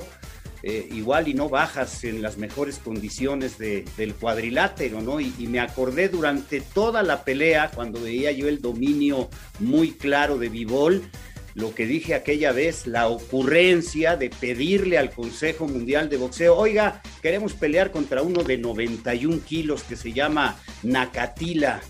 eh, 0.61 0.87
igual 0.91 1.27
y 1.27 1.33
no 1.33 1.49
bajas 1.49 2.03
en 2.03 2.21
las 2.21 2.37
mejores 2.37 2.77
condiciones 2.77 3.57
del 3.57 4.13
cuadrilátero, 4.19 5.01
¿no? 5.01 5.19
Y, 5.19 5.33
y, 5.39 5.47
me 5.47 5.59
acordé 5.59 6.07
durante 6.07 6.61
toda 6.61 7.01
la 7.01 7.23
pelea, 7.23 7.71
cuando 7.73 7.99
veía 7.99 8.31
yo 8.31 8.47
el 8.47 8.61
dominio 8.61 9.27
muy 9.57 9.93
claro 9.93 10.37
de 10.37 10.49
Vivol, 10.49 11.01
lo 11.53 11.73
que 11.75 11.85
dije 11.85 12.15
aquella 12.15 12.51
vez, 12.51 12.87
la 12.87 13.07
ocurrencia 13.07 14.15
de 14.15 14.29
pedirle 14.29 14.97
al 14.97 15.11
Consejo 15.11 15.67
Mundial 15.67 16.09
de 16.09 16.17
Boxeo, 16.17 16.55
oiga, 16.55 17.01
queremos 17.21 17.53
pelear 17.53 17.91
contra 17.91 18.21
uno 18.21 18.43
de 18.43 18.57
91 18.57 19.41
kilos 19.45 19.83
que 19.83 19.95
se 19.95 20.13
llama 20.13 20.59
Nakatila. 20.83 21.81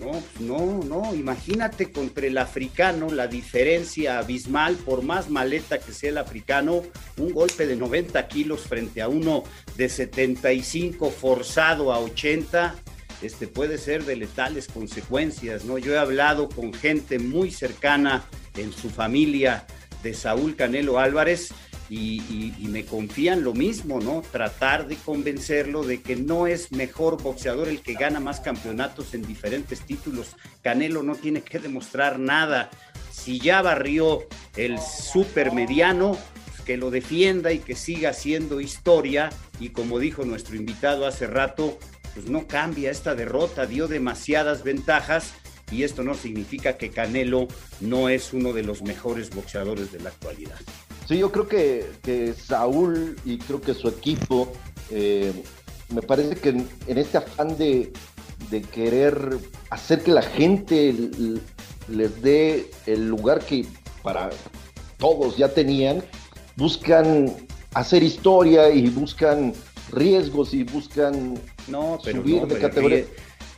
No, 0.00 0.22
no, 0.40 0.82
no, 0.82 1.14
imagínate 1.14 1.92
contra 1.92 2.26
el 2.26 2.36
africano 2.38 3.10
la 3.10 3.28
diferencia 3.28 4.18
abismal, 4.18 4.74
por 4.74 5.02
más 5.02 5.30
maleta 5.30 5.78
que 5.78 5.92
sea 5.92 6.10
el 6.10 6.18
africano, 6.18 6.82
un 7.16 7.32
golpe 7.32 7.66
de 7.66 7.76
90 7.76 8.26
kilos 8.26 8.62
frente 8.62 9.00
a 9.02 9.08
uno 9.08 9.44
de 9.76 9.88
75 9.88 11.10
forzado 11.10 11.92
a 11.92 12.00
80, 12.00 12.74
este 13.22 13.46
puede 13.46 13.78
ser 13.78 14.04
de 14.04 14.16
letales 14.16 14.66
consecuencias, 14.66 15.64
¿no? 15.64 15.78
Yo 15.78 15.94
he 15.94 15.98
hablado 15.98 16.48
con 16.48 16.74
gente 16.74 17.20
muy 17.20 17.52
cercana 17.52 18.24
en 18.56 18.72
su 18.72 18.90
familia 18.90 19.66
de 20.02 20.14
Saúl 20.14 20.56
Canelo 20.56 20.98
Álvarez 20.98 21.52
y, 21.90 22.54
me 22.68 22.84
confían 22.84 23.44
lo 23.44 23.52
mismo, 23.52 24.00
¿no? 24.00 24.22
Tratar 24.22 24.88
de 24.88 24.96
convencerlo 24.96 25.84
de 25.84 26.02
que 26.02 26.16
no 26.16 26.46
es 26.46 26.72
mejor 26.72 27.22
boxeador 27.22 27.68
el 27.68 27.82
que 27.82 27.94
gana 27.94 28.20
más 28.20 28.40
campeonatos 28.40 29.14
en 29.14 29.26
diferentes 29.26 29.80
títulos. 29.80 30.34
Canelo 30.62 31.02
no 31.02 31.14
tiene 31.14 31.42
que 31.42 31.58
demostrar 31.58 32.18
nada. 32.18 32.70
Si 33.12 33.38
ya 33.38 33.62
barrió 33.62 34.26
el 34.56 34.80
super 34.80 35.52
mediano, 35.52 36.18
que 36.64 36.76
lo 36.76 36.90
defienda 36.90 37.52
y 37.52 37.58
que 37.58 37.76
siga 37.76 38.10
haciendo 38.10 38.60
historia. 38.60 39.30
Y 39.60 39.68
como 39.68 39.98
dijo 39.98 40.24
nuestro 40.24 40.56
invitado 40.56 41.06
hace 41.06 41.26
rato, 41.26 41.78
pues 42.14 42.26
no 42.26 42.46
cambia 42.46 42.90
esta 42.90 43.14
derrota, 43.14 43.66
dio 43.66 43.86
demasiadas 43.88 44.64
ventajas 44.64 45.34
y 45.70 45.82
esto 45.82 46.02
no 46.02 46.14
significa 46.14 46.76
que 46.76 46.90
Canelo 46.90 47.48
no 47.80 48.08
es 48.08 48.32
uno 48.32 48.52
de 48.52 48.62
los 48.62 48.82
mejores 48.82 49.30
boxeadores 49.30 49.92
de 49.92 50.00
la 50.00 50.10
actualidad. 50.10 50.58
Sí, 51.06 51.18
yo 51.18 51.30
creo 51.30 51.48
que, 51.48 51.86
que 52.02 52.32
Saúl 52.34 53.16
y 53.24 53.38
creo 53.38 53.60
que 53.60 53.74
su 53.74 53.88
equipo, 53.88 54.52
eh, 54.90 55.32
me 55.92 56.02
parece 56.02 56.36
que 56.36 56.50
en, 56.50 56.68
en 56.86 56.98
este 56.98 57.18
afán 57.18 57.56
de, 57.58 57.92
de, 58.50 58.62
querer 58.62 59.38
hacer 59.70 60.02
que 60.02 60.12
la 60.12 60.22
gente 60.22 60.94
les 61.88 62.22
dé 62.22 62.70
el 62.86 63.08
lugar 63.08 63.40
que 63.44 63.66
para 64.02 64.30
todos 64.98 65.36
ya 65.36 65.48
tenían, 65.52 66.02
buscan 66.56 67.34
hacer 67.74 68.02
historia 68.02 68.70
y 68.70 68.88
buscan 68.88 69.52
riesgos 69.90 70.54
y 70.54 70.64
buscan 70.64 71.38
no, 71.68 71.98
pero 72.02 72.22
subir 72.22 72.42
no, 72.42 72.46
de 72.46 72.58
categoría. 72.58 73.04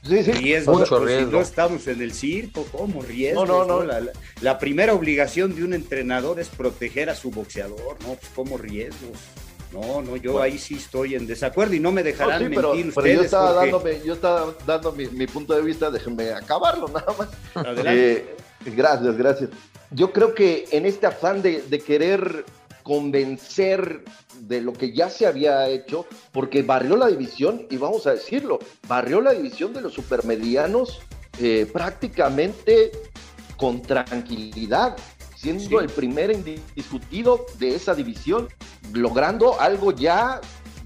Sí, 0.02 0.22
sí. 0.22 0.32
Riesgo, 0.32 0.72
Mucho 0.78 0.98
pues, 0.98 1.10
riesgo. 1.10 1.30
Si 1.30 1.36
no 1.36 1.42
estamos 1.42 1.86
en 1.86 2.00
el 2.00 2.12
circo, 2.12 2.66
¿cómo 2.70 3.02
riesgo? 3.02 3.44
No, 3.44 3.64
no, 3.64 3.80
no. 3.80 3.84
La, 3.84 4.00
la, 4.00 4.12
la, 4.40 4.58
primera 4.58 4.94
obligación 4.94 5.54
de 5.54 5.64
un 5.64 5.74
entrenador 5.74 6.40
es 6.40 6.48
proteger 6.48 7.10
a 7.10 7.14
su 7.14 7.30
boxeador, 7.30 7.98
¿no? 8.02 8.14
Pues 8.14 8.30
¿cómo 8.34 8.56
riesgos? 8.56 9.18
No, 9.72 10.00
no, 10.00 10.16
yo 10.16 10.32
bueno. 10.32 10.44
ahí 10.44 10.58
sí 10.58 10.74
estoy 10.74 11.14
en 11.14 11.26
desacuerdo 11.26 11.74
y 11.74 11.80
no 11.80 11.92
me 11.92 12.02
dejarán 12.02 12.42
no, 12.42 12.48
sí, 12.48 12.54
pero, 12.54 12.74
mentir 12.74 12.94
pero 12.94 13.00
ustedes. 13.00 13.16
yo 13.16 13.24
estaba, 13.24 13.46
porque... 13.48 13.70
dándome, 13.70 14.00
yo 14.04 14.14
estaba 14.14 14.54
dando 14.66 14.92
mi, 14.92 15.06
mi, 15.08 15.26
punto 15.26 15.54
de 15.54 15.62
vista, 15.62 15.90
déjenme 15.90 16.30
acabarlo 16.30 16.88
nada 16.88 17.14
más. 17.18 17.28
Adelante. 17.54 18.12
Eh, 18.12 18.36
gracias, 18.76 19.16
gracias. 19.16 19.50
Yo 19.90 20.12
creo 20.12 20.34
que 20.34 20.66
en 20.70 20.86
este 20.86 21.06
afán 21.06 21.42
de, 21.42 21.62
de 21.62 21.80
querer 21.80 22.44
convencer 22.86 24.04
de 24.42 24.60
lo 24.60 24.72
que 24.72 24.92
ya 24.92 25.10
se 25.10 25.26
había 25.26 25.68
hecho, 25.68 26.06
porque 26.30 26.62
barrió 26.62 26.96
la 26.96 27.08
división, 27.08 27.66
y 27.68 27.78
vamos 27.78 28.06
a 28.06 28.12
decirlo, 28.12 28.60
barrió 28.86 29.20
la 29.20 29.32
división 29.32 29.72
de 29.72 29.80
los 29.80 29.92
supermedianos 29.92 31.00
eh, 31.40 31.68
prácticamente 31.72 32.92
con 33.56 33.82
tranquilidad, 33.82 34.96
siendo 35.34 35.64
sí. 35.64 35.74
el 35.74 35.88
primer 35.88 36.30
indiscutido 36.30 37.46
de 37.58 37.74
esa 37.74 37.92
división, 37.92 38.48
logrando 38.92 39.60
algo 39.60 39.90
ya 39.90 40.40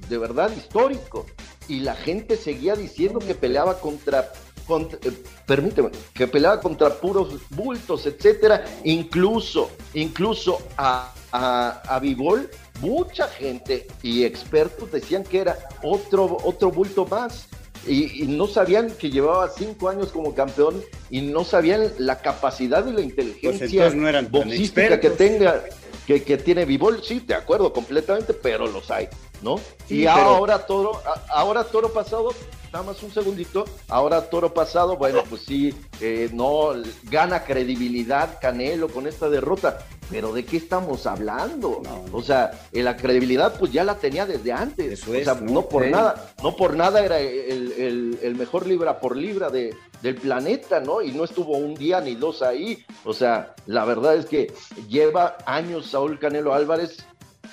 de 0.09 0.17
verdad 0.17 0.51
histórico. 0.57 1.27
Y 1.69 1.81
la 1.81 1.97
gente 1.97 2.39
seguía 2.39 2.77
diciendo 2.77 3.19
que 3.19 3.35
peleaba 3.35 3.79
contra 3.79 4.33
contra, 4.67 4.99
eh, 5.03 5.13
permíteme, 5.45 5.91
que 6.15 6.27
peleaba 6.27 6.61
contra 6.61 6.89
puros 6.95 7.35
bultos, 7.51 8.07
etcétera, 8.07 8.65
incluso, 8.85 9.71
incluso 9.93 10.63
a, 10.79 11.13
a, 11.33 11.83
a 11.87 11.99
Vivol, 11.99 12.51
mucha 12.81 13.29
gente 13.29 13.87
y 14.03 14.25
expertos 14.25 14.91
decían 14.93 15.25
que 15.25 15.41
era 15.41 15.59
otro, 15.83 16.39
otro 16.45 16.71
bulto 16.71 17.07
más. 17.07 17.49
Y, 17.87 18.25
y, 18.25 18.27
no 18.27 18.47
sabían 18.47 18.91
que 18.91 19.11
llevaba 19.11 19.49
cinco 19.49 19.89
años 19.89 20.13
como 20.13 20.35
campeón 20.35 20.83
y 21.09 21.23
no 21.23 21.45
sabían 21.45 21.91
la 21.97 22.21
capacidad 22.21 22.87
y 22.87 22.93
la 22.93 23.01
inteligencia 23.01 23.85
pues 23.85 23.95
no 23.95 24.07
eran 24.07 24.31
boxística 24.31 25.01
que 25.01 25.09
tenga, 25.09 25.65
que, 26.07 26.23
que 26.23 26.37
tiene 26.37 26.67
Vivol, 26.67 27.03
sí, 27.03 27.21
de 27.21 27.35
acuerdo, 27.35 27.73
completamente, 27.73 28.35
pero 28.35 28.67
los 28.67 28.91
hay, 28.91 29.09
¿no? 29.41 29.57
Sí, 29.87 30.03
y 30.03 30.05
pero... 30.05 30.13
ahora 30.13 30.67
toro, 30.67 31.01
ahora 31.31 31.65
toro 31.65 31.91
pasado 31.91 32.35
nada 32.73 32.85
más 32.85 33.03
un 33.03 33.11
segundito. 33.13 33.65
Ahora 33.89 34.29
toro 34.31 34.53
pasado, 34.55 34.97
bueno, 34.97 35.23
pues 35.29 35.43
sí, 35.43 35.75
eh, 36.01 36.31
no 36.33 36.71
gana 37.11 37.45
credibilidad 37.45 38.39
Canelo 38.41 38.89
con 38.89 39.07
esta 39.07 39.29
derrota. 39.29 39.79
Pero 40.11 40.33
¿de 40.33 40.45
qué 40.45 40.57
estamos 40.57 41.07
hablando? 41.07 41.83
No. 41.85 42.05
O 42.19 42.21
sea, 42.23 42.51
eh, 42.73 42.83
la 42.83 42.97
credibilidad 42.97 43.55
pues 43.57 43.71
ya 43.73 43.85
la 43.85 43.95
tenía 43.95 44.27
desde 44.27 44.51
antes. 44.53 44.93
Eso 45.01 45.13
o 45.13 45.15
es, 45.15 45.25
sea, 45.25 45.35
¿no? 45.35 45.53
no, 45.53 45.69
por 45.69 45.87
nada, 45.87 46.33
no 46.43 46.57
por 46.57 46.75
nada 46.75 47.05
era 47.05 47.21
el, 47.21 47.71
el- 47.73 48.19
el 48.21 48.35
mejor 48.35 48.67
libra 48.67 48.99
por 48.99 49.17
libra 49.17 49.51
de, 49.51 49.73
del 50.03 50.17
planeta, 50.17 50.81
¿no? 50.81 51.01
Y 51.01 51.13
no 51.13 51.23
estuvo 51.23 51.57
un 51.57 51.75
día 51.75 52.01
ni 52.01 52.17
dos 52.17 52.43
ahí. 52.43 52.85
O 53.05 53.13
sea, 53.15 53.55
la 53.67 53.85
verdad 53.85 54.17
es 54.17 54.27
que 54.27 54.53
lleva 54.89 55.37
años 55.47 55.87
Saúl 55.91 56.19
Canelo 56.19 56.55
Álvarez 56.55 56.97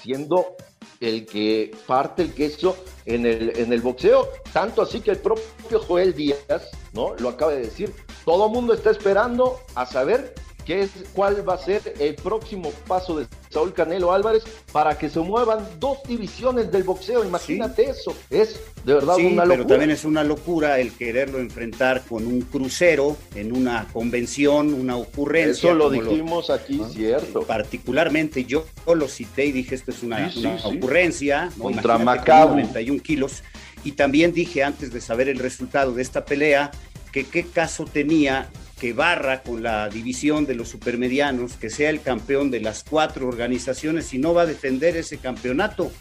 siendo 0.02 0.56
el 1.00 1.26
que 1.26 1.76
parte 1.86 2.24
el 2.24 2.34
queso 2.34 2.76
en 3.06 3.26
el, 3.26 3.58
en 3.58 3.72
el 3.72 3.82
boxeo, 3.82 4.30
tanto 4.54 4.82
así 4.82 5.02
que 5.02 5.12
el 5.12 5.20
propio 5.20 5.80
Joel 5.80 6.14
Díaz, 6.14 6.70
¿no? 6.94 7.16
Lo 7.16 7.30
acaba 7.30 7.52
de 7.52 7.62
decir, 7.62 7.94
todo 8.26 8.50
mundo 8.50 8.74
está 8.74 8.92
esperando 8.92 9.60
a 9.76 9.86
saber 9.86 10.34
qué 10.66 10.82
es, 10.82 10.92
cuál 11.14 11.48
va 11.48 11.54
a 11.54 11.58
ser 11.58 11.94
el 12.00 12.16
próximo 12.16 12.72
paso 12.88 13.18
de 13.18 13.28
Saúl 13.58 13.74
Canelo 13.74 14.14
Álvarez 14.14 14.44
para 14.72 14.98
que 14.98 15.10
se 15.10 15.20
muevan 15.20 15.68
dos 15.80 15.98
divisiones 16.08 16.72
del 16.72 16.84
boxeo, 16.84 17.24
imagínate 17.24 17.86
sí. 17.86 17.90
eso, 17.90 18.16
es 18.30 18.60
de 18.86 18.94
verdad 18.94 19.16
sí, 19.16 19.26
una 19.26 19.46
locura. 19.46 19.48
pero 19.48 19.68
también 19.68 19.90
es 19.90 20.06
una 20.06 20.24
locura 20.24 20.80
el 20.80 20.92
quererlo 20.94 21.40
enfrentar 21.40 22.04
con 22.08 22.28
un 22.28 22.42
crucero 22.42 23.18
en 23.34 23.56
una 23.56 23.88
convención, 23.92 24.76
una 24.76 24.96
ocurrencia. 24.96 25.70
Eso 25.70 25.74
lo 25.74 25.90
dijimos 25.90 26.50
lo, 26.50 26.54
aquí, 26.54 26.78
¿no? 26.78 26.90
cierto. 26.90 27.42
Particularmente 27.42 28.46
yo 28.46 28.66
lo 28.86 29.08
cité 29.08 29.46
y 29.46 29.52
dije, 29.52 29.74
esto 29.74 29.90
es 29.90 30.04
una, 30.04 30.32
sí, 30.32 30.40
una 30.40 30.60
sí, 30.60 30.78
ocurrencia. 30.78 31.50
¿no? 31.58 31.64
Contra 31.64 31.98
Macao. 31.98 32.50
91 32.50 33.02
kilos. 33.02 33.44
Y 33.84 33.94
también 33.94 34.34
dije, 34.34 34.64
antes 34.64 34.94
de 34.94 35.02
saber 35.02 35.30
el 35.30 35.40
resultado 35.40 35.94
de 35.94 36.04
esta 36.04 36.26
pelea, 36.26 36.70
que 37.12 37.26
qué 37.26 37.44
caso 37.44 37.86
tenía 37.86 38.50
que 38.80 38.94
barra 38.94 39.42
con 39.42 39.64
la 39.64 39.90
división 39.90 40.46
de 40.46 40.56
los 40.56 40.70
supermedianos, 40.70 41.54
que 41.54 41.70
sea 41.70 41.90
el 41.90 42.02
campeón 42.02 42.52
de 42.52 42.62
las 42.62 42.84
cuatro 42.84 43.28
organizaciones 43.28 44.14
y 44.14 44.20
no 44.20 44.34
va 44.34 44.44
a 44.44 44.46
defender 44.46 44.96
ese 44.98 45.18
campeonato. 45.18 45.92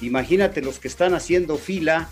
Imagínate 0.00 0.62
los 0.62 0.78
que 0.78 0.88
están 0.88 1.14
haciendo 1.14 1.56
fila, 1.56 2.08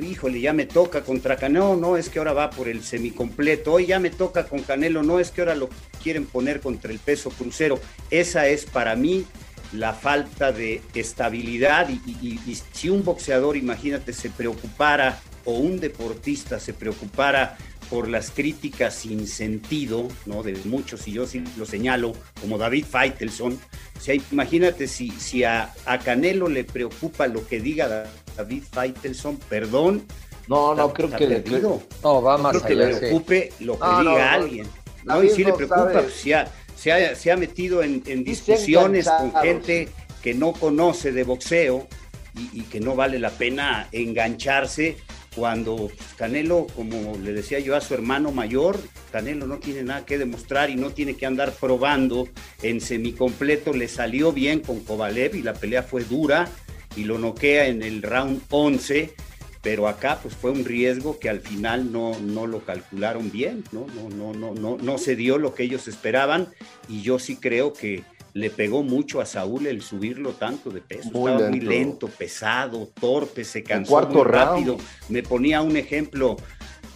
híjole, 0.00 0.40
ya 0.40 0.52
me 0.52 0.66
toca 0.66 1.02
contra 1.02 1.36
Canelo, 1.36 1.76
no 1.76 1.96
es 1.96 2.08
que 2.08 2.18
ahora 2.18 2.34
va 2.34 2.50
por 2.50 2.68
el 2.68 2.82
semicompleto, 2.82 3.72
hoy 3.72 3.86
ya 3.86 3.98
me 3.98 4.10
toca 4.10 4.46
con 4.46 4.60
Canelo, 4.62 5.02
no 5.02 5.20
es 5.20 5.30
que 5.30 5.40
ahora 5.40 5.54
lo 5.54 5.70
quieren 6.02 6.26
poner 6.26 6.60
contra 6.60 6.92
el 6.92 6.98
peso 6.98 7.30
crucero. 7.30 7.80
Esa 8.10 8.48
es 8.48 8.66
para 8.66 8.94
mí 8.94 9.24
la 9.72 9.94
falta 9.94 10.52
de 10.52 10.82
estabilidad. 10.94 11.88
Y, 11.88 12.00
y, 12.06 12.40
y 12.46 12.58
si 12.72 12.90
un 12.90 13.04
boxeador, 13.04 13.56
imagínate, 13.56 14.12
se 14.12 14.30
preocupara 14.30 15.20
o 15.46 15.52
un 15.52 15.80
deportista 15.80 16.60
se 16.60 16.74
preocupara 16.74 17.56
por 17.90 18.08
las 18.08 18.30
críticas 18.30 18.94
sin 18.94 19.26
sentido, 19.26 20.08
¿no? 20.24 20.42
De 20.42 20.54
muchos, 20.64 21.06
y 21.08 21.12
yo 21.12 21.26
sí 21.26 21.42
lo 21.56 21.66
señalo, 21.66 22.12
como 22.40 22.58
David 22.58 22.84
Feitelson. 22.84 23.58
O 23.96 24.00
sea, 24.00 24.14
imagínate 24.30 24.88
si, 24.88 25.10
si 25.10 25.44
a, 25.44 25.72
a 25.84 25.98
Canelo 25.98 26.48
le 26.48 26.64
preocupa 26.64 27.26
lo 27.26 27.46
que 27.46 27.60
diga 27.60 28.06
David 28.36 28.62
Feitelson, 28.70 29.36
perdón. 29.48 30.04
No, 30.48 30.74
no, 30.74 30.92
creo 30.92 31.10
que 31.10 31.26
le 31.26 31.42
no, 31.60 32.22
va 32.22 32.38
más 32.38 32.52
creo 32.52 32.66
que 32.66 32.74
le 32.74 32.96
preocupe 32.96 33.50
sí. 33.58 33.64
lo 33.64 33.74
que 33.74 33.86
no, 33.86 33.98
diga 34.00 34.36
no, 34.38 34.44
alguien. 34.44 34.66
No, 35.04 35.22
y 35.22 35.30
si 35.30 35.44
le 35.44 35.52
preocupa, 35.52 35.90
pues, 35.92 36.14
se, 36.14 36.34
ha, 36.34 36.48
se, 36.76 36.92
ha, 36.92 37.14
se 37.14 37.32
ha 37.32 37.36
metido 37.36 37.82
en, 37.82 38.02
en 38.06 38.22
discusiones 38.22 39.08
con 39.08 39.34
gente 39.42 39.88
que 40.22 40.34
no 40.34 40.52
conoce 40.52 41.12
de 41.12 41.24
boxeo 41.24 41.88
y, 42.36 42.60
y 42.60 42.62
que 42.62 42.80
no 42.80 42.94
vale 42.94 43.18
la 43.18 43.30
pena 43.30 43.88
engancharse 43.92 44.96
cuando 45.36 45.90
Canelo, 46.16 46.66
como 46.74 47.16
le 47.18 47.34
decía 47.34 47.60
yo 47.60 47.76
a 47.76 47.82
su 47.82 47.92
hermano 47.92 48.32
mayor, 48.32 48.80
Canelo 49.12 49.46
no 49.46 49.58
tiene 49.58 49.82
nada 49.82 50.06
que 50.06 50.16
demostrar 50.16 50.70
y 50.70 50.76
no 50.76 50.90
tiene 50.90 51.14
que 51.14 51.26
andar 51.26 51.52
probando 51.52 52.26
en 52.62 52.80
semicompleto, 52.80 53.74
le 53.74 53.86
salió 53.86 54.32
bien 54.32 54.60
con 54.60 54.80
Kovalev 54.80 55.36
y 55.36 55.42
la 55.42 55.52
pelea 55.52 55.82
fue 55.82 56.04
dura 56.04 56.48
y 56.96 57.04
lo 57.04 57.18
noquea 57.18 57.66
en 57.66 57.82
el 57.82 58.02
round 58.02 58.40
11, 58.48 59.12
pero 59.60 59.88
acá 59.88 60.18
pues 60.22 60.34
fue 60.34 60.50
un 60.50 60.64
riesgo 60.64 61.18
que 61.18 61.28
al 61.28 61.40
final 61.40 61.92
no, 61.92 62.18
no 62.18 62.46
lo 62.46 62.60
calcularon 62.64 63.30
bien, 63.30 63.62
¿no? 63.72 63.86
No, 63.94 64.08
no, 64.08 64.32
no, 64.32 64.54
no, 64.54 64.78
no 64.78 64.98
se 64.98 65.16
dio 65.16 65.36
lo 65.36 65.54
que 65.54 65.64
ellos 65.64 65.86
esperaban 65.86 66.48
y 66.88 67.02
yo 67.02 67.18
sí 67.18 67.36
creo 67.36 67.74
que 67.74 68.02
le 68.36 68.50
pegó 68.50 68.82
mucho 68.82 69.22
a 69.22 69.24
Saúl 69.24 69.66
el 69.66 69.80
subirlo 69.80 70.32
tanto 70.32 70.68
de 70.68 70.82
peso. 70.82 71.10
Muy 71.10 71.32
Estaba 71.32 71.50
lento. 71.50 71.66
muy 71.66 71.74
lento, 71.74 72.08
pesado, 72.08 72.86
torpe, 73.00 73.44
se 73.44 73.62
cansó 73.62 73.90
cuarto 73.92 74.18
muy 74.18 74.24
rápido. 74.24 74.74
round. 74.76 74.88
Me 75.08 75.22
ponía 75.22 75.62
un 75.62 75.74
ejemplo, 75.78 76.36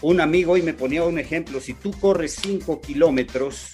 un 0.03 0.21
amigo 0.21 0.53
hoy 0.53 0.61
me 0.61 0.75
ponía 0.75 1.03
un 1.05 1.19
ejemplo, 1.19 1.59
si 1.61 1.73
tú 1.73 1.93
corres 1.99 2.37
5 2.43 2.83
kilómetros, 2.83 3.71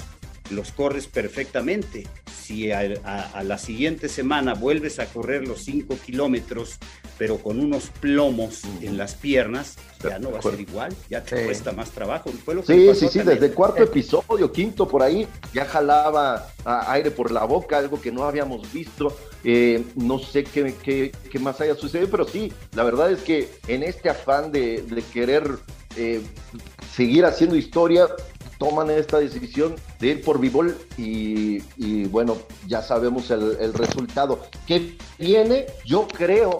los 0.51 0.72
corres 0.72 1.07
perfectamente. 1.07 2.07
Si 2.42 2.70
a, 2.70 2.80
a, 3.05 3.22
a, 3.30 3.42
la 3.42 3.59
siguiente 3.59 4.09
semana 4.09 4.55
vuelves 4.55 4.99
a 5.01 5.07
correr 5.07 5.47
los 5.47 5.64
5 5.64 5.97
kilómetros, 6.05 6.78
pero 7.18 7.38
con 7.38 7.59
unos 7.59 7.90
plomos 8.01 8.62
en 8.82 8.97
las 8.97 9.14
piernas, 9.14 9.76
ya 10.03 10.18
no 10.18 10.30
va 10.30 10.38
a 10.38 10.42
ser 10.42 10.61
igual, 10.61 10.94
ya 11.11 11.22
te 11.22 11.38
sí. 11.38 11.44
cuesta 11.44 11.72
más 11.72 11.90
trabajo. 11.90 12.30
Fue 12.44 12.55
lo 12.55 12.62
que 12.62 12.94
sí, 12.94 13.01
sí, 13.01 13.09
sí, 13.09 13.18
desde 13.20 13.47
el 13.47 13.55
cuarto 13.55 13.82
episodio, 13.82 14.53
quinto 14.53 14.86
por 14.86 15.03
ahí, 15.03 15.26
ya 15.53 15.64
jalaba 15.64 16.49
aire 16.64 17.11
por 17.11 17.30
la 17.30 17.44
boca, 17.44 17.78
algo 17.78 18.01
que 18.01 18.12
no 18.12 18.24
habíamos 18.24 18.72
visto. 18.72 19.16
Eh, 19.44 19.84
no 19.94 20.18
sé 20.18 20.44
qué, 20.44 20.74
qué, 20.82 21.12
qué, 21.30 21.38
más 21.38 21.61
haya 21.61 21.74
sucedido, 21.74 22.09
pero 22.11 22.26
sí, 22.26 22.53
la 22.74 22.82
verdad 22.82 23.11
es 23.12 23.20
que 23.20 23.49
en 23.68 23.82
este 23.82 24.11
afán 24.11 24.51
de, 24.51 24.82
de 24.82 25.03
querer 25.03 25.59
eh, 25.97 26.20
seguir 26.94 27.24
haciendo 27.24 27.57
historia, 27.57 28.09
toman 28.59 28.90
esta 28.90 29.18
decisión 29.18 29.74
de 30.00 30.09
ir 30.09 30.24
por 30.24 30.40
Bivol 30.40 30.76
y, 30.96 32.04
bueno, 32.07 32.36
ya 32.66 32.82
sabemos 32.82 33.30
el, 33.30 33.72
resultado. 33.74 34.40
¿Qué 34.66 34.96
viene? 35.18 35.66
Yo 35.84 36.09
creo, 36.09 36.59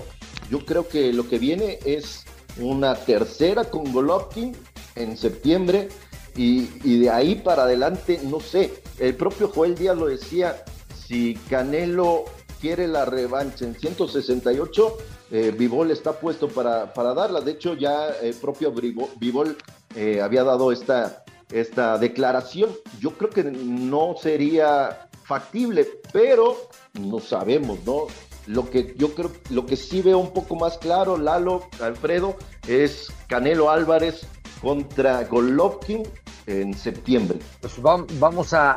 yo 0.51 0.64
creo 0.64 0.88
que 0.88 1.12
lo 1.12 1.28
que 1.28 1.38
viene 1.38 1.78
es 1.84 2.24
una 2.59 2.94
tercera 2.94 3.64
con 3.64 3.92
Golovkin 3.92 4.55
en 4.94 5.16
septiembre 5.16 5.88
y, 6.36 6.99
de 6.99 7.11
ahí 7.11 7.36
para 7.36 7.62
adelante, 7.62 8.20
no 8.24 8.40
sé, 8.40 8.82
el 8.99 9.14
propio 9.14 9.49
Joel 9.49 9.74
Díaz 9.74 9.97
lo 9.97 10.07
decía, 10.07 10.64
si 11.07 11.34
Canelo 11.49 12.24
quiere 12.61 12.88
la 12.88 13.05
revancha 13.05 13.64
en 13.64 13.74
168, 13.74 14.97
eh, 15.30 15.55
Vivol 15.57 15.90
está 15.90 16.12
puesto 16.12 16.49
para, 16.49 16.92
para, 16.92 17.14
darla. 17.14 17.40
De 17.40 17.53
hecho, 17.53 17.74
ya 17.74 18.09
el 18.22 18.34
propio 18.34 18.72
Vivol 18.72 19.57
eh, 19.94 20.20
había 20.20 20.44
dado 20.44 20.72
esta, 20.72 21.24
esta 21.51 21.99
declaración. 21.99 22.70
Yo 23.01 23.12
creo 23.12 23.30
que 23.30 23.44
no 23.44 24.16
sería 24.20 25.09
factible, 25.24 25.86
pero 26.12 26.57
no 27.01 27.20
sabemos, 27.20 27.78
¿no? 27.84 28.07
Lo 28.47 28.70
que 28.70 28.94
yo 28.97 29.14
creo, 29.14 29.32
lo 29.51 29.66
que 29.66 29.76
sí 29.76 30.03
veo 30.03 30.18
un 30.18 30.32
poco 30.32 30.55
más 30.55 30.78
claro, 30.78 31.16
Lalo, 31.16 31.68
Alfredo, 31.80 32.36
es 32.68 33.12
Canelo 33.26 33.70
Álvarez 33.70 34.26
contra 34.61 35.24
Golovkin 35.24 36.05
en 36.47 36.74
septiembre. 36.74 37.38
Pues 37.61 37.74
vamos 37.80 38.53
a, 38.53 38.76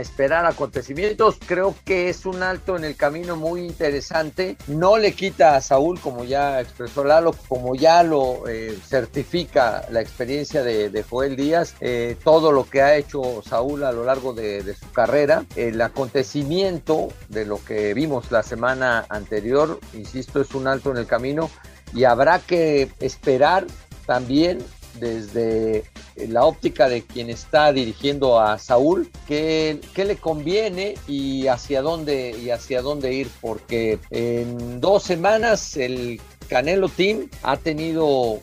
esperar 0.00 0.44
acontecimientos. 0.46 1.36
Creo 1.46 1.74
que 1.84 2.08
es 2.08 2.26
un 2.26 2.42
alto 2.42 2.76
en 2.76 2.84
el 2.84 2.96
camino 2.96 3.36
muy 3.36 3.62
interesante. 3.62 4.56
No 4.66 4.98
le 4.98 5.12
quita 5.12 5.56
a 5.56 5.60
Saúl, 5.60 6.00
como 6.00 6.24
ya 6.24 6.60
expresó 6.60 7.04
Lalo, 7.04 7.34
como 7.48 7.74
ya 7.74 8.02
lo 8.02 8.46
eh, 8.48 8.76
certifica 8.86 9.86
la 9.90 10.00
experiencia 10.00 10.62
de, 10.62 11.04
Joel 11.08 11.36
Díaz, 11.36 11.74
eh, 11.80 12.16
todo 12.24 12.50
lo 12.52 12.68
que 12.68 12.82
ha 12.82 12.96
hecho 12.96 13.42
Saúl 13.42 13.84
a 13.84 13.92
lo 13.92 14.04
largo 14.04 14.32
de, 14.32 14.62
de 14.62 14.74
su 14.74 14.90
carrera. 14.92 15.44
El 15.54 15.80
acontecimiento 15.80 17.08
de 17.28 17.44
lo 17.44 17.62
que 17.64 17.94
vimos 17.94 18.30
la 18.30 18.42
semana 18.42 19.06
anterior, 19.08 19.78
insisto, 19.94 20.40
es 20.40 20.54
un 20.54 20.66
alto 20.66 20.90
en 20.90 20.96
el 20.98 21.06
camino 21.06 21.50
y 21.94 22.04
habrá 22.04 22.38
que 22.40 22.90
esperar 23.00 23.66
también 24.06 24.58
desde 24.98 25.84
la 26.28 26.44
óptica 26.44 26.88
de 26.88 27.02
quien 27.02 27.30
está 27.30 27.72
dirigiendo 27.72 28.40
a 28.40 28.58
Saúl, 28.58 29.10
qué, 29.26 29.80
le 29.96 30.16
conviene 30.16 30.94
y 31.06 31.46
hacia 31.46 31.82
dónde 31.82 32.36
y 32.38 32.50
hacia 32.50 32.82
dónde 32.82 33.12
ir, 33.12 33.28
porque 33.40 33.98
en 34.10 34.80
dos 34.80 35.02
semanas 35.02 35.76
el 35.76 36.20
Canelo 36.48 36.88
Team 36.88 37.28
ha 37.42 37.56
tenido 37.56 38.40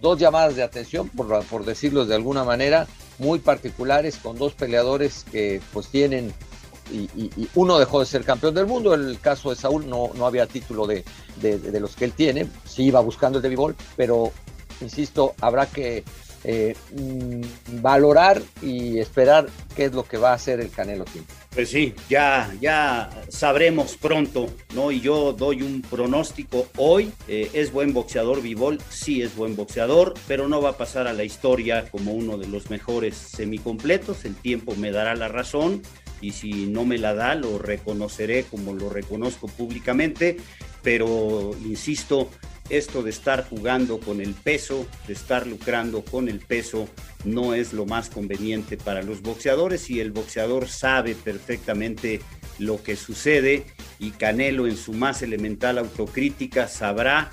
dos 0.00 0.18
llamadas 0.18 0.56
de 0.56 0.62
atención, 0.62 1.08
por, 1.08 1.44
por 1.44 1.64
decirlo 1.64 2.04
de 2.04 2.14
alguna 2.14 2.44
manera, 2.44 2.86
muy 3.18 3.38
particulares 3.38 4.16
con 4.16 4.36
dos 4.36 4.54
peleadores 4.54 5.24
que 5.30 5.60
pues 5.72 5.88
tienen 5.88 6.32
y, 6.92 7.48
uno 7.54 7.78
dejó 7.78 8.00
de 8.00 8.06
ser 8.06 8.24
campeón 8.24 8.54
del 8.54 8.66
mundo. 8.66 8.94
En 8.94 9.02
el 9.02 9.20
caso 9.20 9.50
de 9.50 9.56
Saúl 9.56 9.88
no, 9.88 10.10
no 10.14 10.26
había 10.26 10.46
título 10.46 10.86
de, 10.86 11.04
de, 11.40 11.80
los 11.80 11.96
que 11.96 12.04
él 12.04 12.12
tiene, 12.12 12.48
sí 12.64 12.84
iba 12.84 13.00
buscando 13.00 13.38
el 13.38 13.42
de 13.42 13.48
Bivol, 13.48 13.76
pero 13.96 14.32
insisto, 14.82 15.34
habrá 15.40 15.66
que 15.66 16.04
eh, 16.44 16.74
mm, 16.96 17.80
valorar 17.82 18.42
y 18.60 18.98
esperar 18.98 19.48
qué 19.76 19.84
es 19.84 19.92
lo 19.92 20.02
que 20.02 20.16
va 20.16 20.32
a 20.32 20.34
hacer 20.34 20.60
el 20.60 20.70
Canelo 20.70 21.04
Team. 21.04 21.24
Pues 21.54 21.68
sí, 21.68 21.94
ya, 22.08 22.52
ya 22.60 23.10
sabremos 23.28 23.96
pronto, 23.96 24.48
¿no? 24.74 24.90
Y 24.90 25.00
yo 25.00 25.32
doy 25.32 25.62
un 25.62 25.82
pronóstico 25.82 26.66
hoy. 26.76 27.12
Eh, 27.28 27.50
¿Es 27.52 27.72
buen 27.72 27.92
boxeador 27.92 28.42
Vivol? 28.42 28.80
Sí, 28.88 29.22
es 29.22 29.36
buen 29.36 29.54
boxeador, 29.54 30.14
pero 30.26 30.48
no 30.48 30.60
va 30.60 30.70
a 30.70 30.76
pasar 30.76 31.06
a 31.06 31.12
la 31.12 31.24
historia 31.24 31.88
como 31.90 32.12
uno 32.12 32.38
de 32.38 32.48
los 32.48 32.70
mejores 32.70 33.14
semicompletos. 33.14 34.24
El 34.24 34.34
tiempo 34.34 34.74
me 34.74 34.90
dará 34.90 35.14
la 35.14 35.28
razón 35.28 35.82
y 36.20 36.32
si 36.32 36.66
no 36.66 36.84
me 36.84 36.98
la 36.98 37.14
da, 37.14 37.34
lo 37.34 37.58
reconoceré 37.58 38.44
como 38.44 38.72
lo 38.72 38.88
reconozco 38.88 39.46
públicamente. 39.46 40.38
Pero, 40.82 41.52
insisto, 41.64 42.28
esto 42.72 43.02
de 43.02 43.10
estar 43.10 43.46
jugando 43.48 44.00
con 44.00 44.20
el 44.20 44.32
peso, 44.34 44.86
de 45.06 45.12
estar 45.12 45.46
lucrando 45.46 46.02
con 46.02 46.28
el 46.28 46.40
peso, 46.40 46.88
no 47.24 47.54
es 47.54 47.72
lo 47.72 47.86
más 47.86 48.08
conveniente 48.08 48.76
para 48.76 49.02
los 49.02 49.20
boxeadores 49.22 49.90
y 49.90 50.00
el 50.00 50.10
boxeador 50.10 50.68
sabe 50.68 51.14
perfectamente 51.14 52.20
lo 52.58 52.82
que 52.82 52.96
sucede 52.96 53.66
y 53.98 54.10
Canelo 54.10 54.66
en 54.66 54.76
su 54.76 54.94
más 54.94 55.22
elemental 55.22 55.78
autocrítica 55.78 56.66
sabrá 56.66 57.30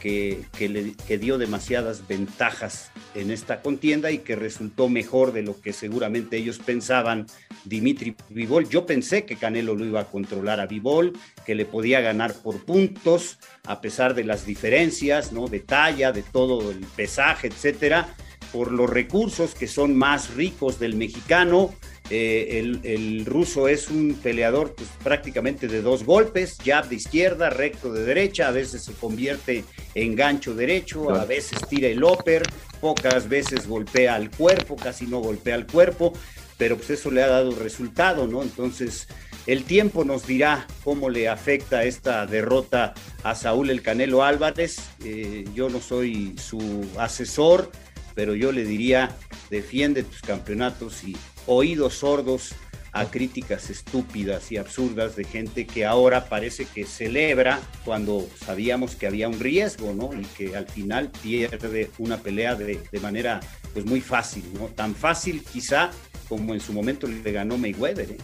que, 0.00 0.44
le, 0.58 0.94
que 1.06 1.16
dio 1.16 1.38
demasiadas 1.38 2.06
ventajas 2.06 2.91
en 3.14 3.30
esta 3.30 3.62
contienda 3.62 4.10
y 4.10 4.18
que 4.18 4.36
resultó 4.36 4.88
mejor 4.88 5.32
de 5.32 5.42
lo 5.42 5.60
que 5.60 5.72
seguramente 5.72 6.36
ellos 6.36 6.58
pensaban 6.58 7.26
Dimitri 7.64 8.16
Vivol. 8.28 8.68
Yo 8.68 8.86
pensé 8.86 9.24
que 9.24 9.36
Canelo 9.36 9.74
lo 9.74 9.84
iba 9.84 10.00
a 10.00 10.10
controlar 10.10 10.60
a 10.60 10.66
Vivol, 10.66 11.12
que 11.44 11.54
le 11.54 11.64
podía 11.64 12.00
ganar 12.00 12.34
por 12.34 12.64
puntos, 12.64 13.38
a 13.66 13.80
pesar 13.80 14.14
de 14.14 14.24
las 14.24 14.46
diferencias, 14.46 15.32
¿no? 15.32 15.48
De 15.48 15.60
talla, 15.60 16.12
de 16.12 16.22
todo 16.22 16.70
el 16.70 16.80
pesaje, 16.96 17.48
etcétera, 17.48 18.14
por 18.52 18.72
los 18.72 18.88
recursos 18.88 19.54
que 19.54 19.66
son 19.66 19.96
más 19.96 20.34
ricos 20.34 20.78
del 20.78 20.94
mexicano, 20.94 21.74
eh, 22.14 22.78
el, 22.84 23.24
ruso 23.24 23.68
es 23.68 23.88
un 23.88 24.12
peleador 24.22 24.74
pues, 24.74 24.90
prácticamente 25.02 25.66
de 25.66 25.80
dos 25.80 26.04
golpes, 26.04 26.58
jab 26.62 26.86
de 26.86 26.96
izquierda, 26.96 27.48
recto 27.48 27.90
de 27.90 28.04
derecha, 28.04 28.48
a 28.48 28.50
veces 28.50 28.82
se 28.82 28.92
convierte 28.92 29.64
en 29.94 30.14
gancho 30.14 30.54
derecho, 30.54 31.14
a 31.14 31.24
veces 31.24 31.58
tira 31.70 31.88
el 31.88 32.04
upper, 32.04 32.42
pocas 32.82 33.30
veces 33.30 33.66
golpea 33.66 34.14
al 34.14 34.30
cuerpo, 34.30 34.76
casi 34.76 35.06
no 35.06 35.20
golpea 35.20 35.54
al 35.54 35.66
cuerpo, 35.66 36.12
pero 36.58 36.76
pues 36.76 36.90
eso 36.90 37.10
le 37.10 37.22
ha 37.22 37.28
dado 37.28 37.52
resultado, 37.52 38.26
¿no? 38.26 38.42
Entonces, 38.42 39.08
el 39.46 39.64
tiempo 39.64 40.04
nos 40.04 40.26
dirá 40.26 40.66
cómo 40.84 41.08
le 41.08 41.30
afecta 41.30 41.84
esta 41.84 42.26
derrota 42.26 42.92
a 43.22 43.34
Saúl 43.34 43.70
El 43.70 43.80
Canelo 43.80 44.22
Álvarez. 44.22 44.82
Eh, 45.02 45.46
yo 45.54 45.70
no 45.70 45.80
soy 45.80 46.36
su 46.36 46.86
asesor, 46.98 47.72
pero 48.14 48.34
yo 48.34 48.52
le 48.52 48.66
diría, 48.66 49.16
defiende 49.48 50.02
tus 50.02 50.20
campeonatos 50.20 51.04
y 51.04 51.16
oídos 51.46 51.94
sordos 51.94 52.54
a 52.92 53.06
críticas 53.06 53.70
estúpidas 53.70 54.52
y 54.52 54.58
absurdas 54.58 55.16
de 55.16 55.24
gente 55.24 55.66
que 55.66 55.86
ahora 55.86 56.26
parece 56.26 56.66
que 56.66 56.84
celebra 56.84 57.58
cuando 57.84 58.26
sabíamos 58.44 58.94
que 58.94 59.06
había 59.06 59.28
un 59.28 59.40
riesgo, 59.40 59.94
¿no? 59.94 60.10
Y 60.12 60.24
que 60.24 60.56
al 60.56 60.66
final 60.66 61.10
pierde 61.22 61.90
una 61.98 62.18
pelea 62.18 62.54
de, 62.54 62.78
manera 63.00 63.40
pues 63.72 63.86
muy 63.86 64.02
fácil, 64.02 64.44
¿no? 64.54 64.66
Tan 64.66 64.94
fácil 64.94 65.42
quizá 65.42 65.90
como 66.28 66.52
en 66.52 66.60
su 66.60 66.74
momento 66.74 67.06
le 67.06 67.32
ganó 67.32 67.56
Mayweather, 67.56 68.12
¿eh? 68.12 68.18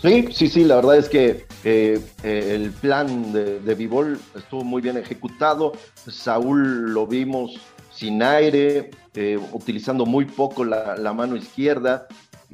Sí, 0.00 0.28
sí, 0.32 0.48
sí, 0.48 0.64
la 0.64 0.76
verdad 0.76 0.96
es 0.96 1.08
que 1.08 1.44
eh, 1.64 2.00
eh, 2.22 2.52
el 2.54 2.70
plan 2.70 3.32
de, 3.32 3.58
de 3.58 4.16
estuvo 4.36 4.62
muy 4.62 4.80
bien 4.80 4.96
ejecutado. 4.96 5.72
Saúl 6.06 6.92
lo 6.92 7.04
vimos 7.06 7.58
sin 7.98 8.22
aire, 8.22 8.90
eh, 9.14 9.38
utilizando 9.52 10.06
muy 10.06 10.24
poco 10.24 10.64
la, 10.64 11.12
mano 11.12 11.34
izquierda 11.34 12.06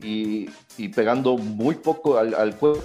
y, 0.03 0.49
pegando 0.95 1.37
muy 1.37 1.75
poco 1.75 2.17
al, 2.17 2.57
cuerpo. 2.57 2.83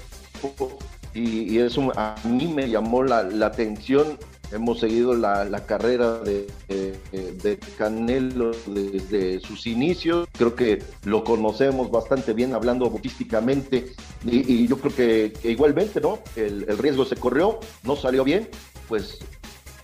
Y, 1.13 1.57
eso 1.57 1.91
a 1.95 2.15
mí 2.25 2.47
me 2.53 2.69
llamó 2.69 3.03
la, 3.03 3.45
atención. 3.45 4.17
Hemos 4.51 4.81
seguido 4.81 5.13
la, 5.13 5.63
carrera 5.65 6.19
de, 6.19 7.59
Canelo 7.77 8.51
desde 8.67 9.39
sus 9.39 9.65
inicios. 9.65 10.27
Creo 10.33 10.53
que 10.53 10.83
lo 11.05 11.23
conocemos 11.23 11.89
bastante 11.89 12.33
bien 12.33 12.53
hablando 12.53 12.89
botísticamente. 12.89 13.93
Y, 14.25 14.67
yo 14.67 14.77
creo 14.79 14.93
que, 14.93 15.33
igualmente, 15.47 16.01
¿no? 16.01 16.19
El, 16.35 16.65
el 16.67 16.77
riesgo 16.77 17.05
se 17.05 17.15
corrió, 17.15 17.61
no 17.83 17.95
salió 17.95 18.25
bien. 18.25 18.49
Pues 18.89 19.19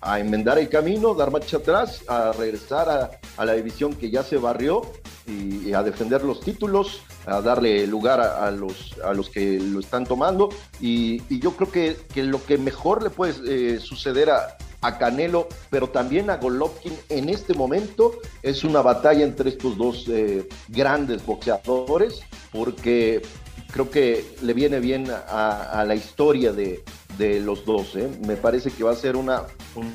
a 0.06 0.20
enmendar 0.20 0.60
el 0.60 0.70
camino, 0.70 1.16
dar 1.16 1.32
marcha 1.32 1.58
atrás, 1.58 2.04
a 2.08 2.32
regresar 2.32 3.20
a, 3.38 3.44
la 3.44 3.54
división 3.54 3.96
que 3.96 4.12
ya 4.12 4.24
se 4.24 4.38
barrió 4.38 4.84
y, 5.26 5.74
a 5.74 5.82
defender 5.82 6.24
los 6.24 6.42
títulos, 6.42 7.02
a 7.26 7.42
darle 7.42 7.88
lugar 7.88 8.22
a, 8.22 8.52
los, 8.52 8.96
a 9.04 9.14
los 9.14 9.30
que 9.32 9.60
lo 9.60 9.80
están 9.80 10.06
tomando. 10.06 10.50
Y, 10.80 11.24
yo 11.40 11.56
creo 11.56 11.72
que, 11.72 11.98
que, 12.14 12.24
lo 12.24 12.44
que 12.46 12.60
mejor 12.60 13.02
le 13.02 13.10
puede 13.10 13.34
eh, 13.76 13.80
suceder 13.80 14.30
a, 14.30 14.58
Canelo, 15.00 15.48
pero 15.72 15.90
también 15.90 16.30
a 16.30 16.38
Golovkin 16.38 16.94
en 17.10 17.30
este 17.30 17.56
momento 17.56 18.20
es 18.44 18.64
una 18.64 18.84
batalla 18.84 19.24
entre 19.26 19.50
estos 19.50 19.76
dos 19.76 20.06
eh, 20.08 20.48
grandes 20.68 21.26
boxeadores, 21.26 22.20
porque 22.52 23.24
creo 23.76 23.92
que 23.92 24.38
le 24.42 24.54
viene 24.54 24.80
bien 24.80 25.06
a 25.12 25.84
la 25.86 25.96
historia 25.96 26.54
de, 26.54 26.82
los 27.42 27.66
dos. 27.66 27.98
¿eh? 27.98 28.10
Me 28.26 28.38
parece 28.38 28.72
que 28.72 28.86
va 28.86 28.92
a 28.92 28.96
ser 28.96 29.18
una, 29.18 29.44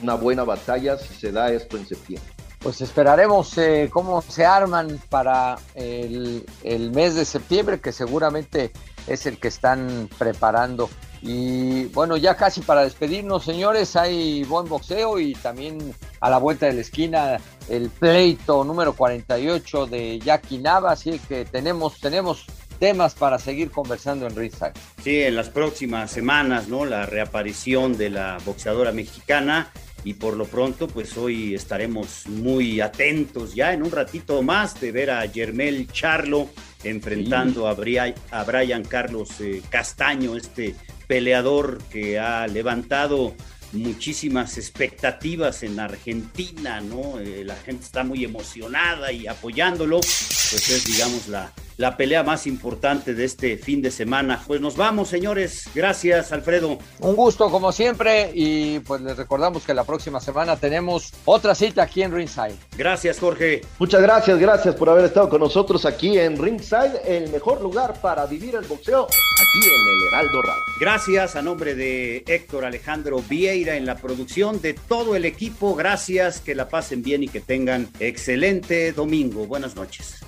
una 0.02 0.14
buena 0.16 0.44
batalla 0.44 0.98
si 0.98 1.14
se 1.14 1.32
da 1.32 1.50
esto 1.50 1.78
en 1.78 1.88
septiembre. 1.88 2.30
Pues 2.58 2.82
esperaremos 2.82 3.56
eh, 3.56 3.88
cómo 3.90 4.20
se 4.20 4.44
arman 4.44 5.00
para 5.08 5.56
el, 5.74 6.44
el, 6.62 6.90
mes 6.90 7.14
de 7.14 7.24
septiembre, 7.24 7.80
que 7.80 7.90
seguramente 7.90 8.70
es 9.06 9.24
el 9.24 9.38
que 9.38 9.48
están 9.48 10.10
preparando. 10.18 10.90
Y 11.22 11.86
bueno, 11.86 12.18
ya 12.18 12.36
casi 12.36 12.60
para 12.60 12.82
despedirnos, 12.82 13.44
señores, 13.44 13.96
hay 13.96 14.44
buen 14.44 14.68
boxeo 14.68 15.18
y 15.18 15.32
también 15.32 15.94
a 16.20 16.28
la 16.28 16.36
vuelta 16.36 16.66
de 16.66 16.74
la 16.74 16.80
esquina 16.82 17.38
el 17.70 17.88
pleito 17.88 18.62
número 18.62 18.92
48 18.92 19.86
de 19.86 20.18
Jackie 20.18 20.58
Nava, 20.58 20.92
así 20.92 21.18
que 21.20 21.46
tenemos, 21.46 21.98
tenemos 21.98 22.44
temas 22.80 23.14
para 23.14 23.38
seguir 23.38 23.70
conversando 23.70 24.26
en 24.26 24.34
Ringside. 24.34 24.72
Sí, 25.04 25.20
en 25.22 25.36
las 25.36 25.50
próximas 25.50 26.10
semanas, 26.10 26.66
¿no? 26.66 26.84
La 26.84 27.06
reaparición 27.06 27.96
de 27.96 28.10
la 28.10 28.38
boxeadora 28.44 28.90
mexicana 28.90 29.70
y 30.02 30.14
por 30.14 30.36
lo 30.36 30.46
pronto, 30.46 30.88
pues 30.88 31.16
hoy 31.16 31.54
estaremos 31.54 32.26
muy 32.26 32.80
atentos 32.80 33.54
ya 33.54 33.72
en 33.72 33.82
un 33.82 33.90
ratito 33.90 34.42
más 34.42 34.80
de 34.80 34.92
ver 34.92 35.10
a 35.10 35.28
Germel 35.28 35.88
Charlo 35.92 36.48
enfrentando 36.82 37.68
a, 37.68 37.74
Brian, 37.74 38.84
Carlos 38.84 39.40
eh, 39.40 39.60
Castaño, 39.68 40.36
este 40.36 40.74
peleador 41.06 41.78
que 41.90 42.18
ha 42.18 42.46
levantado 42.46 43.34
muchísimas 43.72 44.58
expectativas 44.58 45.62
en 45.62 45.78
Argentina, 45.80 46.80
¿no? 46.80 47.18
Eh, 47.18 47.44
la 47.44 47.56
gente 47.56 47.84
está 47.84 48.04
muy 48.04 48.24
emocionada 48.24 49.12
y 49.12 49.26
apoyándolo, 49.26 50.00
pues 50.00 50.70
es, 50.70 50.84
digamos, 50.84 51.28
la, 51.28 51.52
la 51.76 51.96
pelea 51.96 52.22
más 52.22 52.46
importante 52.46 53.14
de 53.14 53.24
este 53.24 53.56
fin 53.56 53.80
de 53.80 53.90
semana. 53.90 54.42
Pues 54.46 54.60
nos 54.60 54.76
vamos, 54.76 55.08
señores. 55.08 55.64
Gracias, 55.74 56.32
Alfredo. 56.32 56.78
Un 57.00 57.16
gusto, 57.16 57.50
como 57.50 57.72
siempre, 57.72 58.30
y 58.34 58.80
pues 58.80 59.00
les 59.00 59.16
recordamos 59.16 59.64
que 59.64 59.72
la 59.72 59.84
próxima 59.84 60.20
semana 60.20 60.56
tenemos 60.56 61.12
otra 61.24 61.54
cita 61.54 61.82
aquí 61.82 62.02
en 62.02 62.12
Ringside. 62.12 62.56
Gracias, 62.76 63.18
Jorge. 63.18 63.62
Muchas 63.78 64.02
gracias, 64.02 64.38
gracias 64.38 64.74
por 64.74 64.90
haber 64.90 65.06
estado 65.06 65.28
con 65.28 65.40
nosotros 65.40 65.86
aquí 65.86 66.18
en 66.18 66.36
Ringside, 66.36 67.00
el 67.06 67.30
mejor 67.30 67.62
lugar 67.62 68.00
para 68.00 68.26
vivir 68.26 68.54
el 68.56 68.64
boxeo, 68.64 69.04
aquí 69.04 69.68
en 69.68 69.88
el 69.88 70.08
Heraldo 70.08 70.42
Radio. 70.42 70.62
Gracias 70.80 71.36
a 71.36 71.42
nombre 71.42 71.74
de 71.74 72.24
Héctor 72.26 72.64
Alejandro 72.64 73.22
Vieira 73.28 73.59
en 73.68 73.86
la 73.86 73.96
producción 73.96 74.60
de 74.60 74.74
todo 74.74 75.14
el 75.14 75.24
equipo. 75.24 75.74
Gracias, 75.74 76.40
que 76.40 76.54
la 76.54 76.68
pasen 76.68 77.02
bien 77.02 77.22
y 77.22 77.28
que 77.28 77.40
tengan 77.40 77.88
excelente 78.00 78.92
domingo. 78.92 79.46
Buenas 79.46 79.76
noches. 79.76 80.20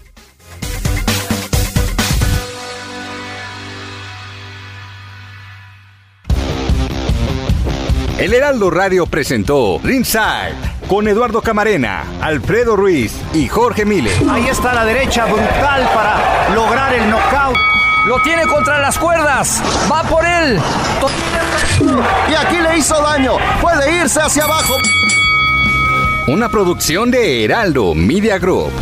El 8.19 8.35
Heraldo 8.35 8.71
Radio 8.71 9.07
presentó 9.07 9.81
Ringside 9.83 10.55
con 10.87 11.09
Eduardo 11.09 11.43
Camarena, 11.43 12.05
Alfredo 12.21 12.77
Ruiz 12.77 13.13
y 13.35 13.49
Jorge 13.49 13.85
Mile. 13.85 14.13
Ahí 14.31 14.47
está 14.47 14.73
la 14.73 14.85
derecha 14.85 15.27
brutal 15.27 15.91
para 15.93 16.55
lograr 16.55 16.95
el 16.95 17.11
knockout. 17.11 17.72
Lo 18.07 18.21
tiene 18.23 18.47
contra 18.47 18.81
las 18.81 18.99
cuerdas. 18.99 19.63
Va 19.91 20.03
por 20.03 20.25
él. 20.25 20.59
Y 22.31 22.35
aquí 22.35 22.57
le 22.57 22.79
hizo 22.79 23.01
daño. 23.01 23.37
Puede 23.61 24.03
irse 24.03 24.21
hacia 24.21 24.45
abajo. 24.45 24.75
Una 26.27 26.49
producción 26.49 27.11
de 27.11 27.45
Heraldo 27.45 27.95
Media 27.95 28.39
Group. 28.39 28.73